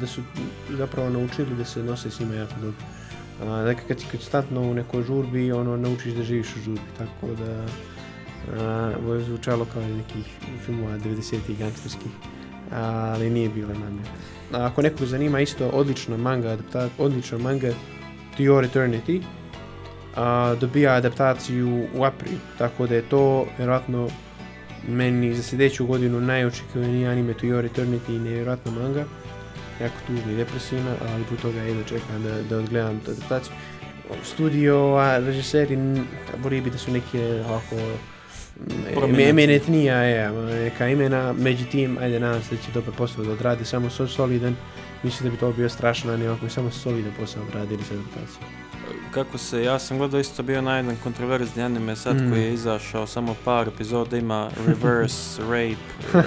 da 0.00 0.06
su 0.06 0.22
zapravo 0.70 1.10
naučili 1.10 1.56
da 1.56 1.64
se 1.64 1.82
nose 1.82 2.10
s 2.10 2.20
njima 2.20 2.34
jako 2.34 2.54
dobro. 2.60 2.93
Dakle, 3.40 3.84
kad 3.88 4.00
si 4.00 4.06
konstantno 4.10 4.60
u 4.60 4.74
nekoj 4.74 5.02
žurbi, 5.02 5.52
ono, 5.52 5.76
naučiš 5.76 6.12
da 6.12 6.22
živiš 6.22 6.56
u 6.56 6.60
žurbi, 6.60 6.90
tako 6.98 7.34
da 7.34 7.66
ovo 8.98 9.14
je 9.14 9.24
zvučalo 9.24 9.66
kao 9.72 9.82
nekih 9.82 10.26
filmova 10.66 10.98
90-ih 10.98 11.58
gangsterskih, 11.58 12.12
ali 12.72 13.30
nije 13.30 13.48
bilo 13.48 13.68
namjer. 13.68 14.06
Ako 14.52 14.82
nekog 14.82 15.06
zanima 15.06 15.40
isto 15.40 15.68
odlična 15.68 16.16
manga, 16.16 16.48
adapta, 16.48 16.88
odlična 16.98 17.38
manga 17.38 17.72
Your 18.38 18.68
Eternity, 18.68 19.18
uh, 19.18 20.60
dobija 20.60 20.92
adaptaciju 20.92 21.86
u 21.94 22.04
april, 22.04 22.34
tako 22.58 22.86
da 22.86 22.94
je 22.94 23.02
to 23.02 23.46
vjerojatno 23.58 24.08
meni 24.88 25.34
za 25.34 25.42
sljedeću 25.42 25.86
godinu 25.86 26.20
najočekivaniji 26.20 27.06
anime 27.06 27.34
To 27.34 27.46
Your 27.46 27.68
Eternity 27.68 28.16
i 28.16 28.18
nevjerojatna 28.18 28.72
manga. 28.72 29.04
Jako 29.80 29.94
tužna 30.06 30.32
i 30.32 30.36
depresivna, 30.36 30.94
ali 31.12 31.24
po 31.24 31.36
toga 31.36 31.60
jedno 31.60 31.84
čekam 31.84 32.22
da, 32.22 32.42
da 32.42 32.58
odgledam 32.58 33.00
tu 33.00 33.10
adaptaciju. 33.10 33.54
Studio, 34.22 34.96
a 34.96 35.18
režiseri, 35.18 35.78
bolje 36.42 36.60
bi 36.60 36.70
da 36.70 36.78
su 36.78 36.92
neke 36.92 37.42
ovako 37.48 37.76
eminentnija 39.18 39.96
je, 39.96 40.30
neka 40.32 40.88
imena, 40.88 41.32
međutim, 41.32 41.98
ajde 42.00 42.20
nadam 42.20 42.42
se 42.42 42.56
da 42.56 42.62
će 42.62 42.70
dobro 42.74 42.92
posao 42.92 43.24
da 43.24 43.32
odradi, 43.32 43.64
samo 43.64 43.90
so 43.90 44.06
solidan, 44.06 44.56
mislim 45.02 45.28
da 45.28 45.34
bi 45.34 45.40
to 45.40 45.52
bio 45.52 45.68
strašno 45.68 46.12
anime 46.12 46.30
ako 46.30 46.44
bi 46.44 46.50
samo 46.50 46.70
solidan 46.70 47.12
posao 47.18 47.42
odradili 47.42 47.82
sa 47.82 47.94
adaptacijom 47.94 48.63
kako 49.14 49.38
se, 49.38 49.62
ja 49.62 49.78
sam 49.78 49.98
gledao 49.98 50.20
isto 50.20 50.42
bio 50.42 50.62
na 50.62 50.76
jedan 50.76 50.96
kontroverzni 51.02 51.62
anime 51.62 51.96
sad 51.96 52.16
koji 52.30 52.42
je 52.42 52.50
mm. 52.50 52.54
izašao, 52.54 53.06
samo 53.06 53.36
par 53.44 53.68
epizoda 53.68 54.16
ima 54.16 54.50
reverse 54.66 55.42
rape. 55.50 56.26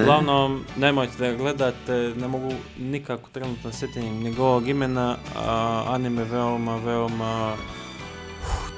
Uglavnom, 0.00 0.64
nemojte 0.76 1.12
da 1.18 1.36
gledate, 1.36 2.12
ne 2.16 2.28
mogu 2.28 2.52
nikako 2.78 3.28
trenutno 3.32 3.72
sjetiti 3.72 4.10
njegovog 4.10 4.68
imena, 4.68 5.16
a 5.36 5.84
anime 5.88 6.24
veoma, 6.24 6.76
veoma 6.76 7.56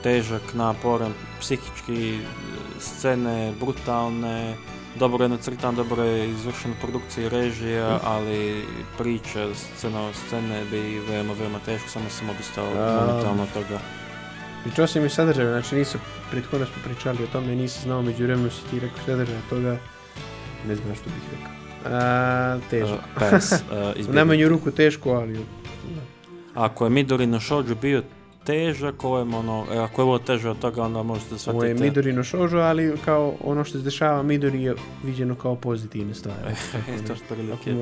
težak, 0.03 0.43
naporan, 0.55 1.13
psihički 1.41 2.19
scene, 2.79 3.53
brutalne, 3.61 4.55
dobro 4.99 5.25
je 5.25 5.29
nacrtan, 5.29 5.75
dobro 5.75 6.03
je 6.03 6.31
izvršena 6.31 6.75
produkcija 6.81 7.27
i 7.27 7.29
režija, 7.29 7.97
mm. 7.97 8.01
ali 8.05 8.65
priča, 8.99 9.55
scena, 9.55 10.13
scene 10.13 10.65
bi 10.71 11.01
veoma, 11.09 11.33
veoma 11.33 11.59
teško, 11.65 11.89
samo 11.89 12.09
sam 12.11 12.31
odustao 12.31 12.67
momentalno 12.75 13.47
toga. 13.55 13.81
Pričao 14.63 14.87
sam 14.87 15.07
i 15.07 15.09
sadržaj, 15.09 15.47
znači 15.47 15.77
nisam, 15.77 16.01
prethodno 16.31 16.67
smo 16.67 16.83
pričali 16.85 17.25
o 17.25 17.27
tome, 17.27 17.55
nisam 17.55 17.83
znao 17.83 18.03
među 18.03 18.25
vremenu 18.25 18.51
si 18.51 18.71
ti 18.71 18.81
rekao 18.81 18.99
sadržaj 19.07 19.41
toga, 19.51 19.77
ne 20.69 20.77
znam 20.77 20.95
što 20.95 21.05
bih 21.05 21.23
rekao. 21.33 21.53
A, 21.85 22.59
teško. 22.71 22.95
Uh, 22.95 23.31
pes, 23.31 23.53
uh, 23.53 24.09
U 24.11 24.13
najmanju 24.13 24.49
ruku 24.49 24.71
teško, 24.71 25.11
ali... 25.11 25.41
Ako 26.55 26.85
je 26.85 26.91
Midori 26.91 27.27
no 27.27 27.41
Shoujo 27.41 27.75
bio 27.75 28.03
težak, 28.45 29.05
ovo 29.05 29.19
je 29.19 29.23
ono, 29.23 29.67
e, 29.73 29.79
ako 29.79 30.03
je 30.03 30.05
ovo 30.05 30.19
teže 30.19 30.51
od 30.51 30.59
toga, 30.59 30.83
onda 30.83 31.03
možete 31.03 31.39
shvatiti... 31.39 31.51
Ovo 31.51 31.65
je 31.65 31.75
Midorino 31.75 32.25
šožo, 32.25 32.59
ali 32.59 32.97
kao 33.05 33.35
ono 33.41 33.65
što 33.65 33.79
se 33.79 33.85
dešava 33.85 34.23
Midori 34.23 34.63
je 34.63 34.75
viđeno 35.05 35.35
kao 35.35 35.57
pozitivne 35.57 36.15
stvari. 36.15 36.55
to 37.07 37.15
što 37.15 37.35
prilike. 37.35 37.75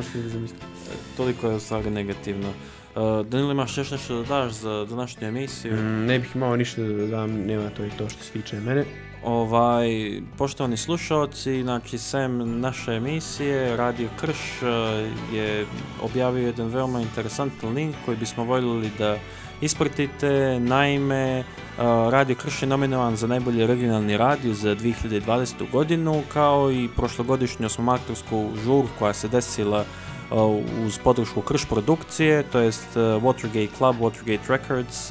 Toliko 1.16 1.48
je 1.48 1.56
u 1.56 1.60
stvari 1.60 1.90
negativno. 1.90 2.48
Uh, 2.48 3.26
Danilo, 3.26 3.52
imaš 3.52 3.78
još 3.78 3.90
nešto 3.90 4.16
da 4.16 4.22
daš 4.22 4.52
za 4.52 4.86
današnju 4.90 5.28
emisiju? 5.28 5.72
Mm, 5.72 6.06
ne 6.06 6.18
bih 6.18 6.30
imao 6.34 6.56
ništa 6.56 6.82
da 6.82 7.06
dam, 7.06 7.30
nema 7.30 7.70
to 7.70 7.84
i 7.84 7.90
to 7.98 8.08
što 8.08 8.24
se 8.24 8.32
tiče 8.32 8.60
mene. 8.60 8.84
Ovaj, 9.24 10.20
poštovani 10.38 10.76
slušalci, 10.76 11.62
znači 11.62 11.98
sem 11.98 12.60
naše 12.60 12.92
emisije, 12.92 13.76
Radio 13.76 14.08
Krš 14.20 14.62
je 15.32 15.66
objavio 16.02 16.46
jedan 16.46 16.68
veoma 16.68 17.00
interesantan 17.00 17.74
link 17.74 17.94
koji 18.04 18.16
bismo 18.16 18.44
voljeli 18.44 18.90
da 18.98 19.16
ispratite. 19.60 20.60
Naime, 20.60 21.44
Radio 22.10 22.36
Krš 22.36 22.62
je 22.62 22.68
nominovan 22.68 23.16
za 23.16 23.26
najbolji 23.26 23.66
regionalni 23.66 24.16
radio 24.16 24.54
za 24.54 24.76
2020. 24.76 25.70
godinu, 25.72 26.22
kao 26.32 26.72
i 26.72 26.88
prošlogodišnju 26.96 27.66
osmomatorsku 27.66 28.48
žur 28.64 28.84
koja 28.98 29.12
se 29.12 29.28
desila 29.28 29.84
uz 30.86 30.98
podršku 30.98 31.40
Krš 31.40 31.64
produkcije, 31.64 32.42
to 32.42 32.58
jest 32.58 32.96
Watergate 32.96 33.68
Club, 33.78 33.96
Watergate 33.96 34.48
Records, 34.48 35.10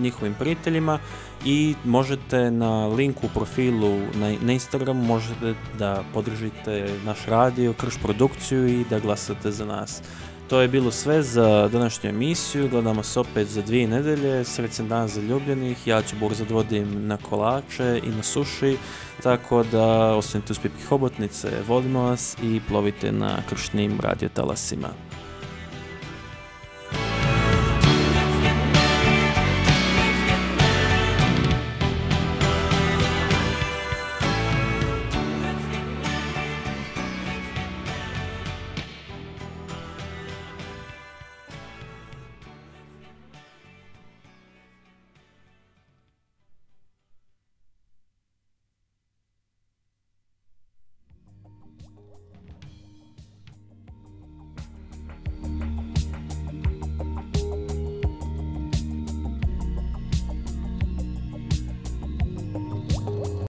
njihovim 0.00 0.34
prijateljima 0.38 0.98
i 1.44 1.74
možete 1.84 2.50
na 2.50 2.86
linku 2.86 3.26
u 3.26 3.30
profilu 3.34 3.98
na 4.42 4.52
Instagramu 4.52 5.04
možete 5.04 5.54
da 5.78 6.04
podržite 6.14 6.88
naš 7.04 7.26
radio, 7.26 7.72
Krš 7.72 7.94
produkciju 8.02 8.68
i 8.68 8.84
da 8.90 8.98
glasate 8.98 9.50
za 9.50 9.64
nas. 9.64 10.02
To 10.48 10.60
je 10.60 10.68
bilo 10.68 10.90
sve 10.90 11.22
za 11.22 11.68
današnju 11.72 12.10
emisiju, 12.10 12.68
gledamo 12.68 13.02
se 13.02 13.20
opet 13.20 13.48
za 13.48 13.62
dvije 13.62 13.88
nedelje, 13.88 14.44
srećan 14.44 14.88
dan 14.88 15.08
za 15.08 15.20
ljubljenih, 15.20 15.86
ja 15.86 16.02
ću 16.02 16.16
Bog 16.20 16.34
zadvodim 16.34 17.06
na 17.06 17.16
kolače 17.16 18.00
i 18.04 18.08
na 18.08 18.22
suši, 18.22 18.76
tako 19.22 19.62
da 19.62 20.14
ostanite 20.14 20.52
uspjepih 20.52 20.88
hobotnice, 20.88 21.48
vodimo 21.68 22.02
vas 22.02 22.36
i 22.42 22.60
plovite 22.68 23.12
na 23.12 23.38
kršnim 23.48 24.00
radiotalasima. 24.00 24.88